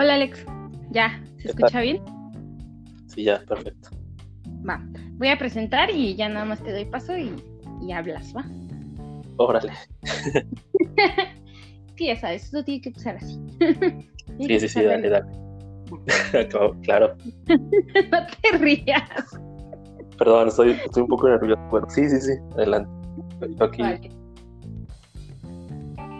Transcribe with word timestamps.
Hola 0.00 0.14
Alex, 0.14 0.46
¿ya? 0.90 1.20
¿Se 1.38 1.48
escucha 1.48 1.80
bien? 1.80 2.00
Sí, 3.08 3.24
ya, 3.24 3.40
perfecto. 3.40 3.90
Va, 4.46 4.80
voy 5.14 5.26
a 5.26 5.36
presentar 5.36 5.90
y 5.90 6.14
ya 6.14 6.28
nada 6.28 6.44
más 6.44 6.62
te 6.62 6.70
doy 6.70 6.84
paso 6.84 7.18
y, 7.18 7.34
hablas, 7.90 8.32
¿va? 8.32 8.44
Órale. 9.38 9.72
sí, 11.96 12.06
ya 12.06 12.14
sabes, 12.14 12.44
esto 12.44 12.62
tiene 12.62 12.80
que 12.80 12.92
pasar 12.92 13.16
así. 13.16 13.40
sí, 14.38 14.60
sí, 14.60 14.68
sí, 14.68 14.82
dale, 14.84 15.08
dale. 15.08 15.26
claro. 16.84 17.16
no 17.48 18.26
te 18.40 18.56
rías. 18.56 19.02
Perdón, 20.16 20.46
estoy, 20.46 20.70
estoy 20.84 21.02
un 21.02 21.08
poco 21.08 21.28
nervioso. 21.28 21.60
Bueno, 21.72 21.90
sí, 21.90 22.08
sí, 22.08 22.20
sí, 22.20 22.34
adelante. 22.52 22.88
aquí. 23.58 24.10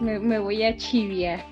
Me, 0.01 0.37
voy 0.37 0.63
a 0.63 0.75
chiviar. 0.75 1.45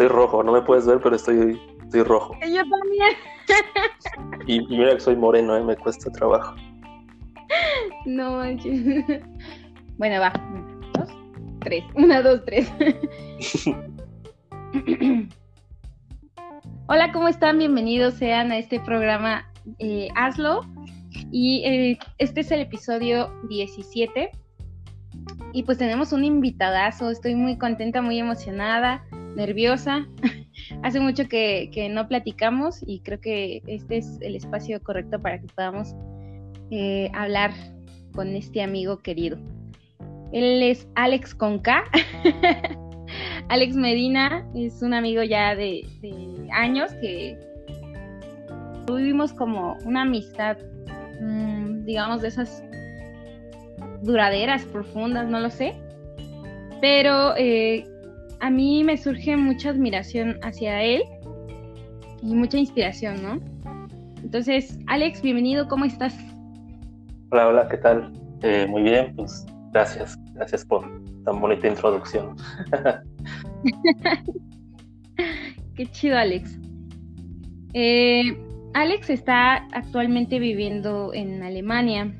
Estoy 0.00 0.16
rojo, 0.16 0.42
no 0.42 0.52
me 0.52 0.62
puedes 0.62 0.86
ver, 0.86 0.98
pero 1.02 1.14
estoy, 1.14 1.60
estoy 1.82 2.02
rojo. 2.04 2.34
Yo 2.40 2.62
también. 2.62 3.12
y, 4.46 4.66
mira 4.66 4.94
que 4.94 5.00
soy 5.00 5.14
moreno, 5.14 5.54
¿eh? 5.54 5.62
me 5.62 5.76
cuesta 5.76 6.10
trabajo. 6.10 6.56
No 8.06 8.38
manches. 8.38 9.04
Bueno, 9.98 10.18
va. 10.18 10.32
Dos, 10.94 11.10
tres. 11.60 11.84
Una, 11.96 12.22
dos, 12.22 12.42
tres. 12.46 12.72
Hola, 16.86 17.12
¿cómo 17.12 17.28
están? 17.28 17.58
Bienvenidos 17.58 18.14
sean 18.14 18.52
a 18.52 18.56
este 18.56 18.80
programa 18.80 19.52
eh, 19.80 20.08
Hazlo. 20.14 20.62
Y 21.30 21.62
eh, 21.66 21.98
este 22.16 22.40
es 22.40 22.50
el 22.52 22.60
episodio 22.60 23.30
17. 23.50 24.30
Y 25.52 25.64
pues 25.64 25.76
tenemos 25.76 26.14
un 26.14 26.24
invitadazo. 26.24 27.10
Estoy 27.10 27.34
muy 27.34 27.58
contenta, 27.58 28.00
muy 28.00 28.18
emocionada, 28.18 29.04
nerviosa. 29.36 30.06
Hace 30.82 31.00
mucho 31.00 31.28
que, 31.28 31.88
no 31.90 32.08
platicamos 32.08 32.80
y 32.86 33.00
creo 33.00 33.20
que 33.20 33.62
este 33.66 33.98
es 33.98 34.18
el 34.20 34.36
espacio 34.36 34.82
correcto 34.82 35.20
para 35.20 35.40
que 35.40 35.46
podamos 35.48 35.94
eh, 36.70 37.10
hablar 37.14 37.52
con 38.14 38.28
este 38.34 38.62
amigo 38.62 38.98
querido. 38.98 39.38
Él 40.32 40.62
es 40.62 40.86
Alex 40.94 41.34
Conca. 41.34 41.84
Alex 43.48 43.74
Medina 43.74 44.46
es 44.54 44.82
un 44.82 44.94
amigo 44.94 45.22
ya 45.22 45.56
de, 45.56 45.84
años 46.52 46.92
que 47.00 47.36
tuvimos 48.86 49.32
como 49.32 49.76
una 49.84 50.02
amistad, 50.02 50.56
mm, 51.20 51.84
digamos, 51.84 52.22
de 52.22 52.28
esas 52.28 52.62
duraderas, 54.02 54.64
profundas, 54.66 55.28
no 55.28 55.40
lo 55.40 55.50
sé. 55.50 55.74
Pero 56.80 57.34
eh, 57.36 57.84
a 58.40 58.50
mí 58.50 58.82
me 58.84 58.96
surge 58.96 59.36
mucha 59.36 59.70
admiración 59.70 60.38
hacia 60.42 60.82
él 60.82 61.02
y 62.22 62.34
mucha 62.34 62.58
inspiración, 62.58 63.22
¿no? 63.22 63.38
Entonces, 64.22 64.78
Alex, 64.86 65.22
bienvenido, 65.22 65.68
¿cómo 65.68 65.84
estás? 65.84 66.16
Hola, 67.30 67.48
hola, 67.48 67.68
¿qué 67.68 67.76
tal? 67.76 68.12
Eh, 68.42 68.66
muy 68.68 68.82
bien, 68.82 69.14
pues 69.14 69.46
gracias, 69.72 70.18
gracias 70.32 70.64
por 70.64 70.82
tan 71.24 71.40
bonita 71.40 71.68
introducción. 71.68 72.36
Qué 75.76 75.86
chido, 75.86 76.16
Alex. 76.16 76.58
Eh, 77.74 78.36
Alex 78.74 79.10
está 79.10 79.66
actualmente 79.72 80.38
viviendo 80.38 81.12
en 81.12 81.42
Alemania. 81.42 82.14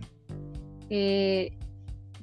Eh, 0.91 1.51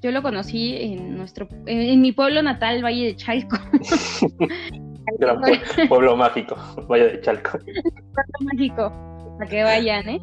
yo 0.08 0.12
lo 0.14 0.22
conocí 0.22 0.78
en 0.78 1.18
nuestro, 1.18 1.50
en, 1.66 2.00
mi 2.02 2.14
pueblo 2.14 2.42
natal, 2.42 2.82
Valle 2.82 3.08
de 3.08 3.16
Chalco. 3.18 3.58
pueblo, 5.90 6.16
mágico, 6.16 6.56
Valle 6.90 7.10
de 7.10 7.22
Chalco. 7.22 7.58
Pueblo 7.60 8.40
mágico, 8.40 9.36
para 9.38 9.50
que 9.50 9.64
vayan, 9.64 10.08
¿eh? 10.08 10.22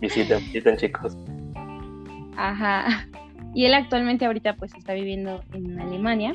visiten, 0.00 0.40
visiten 0.40 0.76
chicos. 0.76 1.16
Ajá. 2.36 3.06
Y 3.54 3.66
él 3.66 3.74
actualmente 3.74 4.26
ahorita 4.26 4.56
pues 4.56 4.74
está 4.74 4.92
viviendo 4.94 5.40
en 5.52 5.78
Alemania. 5.78 6.34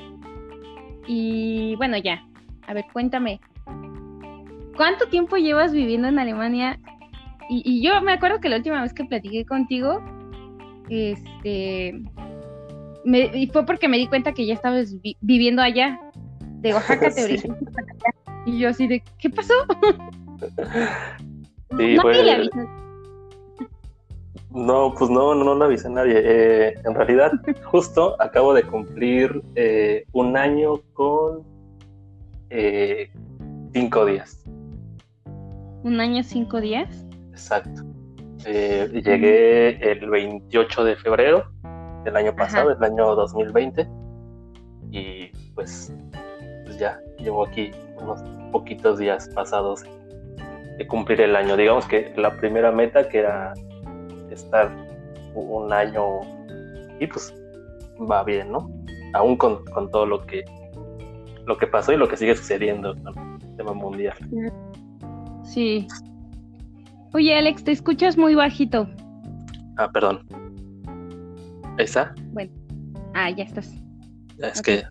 Y 1.07 1.75
bueno, 1.75 1.97
ya. 1.97 2.23
A 2.67 2.73
ver, 2.73 2.85
cuéntame. 2.93 3.41
¿Cuánto 4.77 5.07
tiempo 5.09 5.35
llevas 5.35 5.73
viviendo 5.73 6.07
en 6.07 6.19
Alemania? 6.19 6.79
Y, 7.49 7.81
yo 7.81 7.99
me 8.01 8.13
acuerdo 8.13 8.39
que 8.39 8.49
la 8.49 8.57
última 8.57 8.81
vez 8.81 8.93
que 8.93 9.05
platiqué 9.05 9.45
contigo, 9.45 10.03
este, 10.89 12.01
y 13.05 13.47
fue 13.47 13.65
porque 13.65 13.87
me 13.87 13.97
di 13.97 14.07
cuenta 14.07 14.33
que 14.33 14.45
ya 14.45 14.53
estabas 14.53 14.95
viviendo 15.21 15.61
allá. 15.61 15.99
De 16.59 16.73
Oaxaca 16.73 17.09
te 17.15 17.37
sí. 17.37 17.49
Y 18.45 18.59
yo 18.59 18.69
así 18.69 18.87
de, 18.87 19.03
¿qué 19.19 19.29
pasó? 19.29 19.53
Sí, 21.77 21.95
no 21.95 22.01
pues, 22.01 22.49
no, 24.51 24.93
pues 24.97 25.09
no, 25.11 25.35
no, 25.35 25.43
no 25.43 25.55
lo 25.55 25.65
avisé 25.65 25.87
a 25.87 25.91
nadie. 25.91 26.21
Eh, 26.23 26.73
en 26.85 26.95
realidad, 26.95 27.31
justo 27.65 28.15
acabo 28.21 28.53
de 28.53 28.63
cumplir 28.63 29.43
eh, 29.55 30.05
un 30.13 30.37
año 30.37 30.81
con 30.93 31.43
eh, 32.49 33.11
cinco 33.73 34.05
días. 34.05 34.43
¿Un 35.83 35.99
año, 35.99 36.23
cinco 36.23 36.61
días? 36.61 37.05
Exacto. 37.31 37.83
Llegué 38.45 39.91
el 39.91 40.09
28 40.09 40.83
de 40.83 40.95
febrero 40.97 41.51
del 42.03 42.15
año 42.15 42.35
pasado, 42.35 42.73
del 42.73 42.83
año 42.83 43.15
2020. 43.15 43.87
Y 44.91 45.27
pues, 45.53 45.93
pues 46.65 46.77
ya 46.77 46.99
llevo 47.19 47.45
aquí 47.45 47.71
unos 48.01 48.21
poquitos 48.51 48.99
días 48.99 49.29
pasados 49.35 49.83
de 50.77 50.87
cumplir 50.87 51.21
el 51.21 51.35
año. 51.35 51.57
Digamos 51.57 51.85
que 51.87 52.13
la 52.15 52.35
primera 52.37 52.71
meta 52.71 53.07
que 53.09 53.19
era 53.19 53.53
estar 54.31 54.71
un 55.35 55.71
año 55.71 56.21
y 56.99 57.07
pues 57.07 57.33
va 58.09 58.23
bien, 58.23 58.51
¿no? 58.51 58.69
Aún 59.13 59.37
con, 59.37 59.63
todo 59.91 60.05
lo 60.05 60.25
que 60.25 60.43
lo 61.45 61.57
que 61.57 61.67
pasó 61.67 61.93
y 61.93 61.97
lo 61.97 62.07
que 62.07 62.17
sigue 62.17 62.35
sucediendo 62.35 62.93
con 63.03 63.39
el 63.41 63.55
tema 63.55 63.73
mundial. 63.73 64.17
Sí. 65.43 65.87
Oye, 67.13 67.37
Alex, 67.37 67.63
te 67.63 67.71
escuchas 67.71 68.17
muy 68.17 68.35
bajito. 68.35 68.89
Ah, 69.77 69.89
perdón. 69.91 70.25
¿Esa? 71.77 72.13
Bueno. 72.31 72.51
Ah, 73.13 73.29
ya 73.29 73.43
estás. 73.43 73.71
Es 74.39 74.61
que. 74.61 74.83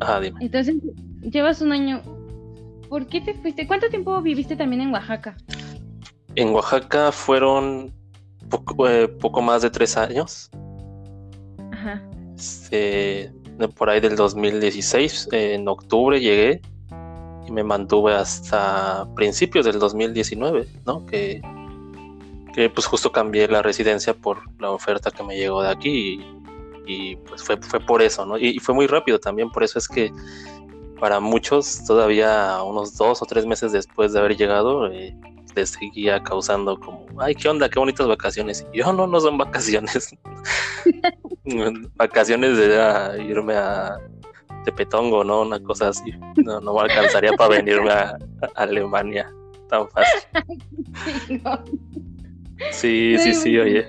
Ajá, 0.00 0.20
dime. 0.20 0.38
Entonces, 0.40 0.76
llevas 1.22 1.60
un 1.60 1.72
año. 1.72 2.02
¿Por 2.88 3.06
qué 3.06 3.20
te 3.20 3.34
fuiste? 3.34 3.66
¿Cuánto 3.66 3.88
tiempo 3.88 4.20
viviste 4.22 4.56
también 4.56 4.82
en 4.82 4.92
Oaxaca? 4.92 5.36
En 6.36 6.50
Oaxaca 6.50 7.10
fueron 7.12 7.92
poco, 8.48 8.88
eh, 8.88 9.08
poco 9.08 9.42
más 9.42 9.62
de 9.62 9.70
tres 9.70 9.96
años. 9.96 10.50
Ajá. 11.72 12.02
Este, 12.36 13.32
por 13.76 13.90
ahí 13.90 14.00
del 14.00 14.16
2016, 14.16 15.28
en 15.32 15.66
octubre 15.66 16.20
llegué 16.20 16.60
y 17.46 17.52
me 17.52 17.62
mantuve 17.62 18.14
hasta 18.14 19.06
principios 19.14 19.66
del 19.66 19.78
2019, 19.78 20.66
¿no? 20.84 21.06
Que, 21.06 21.40
que 22.54 22.68
pues 22.70 22.86
justo 22.86 23.12
cambié 23.12 23.48
la 23.48 23.62
residencia 23.62 24.14
por 24.14 24.38
la 24.60 24.70
oferta 24.70 25.10
que 25.10 25.22
me 25.22 25.36
llegó 25.36 25.62
de 25.62 25.70
aquí 25.70 26.20
y, 26.86 27.16
pues 27.16 27.42
fue, 27.42 27.56
fue 27.58 27.80
por 27.80 28.02
eso, 28.02 28.24
¿no? 28.24 28.38
Y, 28.38 28.58
fue 28.58 28.74
muy 28.74 28.86
rápido 28.86 29.18
también, 29.18 29.50
por 29.50 29.62
eso 29.62 29.78
es 29.78 29.88
que 29.88 30.12
para 31.00 31.20
muchos 31.20 31.84
todavía 31.84 32.62
unos 32.62 32.96
dos 32.96 33.22
o 33.22 33.26
tres 33.26 33.44
meses 33.44 33.72
después 33.72 34.12
de 34.12 34.18
haber 34.20 34.36
llegado, 34.36 34.90
eh, 34.90 35.14
les 35.54 35.70
seguía 35.70 36.22
causando 36.22 36.78
como, 36.78 37.06
ay, 37.18 37.34
¿qué 37.34 37.48
onda? 37.48 37.68
Qué 37.68 37.78
bonitas 37.78 38.06
vacaciones. 38.06 38.66
Y 38.72 38.78
yo, 38.78 38.92
no, 38.92 39.06
no 39.06 39.20
son 39.20 39.38
vacaciones. 39.38 40.14
vacaciones 41.96 42.56
de 42.56 43.24
irme 43.26 43.54
a 43.54 43.98
Tepetongo, 44.66 45.22
¿no? 45.22 45.42
Una 45.42 45.60
cosa 45.60 45.90
así. 45.90 46.10
No, 46.44 46.60
no 46.60 46.74
me 46.74 46.80
alcanzaría 46.80 47.32
para 47.34 47.56
venirme 47.56 47.90
a, 47.90 48.18
Alemania 48.56 49.32
tan 49.68 49.88
fácil. 49.88 51.42
Sí, 52.70 53.16
sí, 53.18 53.34
sí, 53.34 53.58
oye. 53.58 53.84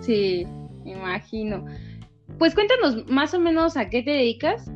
Sí, 0.00 0.46
imagino. 0.86 1.66
Pues 2.38 2.54
cuéntanos 2.54 3.06
más 3.06 3.34
o 3.34 3.38
menos 3.38 3.76
a 3.76 3.90
qué 3.90 4.02
te 4.02 4.12
dedicas 4.12 4.70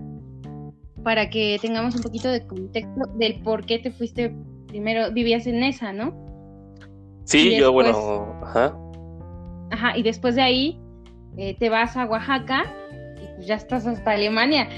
para 1.03 1.31
que 1.31 1.59
tengamos 1.63 1.95
un 1.95 2.03
poquito 2.03 2.29
de 2.29 2.47
contexto 2.47 3.07
del 3.15 3.41
por 3.41 3.65
qué 3.65 3.79
te 3.79 3.91
fuiste 3.91 4.37
primero 4.69 5.11
vivías 5.13 5.47
en 5.47 5.65
esa, 5.65 5.95
¿no? 5.95 6.15
Sí, 7.25 7.57
yo 7.57 7.73
bueno, 7.73 8.39
ajá. 8.43 8.77
Ajá, 9.71 9.97
y 9.97 10.03
después 10.03 10.35
de 10.35 10.43
ahí 10.43 10.79
eh, 11.39 11.57
te 11.59 11.71
vas 11.71 11.97
a 11.97 12.05
Oaxaca 12.05 12.71
ya 13.47 13.57
estás 13.57 13.87
hasta 13.87 14.13
Alemania. 14.13 14.69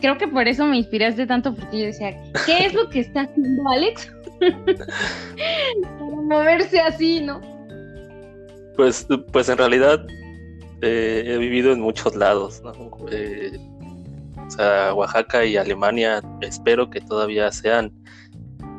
Creo 0.00 0.18
que 0.18 0.28
por 0.28 0.46
eso 0.48 0.66
me 0.66 0.76
inspiraste 0.78 1.26
tanto, 1.26 1.54
porque 1.54 1.80
yo 1.80 1.86
decía, 1.86 2.20
¿qué 2.46 2.66
es 2.66 2.74
lo 2.74 2.88
que 2.90 3.00
está 3.00 3.22
haciendo 3.22 3.68
Alex? 3.70 4.12
Para 5.98 6.22
moverse 6.22 6.80
así, 6.80 7.20
¿no? 7.20 7.40
Pues, 8.76 9.06
pues 9.32 9.48
en 9.48 9.58
realidad 9.58 10.04
eh, 10.82 11.24
he 11.26 11.38
vivido 11.38 11.72
en 11.72 11.80
muchos 11.80 12.16
lados, 12.16 12.60
¿no? 12.62 12.74
Eh, 13.10 13.52
sea, 14.56 14.94
Oaxaca 14.94 15.44
y 15.44 15.56
Alemania 15.56 16.22
espero 16.40 16.88
que 16.90 17.00
todavía 17.00 17.50
sean, 17.52 17.92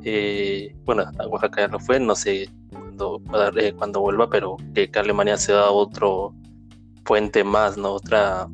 eh, 0.03 0.75
bueno, 0.85 1.03
Oaxaca 1.29 1.61
ya 1.61 1.67
lo 1.67 1.79
fue, 1.79 1.99
no 1.99 2.15
sé 2.15 2.49
cuando, 2.71 3.21
eh, 3.57 3.73
cuando 3.73 4.01
vuelva, 4.01 4.29
pero 4.29 4.57
que, 4.73 4.89
Alemania 4.95 5.37
sea 5.37 5.69
otro 5.69 6.33
puente 7.03 7.43
más, 7.43 7.77
¿no? 7.77 7.93
Otra, 7.93 8.47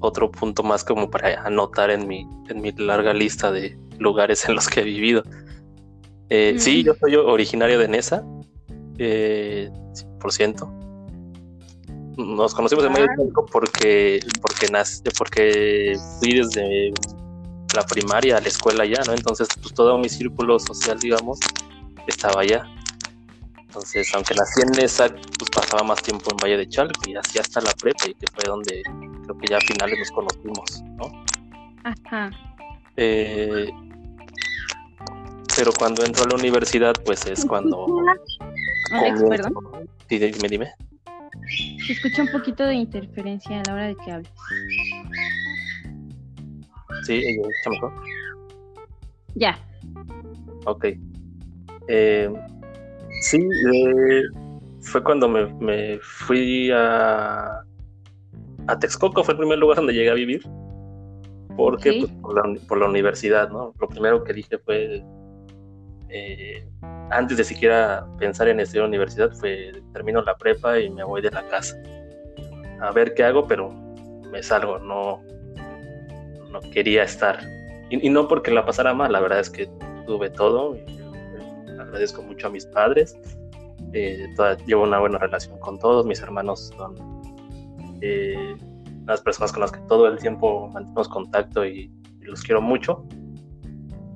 otro 0.00 0.30
punto 0.30 0.62
más 0.62 0.84
como 0.84 1.10
para 1.10 1.42
anotar 1.44 1.90
en 1.90 2.06
mi, 2.06 2.26
en 2.48 2.60
mi 2.60 2.72
larga 2.72 3.12
lista 3.12 3.50
de 3.50 3.78
lugares 3.98 4.48
en 4.48 4.54
los 4.54 4.68
que 4.68 4.80
he 4.80 4.84
vivido. 4.84 5.22
Eh, 6.30 6.56
sí, 6.58 6.82
yo 6.82 6.94
soy 6.94 7.16
originario 7.16 7.78
de 7.78 7.88
Nesa, 7.88 8.24
eh, 8.98 9.70
100%. 10.20 10.74
Nos 12.16 12.54
conocimos 12.54 12.84
en 12.84 12.92
medio 12.92 13.06
tiempo 13.16 13.46
porque, 13.46 14.20
porque, 14.42 14.68
nace, 14.70 15.02
porque 15.16 15.96
fui 16.18 16.34
desde 16.34 16.92
la 17.74 17.84
primaria 17.84 18.38
a 18.38 18.40
la 18.40 18.48
escuela 18.48 18.82
allá, 18.82 19.00
¿no? 19.06 19.12
Entonces, 19.12 19.48
pues 19.62 19.72
todo 19.72 19.96
mi 19.98 20.08
círculo 20.08 20.58
social, 20.58 20.98
digamos, 20.98 21.38
estaba 22.06 22.40
allá. 22.42 22.64
Entonces, 23.68 24.10
aunque 24.14 24.34
nací 24.34 24.62
en 24.62 24.70
Nesa, 24.70 25.08
pues 25.08 25.50
pasaba 25.54 25.82
más 25.82 26.02
tiempo 26.02 26.30
en 26.30 26.38
Valle 26.38 26.56
de 26.56 26.68
Chalco 26.68 27.00
y 27.06 27.14
así 27.16 27.38
hasta 27.38 27.60
la 27.60 27.70
prepa, 27.72 28.08
y 28.08 28.14
que 28.14 28.26
fue 28.32 28.44
donde 28.46 28.82
creo 29.24 29.38
que 29.38 29.46
ya 29.46 29.58
a 29.58 29.60
finales 29.60 29.98
nos 29.98 30.10
conocimos, 30.10 30.82
¿no? 30.96 31.24
Ajá. 31.84 32.30
Eh, 32.96 33.70
pero 35.54 35.70
cuando 35.78 36.02
entro 36.02 36.24
a 36.24 36.28
la 36.28 36.34
universidad, 36.36 36.94
pues 37.04 37.26
es 37.26 37.44
cuando. 37.44 37.86
Alex, 38.90 39.22
perdón. 39.28 39.54
dime, 40.08 40.48
dime. 40.48 40.72
Se 41.86 41.92
escucha 41.92 42.22
un 42.22 42.32
poquito 42.32 42.64
de 42.64 42.74
interferencia 42.74 43.60
a 43.60 43.62
la 43.66 43.74
hora 43.74 43.86
de 43.88 43.96
que 43.96 44.12
hables. 44.12 44.32
Sí, 47.04 47.22
escucha 47.22 47.70
mejor. 47.70 47.92
Ya. 49.34 49.58
Ok. 50.64 50.86
Eh, 51.88 52.30
sí, 53.20 53.38
eh, 53.74 54.22
fue 54.80 55.02
cuando 55.02 55.28
me, 55.28 55.46
me, 55.54 55.98
fui 56.00 56.70
a, 56.72 57.62
a 58.66 58.78
Texcoco, 58.78 59.24
fue 59.24 59.34
el 59.34 59.38
primer 59.38 59.58
lugar 59.58 59.76
donde 59.76 59.94
llegué 59.94 60.10
a 60.10 60.14
vivir. 60.14 60.42
Porque 61.56 61.92
pues, 62.00 62.12
por, 62.22 62.34
la, 62.34 62.60
por 62.68 62.78
la 62.78 62.86
universidad, 62.86 63.50
¿no? 63.50 63.74
Lo 63.80 63.88
primero 63.88 64.22
que 64.22 64.32
dije 64.32 64.58
fue 64.58 65.02
eh, 66.10 66.64
antes 67.10 67.36
de 67.36 67.44
siquiera 67.44 68.06
pensar 68.18 68.48
en 68.48 68.60
estudiar 68.60 68.86
universidad, 68.86 69.32
fue 69.32 69.72
termino 69.92 70.22
la 70.22 70.36
prepa 70.36 70.78
y 70.78 70.90
me 70.90 71.04
voy 71.04 71.22
de 71.22 71.30
la 71.30 71.46
casa. 71.48 71.76
A 72.80 72.92
ver 72.92 73.14
qué 73.14 73.24
hago, 73.24 73.46
pero 73.46 73.70
me 74.30 74.42
salgo, 74.42 74.78
no, 74.78 75.22
no 76.50 76.60
quería 76.72 77.02
estar. 77.02 77.40
Y, 77.90 78.08
no 78.10 78.28
porque 78.28 78.50
la 78.50 78.64
pasara 78.64 78.92
mal, 78.94 79.12
la 79.12 79.20
verdad 79.20 79.40
es 79.40 79.50
que 79.50 79.68
tuve 80.06 80.30
todo. 80.30 80.76
Agradezco 81.88 82.22
mucho 82.22 82.46
a 82.46 82.50
mis 82.50 82.66
padres. 82.66 83.16
Eh, 83.92 84.28
llevo 84.66 84.84
una 84.84 84.98
buena 84.98 85.18
relación 85.18 85.58
con 85.58 85.78
todos. 85.78 86.06
Mis 86.06 86.20
hermanos 86.20 86.70
son 86.76 86.94
eh, 88.00 88.56
las 89.06 89.20
personas 89.22 89.52
con 89.52 89.62
las 89.62 89.72
que 89.72 89.80
todo 89.88 90.06
el 90.06 90.18
tiempo 90.18 90.68
mantenemos 90.68 91.08
contacto 91.08 91.64
y 91.64 91.90
los 92.20 92.42
quiero 92.42 92.60
mucho 92.60 93.06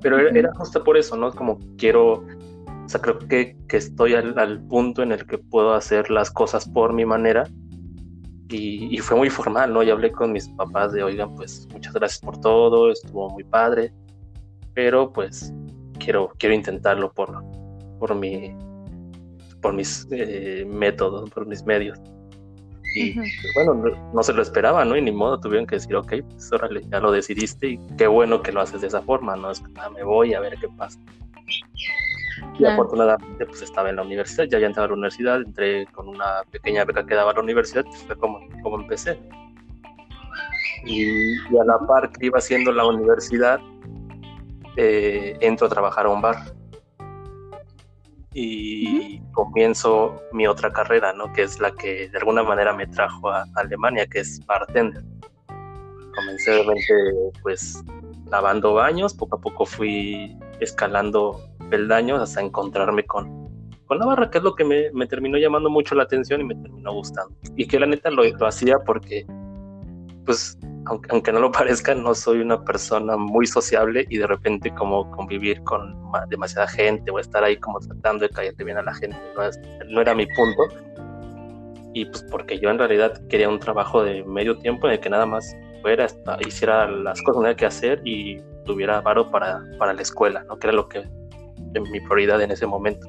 pero 0.03 0.19
era, 0.19 0.53
justo 0.53 0.83
por 0.83 0.97
eso, 0.97 1.15
¿no? 1.15 1.31
Como 1.31 1.57
quiero, 1.77 2.15
o 2.15 2.87
sea, 2.89 3.01
creo 3.01 3.17
que, 3.19 3.57
que 3.69 3.77
estoy 3.77 4.13
al, 4.13 4.61
punto 4.67 5.01
en 5.01 5.13
el 5.13 5.25
que 5.25 5.37
puedo 5.37 5.73
hacer 5.73 6.11
las 6.11 6.29
cosas 6.29 6.67
por 6.67 6.93
mi 6.93 7.05
manera. 7.05 7.45
Y, 8.49 8.99
fue 8.99 9.17
muy 9.17 9.31
formal, 9.31 9.73
¿no? 9.73 9.81
Y 9.81 9.89
hablé 9.89 10.11
con 10.11 10.31
mis 10.31 10.47
papás 10.49 10.91
de, 10.91 11.01
oigan, 11.01 11.33
pues 11.33 11.67
muchas 11.71 11.93
gracias 11.93 12.19
por 12.19 12.39
todo, 12.39 12.91
estuvo 12.91 13.29
muy 13.31 13.43
padre, 13.45 13.91
pero 14.75 15.11
pues 15.11 15.51
quiero, 15.97 16.31
quiero 16.37 16.53
intentarlo 16.53 17.11
por, 17.13 17.43
por, 18.03 18.15
mi, 18.15 18.53
por 19.61 19.73
mis 19.73 20.05
eh, 20.11 20.65
métodos, 20.67 21.29
por 21.29 21.45
mis 21.45 21.63
medios. 21.63 21.97
Y 22.95 23.15
bueno, 23.55 23.81
no, 24.13 24.23
se 24.23 24.33
lo 24.33 24.41
esperaba, 24.41 24.83
¿no? 24.83 24.97
Y 24.97 25.01
ni 25.01 25.13
modo, 25.13 25.39
tuvieron 25.39 25.65
que 25.65 25.75
decir, 25.75 25.95
ok, 25.95 26.15
pues 26.29 26.51
órale, 26.51 26.81
ya 26.89 26.99
lo 26.99 27.13
decidiste 27.13 27.69
y 27.69 27.79
qué 27.97 28.07
bueno 28.07 28.41
que 28.41 28.51
lo 28.51 28.59
haces 28.59 28.81
de 28.81 28.87
esa 28.87 29.01
forma, 29.01 29.37
¿no? 29.37 29.51
Es 29.51 29.61
que 29.61 29.71
ah, 29.79 29.89
me 29.89 30.03
voy 30.03 30.33
a 30.33 30.41
ver 30.41 30.57
qué 30.59 30.67
pasa. 30.77 30.99
Y 32.59 32.65
afortunadamente, 32.65 33.45
pues 33.45 33.61
estaba 33.61 33.89
en 33.89 33.95
la 33.95 34.01
universidad, 34.01 34.47
ya 34.49 34.57
había 34.57 34.67
entrado 34.67 34.87
a 34.87 34.89
la 34.89 34.95
universidad, 34.95 35.37
entré 35.37 35.85
con 35.93 36.09
una 36.09 36.43
pequeña 36.51 36.83
beca 36.83 37.05
que 37.05 37.15
daba 37.15 37.31
a 37.31 37.35
la 37.35 37.39
universidad, 37.39 37.85
pues 37.85 38.03
fue 38.03 38.17
como, 38.17 38.41
como 38.63 38.81
empecé. 38.81 39.17
Y, 40.85 41.37
a 41.57 41.63
la 41.65 41.79
par 41.87 42.11
que 42.11 42.25
iba 42.25 42.37
haciendo 42.37 42.73
la 42.73 42.85
universidad, 42.85 43.61
eh, 44.75 45.37
entro 45.39 45.67
a 45.67 45.69
trabajar 45.69 46.05
a 46.05 46.09
un 46.09 46.21
bar 46.21 46.35
y 48.33 49.21
comienzo 49.31 50.21
mi 50.31 50.47
otra 50.47 50.71
carrera, 50.71 51.13
¿no? 51.13 51.31
Que 51.33 51.43
es 51.43 51.59
la 51.59 51.71
que 51.71 52.09
de 52.09 52.17
alguna 52.17 52.43
manera 52.43 52.73
me 52.73 52.87
trajo 52.87 53.29
a 53.29 53.45
Alemania, 53.55 54.07
que 54.07 54.19
es 54.19 54.43
bartender. 54.45 55.03
Comencé 56.15 56.53
obviamente 56.53 56.93
pues 57.41 57.83
lavando 58.29 58.73
baños, 58.73 59.13
poco 59.13 59.37
a 59.37 59.41
poco 59.41 59.65
fui 59.65 60.37
escalando 60.59 61.39
peldaños 61.69 62.21
hasta 62.21 62.41
encontrarme 62.41 63.03
con, 63.05 63.49
con 63.85 63.99
la 63.99 64.05
barra, 64.05 64.29
que 64.29 64.39
es 64.39 64.43
lo 64.43 64.55
que 64.55 64.63
me, 64.63 64.91
me, 64.91 65.07
terminó 65.07 65.37
llamando 65.37 65.69
mucho 65.69 65.95
la 65.95 66.03
atención 66.03 66.41
y 66.41 66.45
me 66.45 66.55
terminó 66.55 66.93
gustando. 66.93 67.35
Y 67.55 67.67
que 67.67 67.79
la 67.79 67.85
neta 67.85 68.09
lo, 68.09 68.23
lo 68.23 68.47
hacía 68.47 68.79
porque 68.79 69.25
pues 70.25 70.57
aunque, 70.85 71.31
no 71.31 71.39
lo 71.39 71.51
parezca, 71.51 71.95
no 71.95 72.13
soy 72.13 72.39
una 72.39 72.63
persona 72.63 73.17
muy 73.17 73.47
sociable 73.47 74.05
y 74.09 74.17
de 74.17 74.27
repente 74.27 74.73
como 74.75 75.09
convivir 75.11 75.61
con 75.63 75.95
demasiada 76.29 76.67
gente 76.67 77.11
o 77.11 77.19
estar 77.19 77.43
ahí 77.43 77.57
como 77.57 77.79
tratando 77.79 78.27
de 78.27 78.29
caerle 78.29 78.63
bien 78.63 78.77
a 78.77 78.83
la 78.83 78.93
gente 78.93 79.17
no, 79.89 80.01
era 80.01 80.13
mi 80.13 80.25
punto. 80.27 80.63
Y 81.93 82.05
pues 82.05 82.25
porque 82.31 82.59
yo 82.59 82.69
en 82.69 82.79
realidad 82.79 83.21
quería 83.27 83.49
un 83.49 83.59
trabajo 83.59 84.03
de 84.03 84.23
medio 84.23 84.57
tiempo 84.57 84.87
en 84.87 84.93
el 84.93 84.99
que 84.99 85.09
nada 85.09 85.25
más 85.25 85.55
fuera, 85.81 86.07
hiciera 86.45 86.89
las 86.89 87.21
cosas 87.21 87.35
que 87.35 87.43
tenía 87.43 87.55
que 87.55 87.65
hacer 87.65 88.01
y 88.03 88.41
tuviera 88.65 89.01
varo 89.01 89.29
para, 89.29 89.61
para 89.77 89.93
la 89.93 90.01
escuela, 90.01 90.43
¿no? 90.45 90.57
que 90.57 90.67
era 90.67 90.75
lo 90.75 90.87
que 90.89 91.03
mi 91.73 91.99
prioridad 92.01 92.41
en 92.41 92.51
ese 92.51 92.65
momento. 92.65 93.07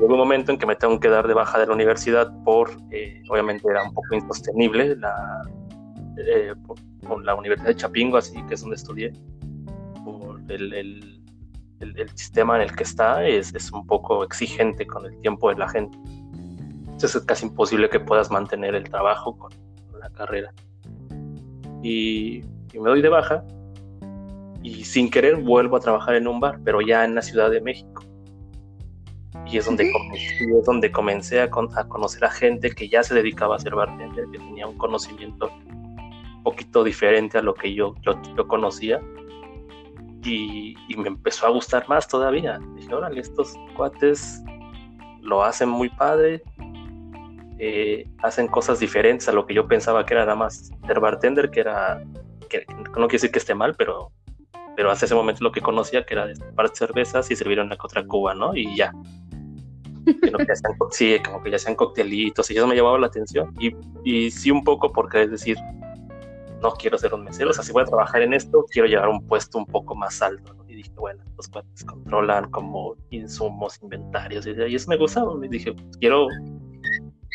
Llegó 0.00 0.12
un 0.12 0.20
momento 0.20 0.52
en 0.52 0.58
que 0.58 0.66
me 0.66 0.76
tengo 0.76 1.00
que 1.00 1.08
dar 1.08 1.26
de 1.26 1.34
baja 1.34 1.58
de 1.58 1.66
la 1.66 1.72
universidad 1.72 2.32
por, 2.44 2.70
eh, 2.92 3.20
obviamente 3.28 3.68
era 3.68 3.82
un 3.82 3.92
poco 3.92 4.14
insostenible, 4.14 4.94
la, 4.94 5.42
eh, 6.16 6.54
la 7.24 7.34
Universidad 7.34 7.68
de 7.68 7.76
Chapingo, 7.76 8.16
así 8.16 8.40
que 8.46 8.54
es 8.54 8.60
donde 8.60 8.76
estudié, 8.76 9.12
el, 10.48 11.14
sistema 12.14 12.56
en 12.56 12.62
el 12.62 12.74
que 12.74 12.84
está, 12.84 13.26
es, 13.26 13.54
es, 13.54 13.72
un 13.72 13.86
poco 13.86 14.22
exigente 14.24 14.86
con 14.86 15.04
el 15.04 15.20
tiempo 15.20 15.48
de 15.48 15.56
la 15.56 15.68
gente. 15.68 15.96
Entonces 16.80 17.16
es 17.16 17.22
casi 17.22 17.46
imposible 17.46 17.88
que 17.88 18.00
puedas 18.00 18.30
mantener 18.30 18.74
el 18.74 18.84
trabajo 18.84 19.36
con, 19.36 19.50
la 20.00 20.10
carrera. 20.10 20.52
Y, 21.82 22.44
y 22.72 22.78
me 22.80 22.88
doy 22.90 23.02
de 23.02 23.08
baja 23.08 23.44
y 24.62 24.84
sin 24.84 25.10
querer 25.10 25.36
vuelvo 25.36 25.76
a 25.76 25.80
trabajar 25.80 26.14
en 26.14 26.28
un 26.28 26.38
bar, 26.38 26.60
pero 26.64 26.80
ya 26.80 27.04
en 27.04 27.16
la 27.16 27.22
Ciudad 27.22 27.50
de 27.50 27.60
México 27.60 28.07
y 29.50 29.56
es 29.56 29.64
donde, 29.64 29.90
comencé, 29.90 30.44
es 30.44 30.64
donde 30.64 30.92
comencé 30.92 31.40
a, 31.40 31.48
conocer 31.50 32.24
a 32.24 32.30
gente 32.30 32.70
que 32.70 32.88
ya 32.88 33.02
se 33.02 33.14
dedicaba 33.14 33.56
a 33.56 33.58
ser 33.58 33.74
bartender, 33.74 34.26
que 34.30 34.38
tenía 34.38 34.66
un 34.66 34.76
conocimiento 34.76 35.50
un 35.66 36.42
poquito 36.42 36.84
diferente 36.84 37.38
a 37.38 37.42
lo 37.42 37.54
que 37.54 37.72
yo, 37.72 37.94
yo, 38.02 38.46
conocía. 38.46 39.00
Y, 40.22 40.76
me 40.98 41.08
empezó 41.08 41.46
a 41.46 41.50
gustar 41.50 41.88
más 41.88 42.06
todavía. 42.08 42.58
Dije, 42.74 42.94
órale, 42.94 43.20
estos 43.20 43.54
cuates 43.74 44.42
lo 45.22 45.42
hacen 45.42 45.70
muy 45.70 45.88
padre, 45.88 46.42
eh, 47.58 48.06
hacen 48.22 48.48
cosas 48.48 48.80
diferentes 48.80 49.28
a 49.28 49.32
lo 49.32 49.46
que 49.46 49.54
yo 49.54 49.66
pensaba 49.66 50.04
que 50.04 50.12
era 50.14 50.24
nada 50.24 50.36
más 50.36 50.70
ser 50.86 51.00
bartender, 51.00 51.50
que 51.50 51.60
era, 51.60 52.02
que, 52.50 52.66
no 52.68 53.08
quiere 53.08 53.12
decir 53.12 53.30
que 53.30 53.38
esté 53.38 53.54
mal, 53.54 53.74
pero 53.76 54.12
pero 54.76 54.92
hasta 54.92 55.06
ese 55.06 55.14
momento 55.16 55.42
lo 55.42 55.50
que 55.50 55.60
conocía 55.60 56.06
que 56.06 56.14
era 56.14 56.24
destapar 56.24 56.68
cervezas 56.72 57.28
y 57.32 57.34
servir 57.34 57.58
una 57.58 57.76
otra 57.82 58.06
cuba, 58.06 58.32
¿no? 58.32 58.54
Y 58.54 58.76
ya 58.76 58.92
sí, 60.90 61.18
como 61.24 61.42
que 61.42 61.50
ya 61.50 61.58
sean 61.58 61.74
coctelitos, 61.74 62.50
y 62.50 62.56
eso 62.56 62.66
me 62.66 62.76
llamaba 62.76 62.98
la 62.98 63.06
atención. 63.06 63.54
Y, 63.58 63.74
y 64.04 64.30
sí, 64.30 64.50
un 64.50 64.64
poco 64.64 64.92
porque 64.92 65.22
es 65.22 65.30
decir, 65.30 65.56
no 66.62 66.72
quiero 66.72 66.98
ser 66.98 67.14
un 67.14 67.24
mesero, 67.24 67.50
o 67.50 67.52
sea, 67.52 67.62
si 67.62 67.72
voy 67.72 67.82
a 67.82 67.86
trabajar 67.86 68.22
en 68.22 68.34
esto, 68.34 68.64
quiero 68.70 68.88
llevar 68.88 69.08
un 69.08 69.26
puesto 69.26 69.58
un 69.58 69.66
poco 69.66 69.94
más 69.94 70.20
alto. 70.22 70.54
Y 70.66 70.74
dije, 70.74 70.92
bueno, 70.96 71.22
los 71.36 71.48
cuates 71.48 71.84
controlan 71.84 72.50
como 72.50 72.96
insumos, 73.10 73.80
inventarios, 73.82 74.46
y, 74.46 74.74
eso 74.74 74.90
me 74.90 74.96
gustaba. 74.96 75.34
Y 75.44 75.48
dije, 75.48 75.74
quiero 76.00 76.26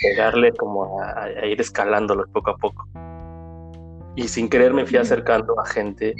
pegarle 0.01 0.51
como 0.53 1.01
a, 1.01 1.45
ir 1.45 1.59
escalándolo 1.61 2.25
poco 2.27 2.51
a 2.51 2.57
poco. 2.57 2.87
Y 4.15 4.27
sin 4.27 4.49
querer 4.49 4.73
me 4.73 4.85
fui 4.85 4.97
acercando 4.97 5.59
a 5.59 5.65
gente 5.65 6.13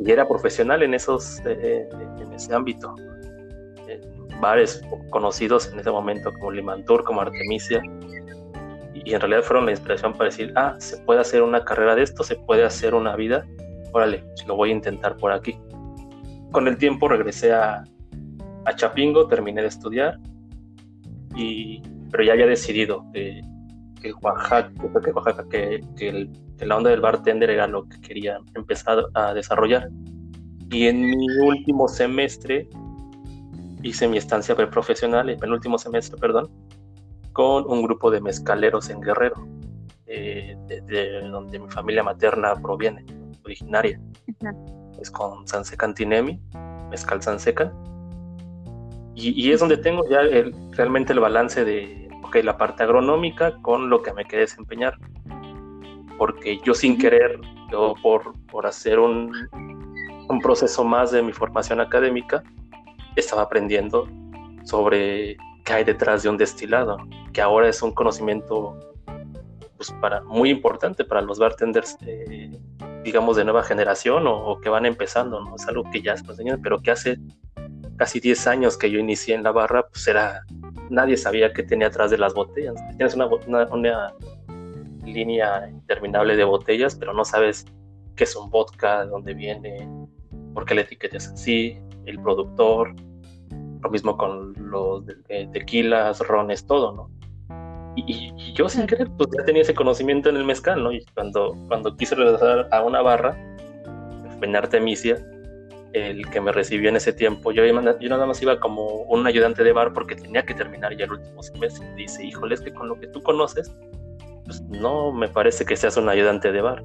y 0.00 0.10
era 0.10 0.26
profesional 0.26 0.82
en 0.82 0.94
esos 0.94 1.40
eh, 1.46 1.88
en 2.18 2.32
ese 2.32 2.52
ámbito 2.52 2.96
bares 4.40 4.82
conocidos 5.10 5.72
en 5.72 5.80
ese 5.80 5.90
momento 5.90 6.32
como 6.32 6.50
Limantur, 6.50 7.04
como 7.04 7.20
Artemisia. 7.20 7.82
y, 8.94 9.12
en 9.12 9.20
realidad 9.20 9.42
fueron 9.42 9.66
la 9.66 9.72
inspiración 9.72 10.12
para 10.12 10.26
decir, 10.26 10.52
ah, 10.56 10.76
se 10.78 10.96
puede 10.98 11.20
hacer 11.20 11.42
una 11.42 11.64
carrera 11.64 11.94
de 11.94 12.02
esto, 12.02 12.22
se 12.24 12.36
puede 12.36 12.64
hacer 12.64 12.94
una 12.94 13.16
vida, 13.16 13.44
órale, 13.92 14.24
lo 14.46 14.56
voy 14.56 14.70
a 14.70 14.72
intentar 14.72 15.16
por 15.16 15.32
aquí. 15.32 15.58
Con 16.52 16.68
el 16.68 16.76
tiempo 16.76 17.08
regresé 17.08 17.52
a, 17.52 17.84
a 18.64 18.74
Chapingo, 18.74 19.26
terminé 19.26 19.62
de 19.62 19.68
estudiar, 19.68 20.18
y, 21.36 21.82
pero 22.10 22.24
ya 22.24 22.32
había 22.32 22.46
decidido 22.46 23.04
que, 23.12 23.42
que 24.00 24.12
Oaxaca, 24.22 24.72
que, 25.02 25.10
Oaxaca 25.10 25.48
que, 25.48 25.80
que, 25.96 26.28
la 26.64 26.76
onda 26.76 26.90
del 26.90 27.00
bartender 27.00 27.50
era 27.50 27.66
lo 27.66 27.88
que 27.88 28.00
quería 28.00 28.38
empezar 28.54 29.04
a 29.14 29.34
desarrollar. 29.34 29.88
Y 30.70 30.86
en 30.86 31.02
mi 31.02 31.26
último 31.40 31.88
semestre 31.88 32.68
hice 33.84 34.08
mi 34.08 34.16
estancia 34.16 34.56
preprofesional, 34.56 35.28
el 35.28 35.36
penúltimo 35.36 35.78
semestre, 35.78 36.18
perdón, 36.18 36.50
con 37.32 37.70
un 37.70 37.82
grupo 37.82 38.10
de 38.10 38.20
mezcaleros 38.20 38.88
en 38.88 39.00
Guerrero, 39.00 39.46
eh, 40.06 40.56
de, 40.66 41.20
donde 41.28 41.58
mi 41.58 41.70
familia 41.70 42.02
materna 42.02 42.54
proviene, 42.54 43.04
originaria. 43.44 44.00
Es 45.00 45.10
con 45.10 45.46
Sansecan 45.46 45.94
Tinemi, 45.94 46.40
Mezcal 46.90 47.22
Sansecan. 47.22 47.72
Y, 49.14 49.30
y 49.40 49.52
es 49.52 49.60
donde 49.60 49.76
tengo 49.76 50.08
ya 50.08 50.20
realmente 50.72 51.12
el 51.12 51.20
balance 51.20 51.64
de 51.64 52.08
okay, 52.24 52.42
la 52.42 52.56
parte 52.56 52.82
agronómica 52.82 53.54
con 53.62 53.90
lo 53.90 54.02
que 54.02 54.12
me 54.12 54.24
quedé 54.24 54.40
desempeñar. 54.40 54.96
Porque 56.16 56.58
yo 56.64 56.74
sin 56.74 56.96
querer, 56.96 57.38
yo 57.70 57.94
por, 58.02 58.32
por 58.46 58.66
hacer 58.66 58.98
un, 58.98 59.32
un 60.28 60.40
proceso 60.40 60.84
más 60.84 61.10
de 61.10 61.22
mi 61.22 61.32
formación 61.32 61.80
académica, 61.80 62.42
estaba 63.16 63.42
aprendiendo 63.42 64.08
sobre 64.64 65.36
qué 65.64 65.72
hay 65.72 65.84
detrás 65.84 66.22
de 66.22 66.28
un 66.28 66.36
destilado, 66.36 66.98
que 67.32 67.40
ahora 67.40 67.68
es 67.68 67.82
un 67.82 67.92
conocimiento 67.92 68.78
pues, 69.76 69.90
para, 70.00 70.22
muy 70.22 70.50
importante 70.50 71.04
para 71.04 71.20
los 71.22 71.38
bartenders, 71.38 71.96
digamos, 73.02 73.36
de 73.36 73.44
nueva 73.44 73.62
generación 73.62 74.24
o, 74.26 74.60
que 74.60 74.68
van 74.68 74.86
empezando, 74.86 75.40
¿no? 75.40 75.56
Es 75.56 75.66
algo 75.66 75.84
que 75.90 76.02
ya 76.02 76.16
se 76.16 76.24
enseñan, 76.24 76.60
pero 76.62 76.80
que 76.80 76.90
hace 76.90 77.18
casi 77.96 78.20
10 78.20 78.46
años 78.46 78.76
que 78.76 78.90
yo 78.90 78.98
inicié 78.98 79.34
en 79.34 79.42
la 79.42 79.52
barra, 79.52 79.86
pues 79.88 80.06
era, 80.08 80.42
nadie 80.90 81.16
sabía 81.16 81.52
qué 81.52 81.62
tenía 81.62 81.88
atrás 81.88 82.10
de 82.10 82.18
las 82.18 82.34
botellas. 82.34 82.74
Tienes 82.96 83.14
una, 83.14 83.26
una, 83.26 83.66
una 83.66 84.14
línea 85.04 85.68
interminable 85.68 86.36
de 86.36 86.44
botellas, 86.44 86.96
pero 86.96 87.12
no 87.12 87.24
sabes 87.24 87.66
qué 88.16 88.24
es 88.24 88.36
un 88.36 88.50
vodka, 88.50 89.04
de 89.04 89.10
dónde 89.10 89.34
viene, 89.34 89.88
por 90.54 90.64
qué 90.64 90.74
la 90.74 90.82
etiqueta 90.82 91.16
es 91.16 91.28
así, 91.28 91.78
el 92.06 92.20
productor, 92.20 92.94
lo 93.82 93.90
mismo 93.90 94.16
con 94.16 94.54
los 94.70 95.04
tequilas, 95.52 96.20
rones, 96.20 96.66
todo, 96.66 96.92
¿no? 96.92 97.10
Y, 97.96 98.32
yo 98.54 98.68
sin 98.68 98.86
querer, 98.86 99.08
pues 99.16 99.30
ya 99.36 99.44
tenía 99.44 99.62
ese 99.62 99.74
conocimiento 99.74 100.28
en 100.28 100.36
el 100.36 100.44
mezcal, 100.44 100.82
¿no? 100.82 100.92
Y 100.92 101.04
cuando, 101.14 101.54
cuando 101.68 101.96
quise 101.96 102.14
regresar 102.14 102.68
a 102.72 102.82
una 102.82 103.02
barra, 103.02 103.36
en 104.44 104.56
Artemisia, 104.56 105.18
el 105.92 106.28
que 106.28 106.40
me 106.40 106.52
recibió 106.52 106.88
en 106.88 106.96
ese 106.96 107.12
tiempo, 107.12 107.52
yo, 107.52 107.64
yo 107.64 108.08
nada 108.08 108.26
más 108.26 108.42
iba 108.42 108.58
como 108.58 109.02
un 109.02 109.26
ayudante 109.26 109.62
de 109.62 109.72
bar 109.72 109.92
porque 109.92 110.16
tenía 110.16 110.44
que 110.44 110.54
terminar 110.54 110.96
ya 110.96 111.04
el 111.04 111.12
último 111.12 111.42
semestre. 111.42 111.86
Dice, 111.94 112.24
híjole, 112.24 112.54
es 112.54 112.60
que 112.60 112.72
con 112.72 112.88
lo 112.88 112.98
que 112.98 113.06
tú 113.06 113.22
conoces, 113.22 113.72
pues 114.44 114.60
no 114.62 115.12
me 115.12 115.28
parece 115.28 115.64
que 115.64 115.76
seas 115.76 115.96
un 115.96 116.08
ayudante 116.08 116.52
de 116.52 116.60
bar. 116.60 116.82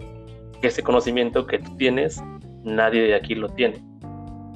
Ese 0.61 0.83
conocimiento 0.83 1.47
que 1.47 1.59
tú 1.59 1.75
tienes, 1.77 2.21
nadie 2.63 3.01
de 3.01 3.15
aquí 3.15 3.35
lo 3.35 3.49
tiene. 3.49 3.83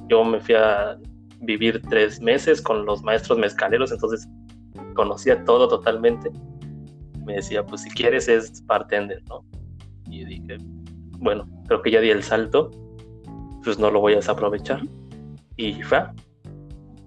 Yo 0.10 0.24
me 0.24 0.40
fui 0.40 0.56
a 0.56 0.98
vivir 1.42 1.82
tres 1.90 2.22
meses 2.22 2.62
con 2.62 2.86
los 2.86 3.04
maestros 3.04 3.38
mezcaleros, 3.38 3.92
entonces 3.92 4.28
conocía 4.96 5.44
todo 5.44 5.68
totalmente. 5.68 6.32
Me 7.26 7.36
decía, 7.36 7.66
pues 7.66 7.82
si 7.82 7.90
quieres 7.90 8.28
es 8.28 8.66
bartender, 8.66 9.22
¿no? 9.30 9.46
Y 10.10 10.26
dije, 10.26 10.58
bueno, 11.20 11.48
creo 11.68 11.82
que 11.82 11.92
ya 11.92 12.02
di 12.02 12.10
el 12.10 12.24
salto, 12.24 12.70
pues 13.64 13.80
no 13.80 13.90
lo 13.90 14.02
voy 14.02 14.14
a 14.14 14.18
desaprovechar. 14.18 14.82
Y 15.56 15.82
fue. 15.84 16.04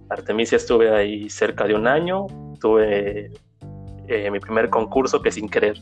Artemisia 0.08 0.56
estuve 0.56 0.94
ahí 0.94 1.28
cerca 1.28 1.66
de 1.66 1.74
un 1.74 1.86
año, 1.86 2.26
tuve 2.60 3.32
eh, 4.08 4.30
mi 4.30 4.38
primer 4.38 4.70
concurso 4.70 5.20
que 5.20 5.32
sin 5.32 5.48
querer 5.48 5.78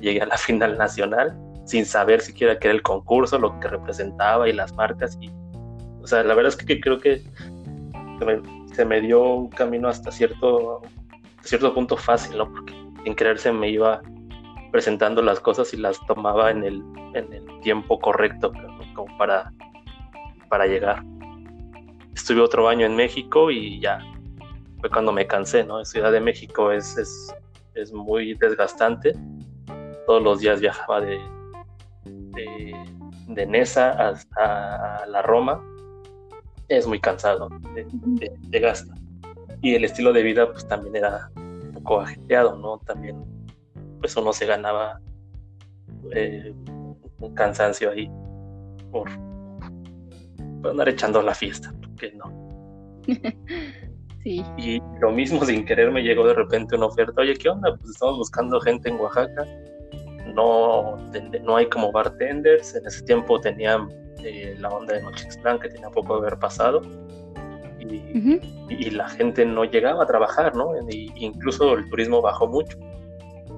llegué 0.00 0.20
a 0.20 0.26
la 0.26 0.36
final 0.38 0.78
nacional, 0.78 1.36
sin 1.64 1.84
saber 1.84 2.20
siquiera 2.20 2.58
qué 2.58 2.68
era 2.68 2.74
el 2.74 2.82
concurso, 2.82 3.38
lo 3.38 3.58
que 3.60 3.68
representaba 3.68 4.48
y 4.48 4.52
las 4.52 4.74
marcas. 4.74 5.18
Y, 5.20 5.30
sea, 6.08 6.22
la 6.22 6.34
verdad 6.34 6.48
es 6.48 6.56
que 6.56 6.80
creo 6.80 6.98
que 6.98 7.22
se 8.72 8.84
me, 8.84 9.00
dio 9.00 9.22
un 9.22 9.48
camino 9.50 9.88
hasta 9.88 10.10
cierto, 10.10 10.80
cierto 11.42 11.74
punto 11.74 11.96
fácil, 11.96 12.38
¿no? 12.38 12.50
Porque 12.50 12.74
sin 13.04 13.14
querer 13.14 13.38
se 13.38 13.52
me 13.52 13.68
iba 13.68 14.00
presentando 14.72 15.22
las 15.22 15.38
cosas 15.40 15.72
y 15.74 15.76
las 15.76 15.98
tomaba 16.06 16.50
en 16.50 16.64
el, 16.64 16.82
en 17.14 17.32
el 17.32 17.60
tiempo 17.60 17.98
correcto 17.98 18.52
como 18.94 19.16
para, 19.18 19.52
para 20.48 20.66
llegar. 20.66 21.04
Estuve 22.14 22.40
otro 22.40 22.68
año 22.68 22.86
en 22.86 22.96
México 22.96 23.50
y 23.50 23.80
ya 23.80 24.00
fue 24.80 24.90
cuando 24.90 25.12
me 25.12 25.26
cansé, 25.26 25.64
¿no? 25.64 25.84
Ciudad 25.84 26.12
de 26.12 26.20
México 26.20 26.72
es, 26.72 26.96
es, 26.96 27.34
es 27.74 27.92
muy 27.92 28.34
desgastante. 28.34 29.12
Todos 30.06 30.22
los 30.22 30.40
días 30.40 30.60
viajaba 30.60 31.00
de, 31.00 31.20
de, 32.04 32.74
de 33.28 33.46
Nesa 33.46 33.90
hasta 33.90 35.06
la 35.06 35.22
Roma 35.22 35.62
es 36.68 36.86
muy 36.86 37.00
cansado, 37.00 37.48
de 38.22 38.60
gasta. 38.60 38.94
Y 39.62 39.74
el 39.74 39.84
estilo 39.84 40.12
de 40.12 40.22
vida 40.22 40.50
pues 40.50 40.66
también 40.66 40.96
era 40.96 41.30
un 41.36 41.72
poco 41.74 42.00
ajetreado, 42.00 42.56
¿no? 42.56 42.78
También 42.78 43.24
pues 44.00 44.16
uno 44.16 44.32
se 44.32 44.46
ganaba 44.46 45.00
eh, 46.12 46.54
un 47.20 47.34
cansancio 47.34 47.90
ahí 47.90 48.10
por, 48.92 49.08
andar 50.64 50.88
echando 50.88 51.22
la 51.22 51.34
fiesta, 51.34 51.72
porque 51.80 52.12
no. 52.12 52.48
sí. 54.22 54.42
Y 54.56 54.80
lo 55.00 55.10
mismo 55.10 55.44
sin 55.44 55.64
querer 55.64 55.90
me 55.90 56.02
llegó 56.02 56.26
de 56.26 56.34
repente 56.34 56.76
una 56.76 56.86
oferta, 56.86 57.20
oye, 57.20 57.34
¿qué 57.34 57.48
onda? 57.48 57.74
Pues 57.76 57.90
estamos 57.90 58.18
buscando 58.18 58.60
gente 58.60 58.88
en 58.88 59.00
Oaxaca, 59.00 59.44
no, 60.34 60.96
no 61.42 61.56
hay 61.56 61.66
como 61.66 61.90
bartenders, 61.90 62.74
en 62.76 62.86
ese 62.86 63.02
tiempo 63.04 63.40
tenían 63.40 63.88
la 64.58 64.68
onda 64.68 64.94
de 64.94 65.02
Nochixtlán 65.02 65.58
que 65.58 65.68
tenía 65.68 65.90
poco 65.90 66.14
de 66.14 66.26
haber 66.26 66.38
pasado 66.38 66.82
y, 67.80 68.50
y, 68.68 68.90
la 68.90 69.08
gente 69.08 69.44
no 69.46 69.64
llegaba 69.64 70.02
a 70.02 70.06
trabajar, 70.06 70.54
¿no? 70.54 70.72
Y, 70.90 71.12
incluso 71.16 71.74
el 71.74 71.88
turismo 71.88 72.20
bajó 72.20 72.46
mucho. 72.46 72.78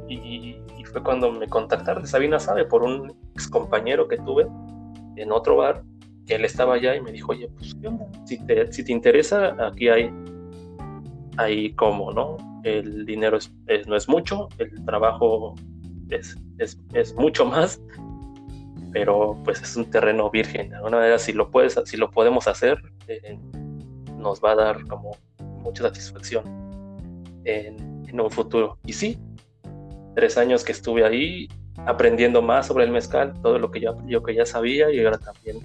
Y, 0.08 0.56
fue 0.92 1.04
cuando 1.04 1.30
me 1.30 1.46
contactaron 1.46 2.02
de 2.02 2.08
Sabina 2.08 2.40
Sabe 2.40 2.64
por 2.64 2.82
un 2.82 3.14
ex 3.34 3.46
compañero 3.46 4.08
que 4.08 4.16
tuve 4.16 4.48
en 5.14 5.30
otro 5.30 5.58
bar, 5.58 5.84
que 6.26 6.34
él 6.34 6.44
estaba 6.44 6.74
allá 6.74 6.96
y 6.96 7.00
me 7.00 7.12
dijo, 7.12 7.30
oye, 7.30 7.48
pues, 7.56 7.76
¿qué 7.80 7.86
onda? 7.86 8.08
Si 8.24 8.44
te, 8.44 8.72
si 8.72 8.82
te 8.82 8.90
interesa, 8.90 9.54
aquí 9.64 9.88
hay, 9.88 10.12
hay 11.36 11.72
como, 11.74 12.12
¿no? 12.12 12.36
El 12.64 13.06
dinero 13.06 13.36
es, 13.36 13.52
no 13.86 13.94
es 13.94 14.08
mucho, 14.08 14.48
el 14.58 14.84
trabajo 14.84 15.54
es, 16.08 16.36
es, 16.58 16.76
es 16.92 17.14
mucho 17.14 17.46
más 17.46 17.80
pero 18.92 19.38
pues 19.44 19.62
es 19.62 19.76
un 19.76 19.90
terreno 19.90 20.30
virgen. 20.30 20.70
De 20.70 20.76
alguna 20.76 20.98
manera, 20.98 21.18
si 21.18 21.32
lo, 21.32 21.50
puedes, 21.50 21.78
si 21.84 21.96
lo 21.96 22.10
podemos 22.10 22.48
hacer, 22.48 22.80
eh, 23.08 23.38
nos 24.16 24.42
va 24.42 24.52
a 24.52 24.56
dar 24.56 24.86
como 24.86 25.16
mucha 25.38 25.82
satisfacción 25.84 26.44
en, 27.44 27.88
un 28.20 28.30
futuro. 28.30 28.76
Y 28.84 28.92
sí, 28.92 29.18
tres 30.14 30.36
años 30.36 30.64
que 30.64 30.72
estuve 30.72 31.04
ahí 31.04 31.48
aprendiendo 31.86 32.42
más 32.42 32.66
sobre 32.66 32.84
el 32.84 32.90
mezcal, 32.90 33.32
todo 33.40 33.58
lo 33.58 33.70
que 33.70 33.80
yo, 33.80 33.96
yo 34.06 34.22
que 34.22 34.34
ya 34.34 34.44
sabía 34.44 34.90
y 34.90 35.02
ahora 35.04 35.18
también 35.18 35.58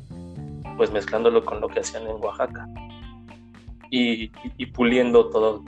pues 0.77 0.91
mezclándolo 0.91 1.43
con 1.43 1.59
lo 1.59 1.67
que 1.67 1.79
hacían 1.79 2.03
en 2.03 2.23
Oaxaca 2.23 2.67
y, 3.89 4.31
y, 4.57 4.65
puliendo 4.67 5.29
todas 5.29 5.61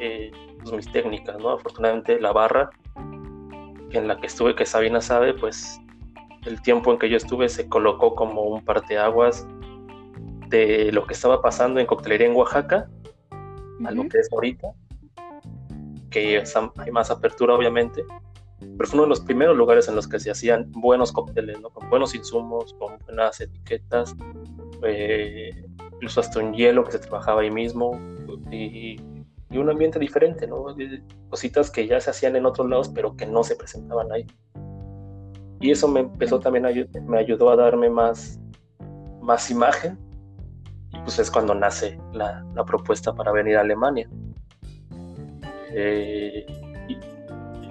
eh, 0.00 0.30
pues, 0.62 0.72
mis 0.72 0.92
técnicas, 0.92 1.38
¿no? 1.38 1.50
Afortunadamente 1.50 2.20
la 2.20 2.32
barra 2.32 2.70
en 3.90 4.06
la 4.06 4.18
que 4.20 4.26
estuve, 4.26 4.54
que 4.54 4.66
Sabina 4.66 5.00
sabe, 5.00 5.34
pues 5.34 5.80
el 6.46 6.62
tiempo 6.62 6.92
en 6.92 6.98
que 6.98 7.08
yo 7.08 7.16
estuve 7.16 7.48
se 7.48 7.68
colocó 7.68 8.14
como 8.14 8.42
un 8.42 8.64
parteaguas 8.64 9.46
de 10.48 10.90
lo 10.92 11.06
que 11.06 11.14
estaba 11.14 11.40
pasando 11.42 11.80
en 11.80 11.86
coctelería 11.86 12.26
en 12.26 12.34
Oaxaca 12.34 12.88
a 13.84 13.90
lo 13.92 14.08
que 14.08 14.18
es 14.18 14.28
ahorita, 14.32 14.72
que 16.10 16.42
hay 16.76 16.90
más 16.90 17.10
apertura 17.10 17.54
obviamente, 17.54 18.04
pero 18.58 18.88
fue 18.88 18.96
uno 18.98 19.04
de 19.04 19.08
los 19.08 19.20
primeros 19.20 19.56
lugares 19.56 19.88
en 19.88 19.96
los 19.96 20.06
que 20.06 20.20
se 20.20 20.30
hacían 20.30 20.70
buenos 20.72 21.12
cócteles, 21.12 21.58
con 21.58 21.88
buenos 21.88 22.14
insumos, 22.14 22.74
con 22.74 22.98
buenas 23.06 23.40
etiquetas, 23.40 24.14
eh, 24.82 25.64
incluso 25.94 26.20
hasta 26.20 26.40
un 26.40 26.52
hielo 26.52 26.84
que 26.84 26.92
se 26.92 26.98
trabajaba 26.98 27.40
ahí 27.40 27.50
mismo 27.50 27.98
y, 28.50 29.00
y 29.50 29.58
un 29.58 29.70
ambiente 29.70 29.98
diferente, 29.98 30.46
¿no? 30.46 30.66
cositas 31.30 31.70
que 31.70 31.86
ya 31.86 32.00
se 32.00 32.10
hacían 32.10 32.36
en 32.36 32.44
otros 32.44 32.68
lados 32.68 32.90
pero 32.94 33.16
que 33.16 33.24
no 33.24 33.44
se 33.44 33.56
presentaban 33.56 34.12
ahí 34.12 34.26
y 35.60 35.70
eso 35.70 35.86
me 35.86 36.00
empezó 36.00 36.40
también 36.40 36.66
a, 36.66 36.70
me 37.06 37.18
ayudó 37.18 37.50
a 37.50 37.56
darme 37.56 37.90
más, 37.90 38.40
más 39.20 39.50
imagen 39.50 39.98
y 40.92 40.98
pues 41.00 41.18
es 41.18 41.30
cuando 41.30 41.54
nace 41.54 41.98
la, 42.12 42.44
la 42.54 42.64
propuesta 42.64 43.14
para 43.14 43.30
venir 43.30 43.56
a 43.56 43.60
Alemania. 43.60 44.08
Eh, 45.72 46.46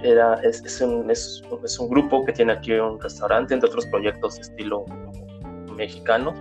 era, 0.03 0.35
es, 0.43 0.81
un, 0.81 1.11
es, 1.11 1.43
es, 1.63 1.79
un, 1.79 1.89
grupo 1.89 2.23
que 2.23 2.31
tiene 2.31 2.53
aquí 2.53 2.71
un 2.73 2.99
restaurante, 3.01 3.53
entre 3.53 3.69
otros 3.69 3.85
proyectos 3.87 4.35
de 4.35 4.41
estilo 4.41 4.85
mexicano. 5.75 6.33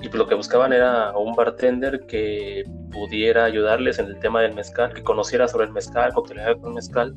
Y 0.00 0.08
pues 0.08 0.14
lo 0.14 0.28
que 0.28 0.34
buscaban 0.34 0.72
era 0.72 1.16
un 1.16 1.34
bartender 1.34 2.06
que 2.06 2.64
pudiera 2.92 3.44
ayudarles 3.44 3.98
en 3.98 4.06
el 4.06 4.18
tema 4.20 4.42
del 4.42 4.54
mezcal, 4.54 4.92
que 4.92 5.02
conociera 5.02 5.48
sobre 5.48 5.66
el 5.66 5.72
mezcal, 5.72 6.12
coctelería 6.12 6.54
con 6.56 6.74
mezcal, 6.74 7.16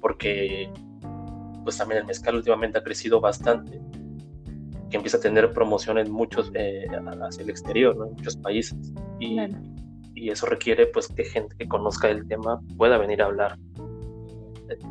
porque 0.00 0.72
pues 1.62 1.78
también 1.78 2.00
el 2.00 2.06
mezcal 2.06 2.36
últimamente 2.36 2.78
ha 2.78 2.82
crecido 2.82 3.20
bastante, 3.20 3.80
que 4.90 4.96
empieza 4.96 5.16
a 5.16 5.20
tener 5.20 5.52
promoción 5.52 5.98
en 5.98 6.10
muchos, 6.10 6.50
eh, 6.54 6.86
hacia 7.22 7.42
el 7.42 7.50
exterior, 7.50 7.96
en 7.96 8.14
muchos 8.14 8.36
países. 8.36 8.92
Y, 9.18 9.38
y, 10.14 10.30
eso 10.30 10.46
requiere 10.46 10.86
pues 10.86 11.08
que 11.08 11.24
gente 11.24 11.56
que 11.56 11.66
conozca 11.66 12.08
el 12.10 12.26
tema 12.28 12.60
pueda 12.76 12.98
venir 12.98 13.22
a 13.22 13.26
hablar 13.26 13.58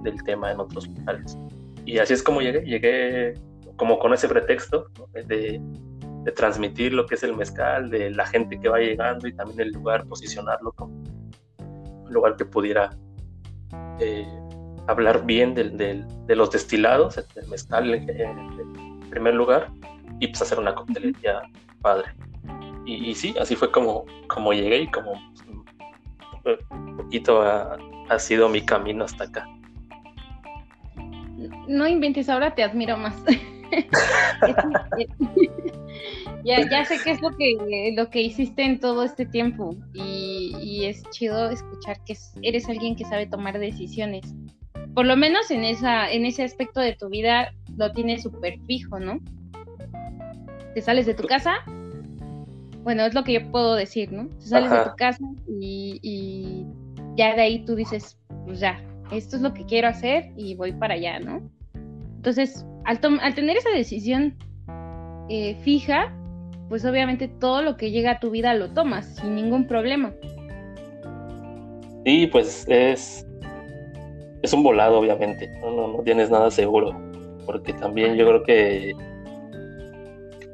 del 0.04 0.24
tema 0.24 0.52
en 0.52 0.60
otros 0.60 0.88
lugares. 0.88 1.38
Y 1.86 1.98
así 2.00 2.14
es 2.14 2.24
como 2.24 2.42
llegué, 2.42 2.62
llegué 2.62 3.34
como 3.76 4.00
con 4.00 4.14
ese 4.14 4.28
pretexto 4.28 4.88
de, 5.14 5.60
de, 6.24 6.32
transmitir 6.32 6.94
lo 6.94 7.06
que 7.06 7.16
es 7.16 7.24
el 7.24 7.36
mezcal, 7.36 7.90
de 7.90 8.12
la 8.12 8.26
gente 8.26 8.60
que 8.60 8.70
va 8.70 8.80
llegando 8.80 9.28
y 9.28 9.34
también 9.34 9.60
el 9.62 9.72
lugar, 9.72 10.06
posicionarlo 10.06 10.72
como 10.74 10.94
un 12.06 12.14
lugar 12.14 12.36
que 12.36 12.46
pudiera 12.46 12.96
eh, 14.00 14.41
hablar 14.88 15.26
bien 15.26 15.54
del, 15.54 15.78
de 15.78 16.36
los 16.36 16.52
destilados, 16.52 17.16
del 17.16 17.48
mezcal 17.48 17.94
en, 17.94 19.10
primer 19.10 19.34
lugar, 19.34 19.70
y 20.20 20.28
pues 20.28 20.42
hacer 20.42 20.60
una 20.60 20.74
coctelería 20.74 21.42
padre. 21.82 22.14
Y, 22.86 23.14
sí, 23.14 23.34
así 23.40 23.56
fue 23.56 23.72
como, 23.72 24.06
como 24.28 24.54
llegué 24.54 24.82
y 24.82 24.88
como 24.88 25.14
un 26.72 26.98
poquito 26.98 27.42
ha, 27.42 27.78
ha 28.10 28.20
sido 28.20 28.50
mi 28.50 28.62
camino 28.62 29.06
hasta 29.06 29.26
acá. 29.26 29.48
No 31.68 31.88
inventes, 31.88 32.30
ahora 32.30 32.56
te 32.56 32.64
admiro 32.64 32.98
más. 32.98 33.16
ya, 36.44 36.70
ya 36.70 36.86
sé 36.86 36.98
qué 37.04 37.12
es 37.12 37.22
lo 37.22 37.30
que, 37.38 37.94
lo 37.96 38.10
que 38.10 38.22
hiciste 38.22 38.64
en 38.64 38.80
todo 38.80 39.04
este 39.04 39.26
tiempo 39.26 39.76
y, 39.94 40.56
y 40.60 40.86
es 40.86 41.04
chido 41.12 41.50
escuchar 41.50 42.04
que 42.04 42.18
eres 42.42 42.68
alguien 42.68 42.96
que 42.96 43.06
sabe 43.06 43.28
tomar 43.28 43.58
decisiones 43.60 44.34
por 44.94 45.06
lo 45.06 45.16
menos 45.16 45.50
en, 45.52 45.64
esa, 45.64 46.12
en 46.12 46.26
ese 46.26 46.44
aspecto 46.44 46.80
de 46.80 46.94
tu 46.94 47.10
vida 47.10 47.54
lo 47.78 47.92
tienes 47.92 48.24
súper 48.24 48.60
fijo, 48.68 49.00
¿no? 49.00 49.20
Te 50.74 50.82
sales 50.82 51.06
de 51.06 51.14
tu 51.14 51.24
casa, 51.24 51.56
bueno, 52.84 53.06
es 53.06 53.14
lo 53.14 53.24
que 53.24 53.34
yo 53.34 53.52
puedo 53.52 53.76
decir, 53.76 54.12
¿no? 54.12 54.28
Te 54.28 54.46
sales 54.46 54.72
de 54.72 54.84
tu 54.84 54.96
casa 54.98 55.24
y, 55.48 56.66
ya 57.16 57.36
de 57.36 57.42
ahí 57.42 57.66
tú 57.66 57.76
dices, 57.76 58.18
pues 58.46 58.60
ya, 58.60 58.82
esto 59.12 59.36
es 59.36 59.42
lo 59.42 59.54
que 59.54 59.66
quiero 59.66 59.88
hacer 59.88 60.32
y 60.38 60.56
voy 60.56 60.72
para 60.72 60.96
allá, 60.96 61.20
¿no? 61.20 61.42
Entonces, 62.16 62.66
al, 62.86 63.00
al 63.22 63.36
tener 63.36 63.58
esa 63.58 63.70
decisión 63.70 64.36
eh, 65.30 65.56
fija, 65.62 66.14
pues 66.70 66.86
obviamente 66.86 67.28
todo 67.28 67.62
lo 67.62 67.78
que 67.78 67.92
llega 67.92 68.12
a 68.12 68.20
tu 68.20 68.32
vida 68.32 68.54
lo 68.54 68.70
tomas 68.70 69.16
sin 69.16 69.36
ningún 69.36 69.68
problema. 69.68 70.14
Sí, 72.06 72.28
pues 72.28 72.66
es 72.68 73.28
es 74.42 74.54
un 74.54 74.64
volado, 74.64 75.00
obviamente, 75.00 75.48
no, 75.62 75.88
no, 75.88 76.04
tienes 76.04 76.30
nada 76.30 76.50
seguro, 76.52 76.96
porque 77.46 77.74
también 77.74 78.16
yo 78.16 78.28
creo 78.28 78.44
que 78.44 78.96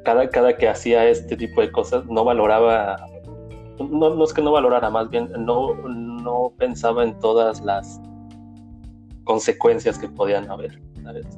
cada, 0.04 0.28
cada 0.28 0.56
que 0.56 0.68
hacía 0.68 1.08
este 1.08 1.36
tipo 1.36 1.60
de 1.60 1.70
cosas 1.70 2.04
no 2.06 2.24
valoraba, 2.24 2.96
no, 3.78 4.14
no 4.14 4.24
es 4.24 4.32
que 4.32 4.42
no 4.42 4.52
valorara, 4.52 4.90
más 4.90 5.08
bien 5.10 5.30
no, 5.38 5.74
no 5.74 6.52
pensaba 6.58 7.04
en 7.04 7.18
todas 7.18 7.60
las 7.62 8.00
consecuencias 9.24 9.98
que 9.98 10.08
podían 10.08 10.50
haber. 10.50 10.80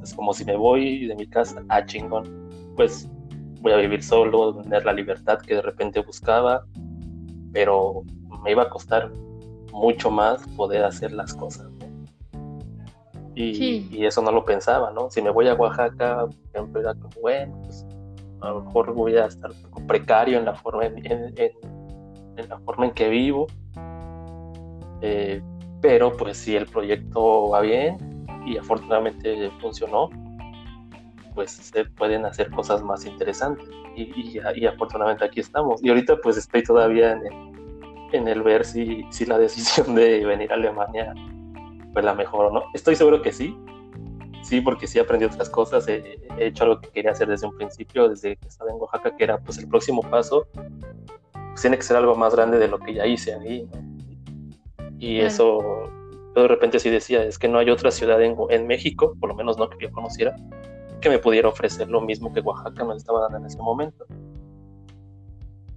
Es 0.03 0.13
como 0.13 0.33
si 0.33 0.43
me 0.43 0.55
voy 0.55 1.07
de 1.07 1.15
mi 1.15 1.27
casa, 1.27 1.63
ah, 1.69 1.85
chingón, 1.85 2.49
pues 2.75 3.09
voy 3.61 3.71
a 3.71 3.77
vivir 3.77 4.03
solo, 4.03 4.55
tener 4.61 4.85
la 4.85 4.93
libertad 4.93 5.39
que 5.39 5.55
de 5.55 5.61
repente 5.61 6.01
buscaba, 6.01 6.65
pero 7.53 8.03
me 8.43 8.51
iba 8.51 8.63
a 8.63 8.69
costar 8.69 9.11
mucho 9.71 10.11
más 10.11 10.45
poder 10.57 10.83
hacer 10.83 11.13
las 11.13 11.33
cosas. 11.33 11.70
Y, 13.35 14.05
eso 14.05 14.21
no 14.21 14.31
lo 14.31 14.43
pensaba, 14.43 14.91
¿no? 14.91 15.09
Si 15.09 15.21
me 15.21 15.29
voy 15.29 15.47
a 15.47 15.53
Oaxaca, 15.53 16.25
por 16.25 16.35
ejemplo, 16.53 16.81
era 16.81 16.93
como, 16.95 17.09
bueno, 17.21 17.61
pues 17.63 17.85
a 18.41 18.49
lo 18.49 18.61
mejor 18.61 18.93
voy 18.93 19.15
a 19.15 19.25
estar 19.25 19.51
precario 19.87 20.39
en 20.39 20.45
la 20.45 20.55
forma 20.55 20.85
en, 20.85 21.33
la 22.49 22.59
forma 22.59 22.85
en 22.85 22.91
que 22.91 23.09
vivo. 23.09 23.47
Eh, 25.01 25.41
pero 25.81 26.15
pues 26.15 26.37
si 26.37 26.55
el 26.55 26.67
proyecto 26.67 27.49
va 27.49 27.61
bien 27.61 27.97
y 28.45 28.57
afortunadamente 28.57 29.49
funcionó, 29.59 30.09
pues 31.33 31.51
se 31.51 31.85
pueden 31.85 32.25
hacer 32.25 32.51
cosas 32.51 32.83
más 32.83 33.05
interesantes. 33.05 33.67
Y, 33.95 34.39
y, 34.55 34.65
afortunadamente 34.65 35.25
aquí 35.25 35.39
estamos. 35.39 35.83
Y 35.83 35.89
ahorita 35.89 36.17
pues 36.17 36.37
estoy 36.37 36.63
todavía 36.63 37.13
en 37.13 37.25
el, 37.25 37.33
en 38.13 38.27
el 38.27 38.41
ver 38.41 38.65
si, 38.65 39.05
si 39.09 39.25
la 39.25 39.37
decisión 39.37 39.95
de 39.95 40.25
venir 40.25 40.51
a 40.51 40.55
Alemania 40.55 41.13
fue 41.93 42.03
la 42.03 42.13
mejor 42.13 42.45
o 42.45 42.51
no. 42.51 42.63
Estoy 42.73 42.95
seguro 42.95 43.21
que 43.21 43.31
sí. 43.31 43.57
Sí, 44.43 44.59
porque 44.61 44.87
sí 44.87 44.99
aprendí 44.99 45.25
otras 45.25 45.49
cosas. 45.49 45.87
He, 45.87 46.19
hecho 46.39 46.63
algo 46.63 46.81
que 46.81 46.89
quería 46.89 47.11
hacer 47.11 47.27
desde 47.27 47.47
un 47.47 47.55
principio, 47.55 48.09
desde 48.09 48.35
que 48.37 48.47
estaba 48.47 48.71
en 48.71 48.77
Oaxaca, 48.77 49.15
que 49.15 49.23
era 49.23 49.37
pues 49.37 49.57
el 49.57 49.67
próximo 49.67 50.01
paso. 50.01 50.47
Pues, 51.51 51.61
tiene 51.61 51.77
que 51.77 51.83
ser 51.83 51.97
algo 51.97 52.15
más 52.15 52.33
grande 52.35 52.57
de 52.57 52.67
lo 52.67 52.79
que 52.79 52.93
ya 52.93 53.05
hice 53.05 53.33
ahí. 53.33 53.67
Y 54.97 55.19
eso, 55.19 55.59
yo 56.35 56.41
de 56.41 56.47
repente 56.47 56.79
sí 56.79 56.89
decía, 56.89 57.23
es 57.23 57.37
que 57.37 57.47
no 57.47 57.57
hay 57.57 57.69
otra 57.69 57.91
ciudad 57.91 58.21
en, 58.21 58.35
en 58.49 58.67
México, 58.67 59.15
por 59.19 59.29
lo 59.29 59.35
menos 59.35 59.57
no 59.57 59.69
que 59.69 59.77
yo 59.85 59.91
conociera, 59.91 60.35
que 61.01 61.09
me 61.09 61.19
pudiera 61.19 61.49
ofrecer 61.49 61.89
lo 61.89 62.01
mismo 62.01 62.31
que 62.31 62.39
Oaxaca 62.39 62.85
me 62.85 62.95
estaba 62.95 63.21
dando 63.21 63.39
en 63.39 63.45
ese 63.45 63.57
momento. 63.57 64.05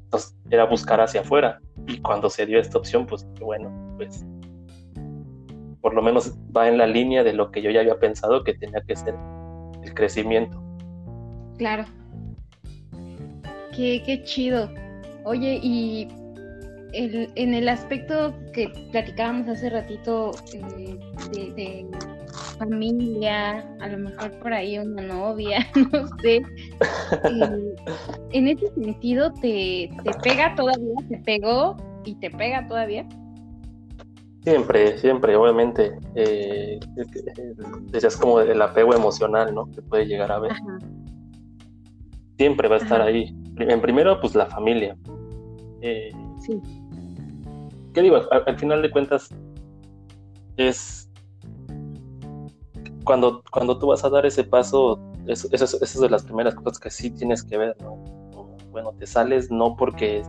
Entonces 0.05 0.37
era 0.51 0.65
buscar 0.65 1.01
hacia 1.01 1.23
afuera. 1.23 1.61
Y 1.87 1.99
cuando 2.01 2.31
se 2.31 2.47
dio 2.47 2.61
esta 2.61 2.79
opción, 2.79 3.07
pues 3.07 3.27
bueno, 3.41 3.73
pues 3.97 4.25
por 5.85 5.93
lo 5.93 6.01
menos 6.01 6.33
va 6.57 6.67
en 6.67 6.79
la 6.79 6.87
línea 6.87 7.23
de 7.23 7.35
lo 7.35 7.51
que 7.51 7.61
yo 7.61 7.71
ya 7.71 7.81
había 7.81 7.99
pensado 7.99 8.43
que 8.43 8.55
tenía 8.55 8.81
que 8.89 8.97
ser 8.97 9.15
el 9.83 9.93
crecimiento. 9.93 10.59
Claro. 11.59 11.85
Qué, 13.77 14.03
qué 14.07 14.23
chido. 14.25 14.71
Oye, 15.25 15.61
y 15.63 16.09
el, 16.95 17.31
en 17.35 17.53
el 17.53 17.69
aspecto 17.69 18.35
que 18.55 18.71
platicábamos 18.93 19.47
hace 19.47 19.69
ratito 19.69 20.31
eh, 20.55 20.99
de, 21.55 21.87
familia, 22.59 23.59
a 23.81 23.89
lo 23.89 23.99
mejor 23.99 24.31
por 24.39 24.55
ahí 24.55 24.79
una 24.79 25.03
novia, 25.03 25.67
no 25.93 26.09
sé. 26.23 26.37
Eh, 26.37 27.75
en 28.33 28.49
ese 28.49 28.69
sentido, 28.73 29.35
¿te, 29.35 29.91
¿te 30.03 30.11
pega 30.23 30.55
todavía? 30.55 30.95
¿Te 31.11 31.19
pegó 31.19 31.77
y 32.07 32.15
te 32.15 32.31
pega 32.31 32.67
todavía? 32.67 33.07
Siempre, 34.45 34.99
siempre, 34.99 35.37
obviamente. 35.37 35.99
Eh, 36.15 36.79
decías 37.91 38.17
como 38.17 38.41
el 38.41 38.61
apego 38.61 38.95
emocional, 38.95 39.55
¿no? 39.55 39.71
Que 39.71 39.81
puede 39.81 40.05
llegar 40.05 40.31
a 40.31 40.39
ver. 40.39 40.53
Siempre 42.37 42.69
va 42.69 42.77
a 42.77 42.79
estar 42.79 43.01
ahí. 43.01 43.35
En 43.59 43.81
primero, 43.81 44.21
pues 44.21 44.35
la 44.35 44.45
familia. 44.47 44.97
Eh, 45.81 46.13
sí. 46.41 46.61
¿Qué 47.95 48.03
digo? 48.03 48.21
Al, 48.31 48.59
final 48.59 48.83
de 48.83 48.91
cuentas, 48.91 49.31
es. 50.59 51.11
Cuando, 53.05 53.43
cuando 53.51 53.79
tú 53.79 53.87
vas 53.87 54.05
a 54.05 54.11
dar 54.11 54.27
ese 54.27 54.45
paso, 54.45 55.01
eso, 55.27 55.49
es 55.53 56.01
de 56.01 56.11
las 56.11 56.25
primeras 56.25 56.55
cosas 56.55 56.79
que 56.79 56.91
sí 56.91 57.11
tienes 57.11 57.43
que 57.43 57.57
ver, 57.57 57.77
¿no? 57.81 57.97
Bueno, 58.73 58.93
te 58.99 59.07
sales 59.07 59.51
no 59.51 59.75
porque. 59.75 60.23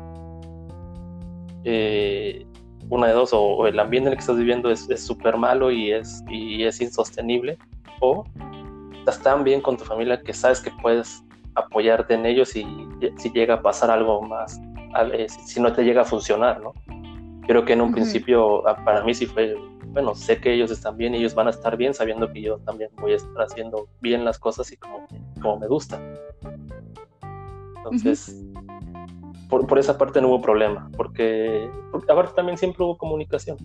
Eh, 1.65 2.45
una 2.89 3.07
de 3.07 3.13
dos, 3.13 3.31
o, 3.33 3.67
el 3.67 3.79
ambiente 3.79 4.07
en 4.07 4.13
el 4.13 4.17
que 4.17 4.21
estás 4.21 4.37
viviendo 4.37 4.69
es 4.69 4.87
súper 5.05 5.37
malo 5.37 5.71
y 5.71 5.91
es, 5.91 6.23
y 6.29 6.63
es 6.63 6.81
insostenible, 6.81 7.57
o 7.99 8.25
estás 8.99 9.21
tan 9.21 9.43
bien 9.43 9.61
con 9.61 9.77
tu 9.77 9.83
familia 9.85 10.19
que 10.21 10.33
sabes 10.33 10.59
que 10.59 10.71
puedes 10.81 11.23
apoyarte 11.55 12.13
en 12.13 12.25
ellos 12.25 12.55
y 12.55 12.65
si 13.17 13.31
llega 13.31 13.55
a 13.55 13.61
pasar 13.61 13.91
algo 13.91 14.21
más, 14.21 14.59
eh, 15.13 15.27
si 15.29 15.61
no 15.61 15.71
te 15.73 15.83
llega 15.83 16.01
a 16.01 16.05
funcionar, 16.05 16.61
¿no? 16.61 16.73
Creo 17.47 17.63
que 17.63 17.73
en 17.73 17.81
un 17.81 17.91
principio 17.91 18.67
ah, 18.67 18.83
para 18.83 19.03
mí 19.03 19.13
sí 19.13 19.25
fue, 19.25 19.55
bueno, 19.89 20.15
sé 20.15 20.39
que 20.39 20.53
ellos 20.53 20.71
están 20.71 20.97
bien 20.97 21.13
y 21.13 21.19
ellos 21.19 21.35
van 21.35 21.47
a 21.47 21.51
estar 21.51 21.77
bien 21.77 21.93
sabiendo 21.93 22.31
que 22.31 22.41
yo 22.41 22.57
también 22.59 22.89
voy 22.99 23.13
a 23.13 23.15
estar 23.17 23.43
haciendo 23.43 23.87
bien 24.01 24.25
las 24.25 24.39
cosas 24.39 24.71
y 24.71 24.77
como, 24.77 25.07
como 25.41 25.59
me 25.59 25.67
gusta. 25.67 26.01
Entonces, 27.77 28.43
por, 29.49 29.79
esa 29.79 29.97
parte 29.97 30.21
no 30.21 30.29
hubo 30.29 30.41
problema, 30.41 30.89
porque, 30.97 31.69
aparte 31.93 32.33
también 32.35 32.57
siempre 32.57 32.83
hubo 32.83 32.97
comunicación. 32.97 33.57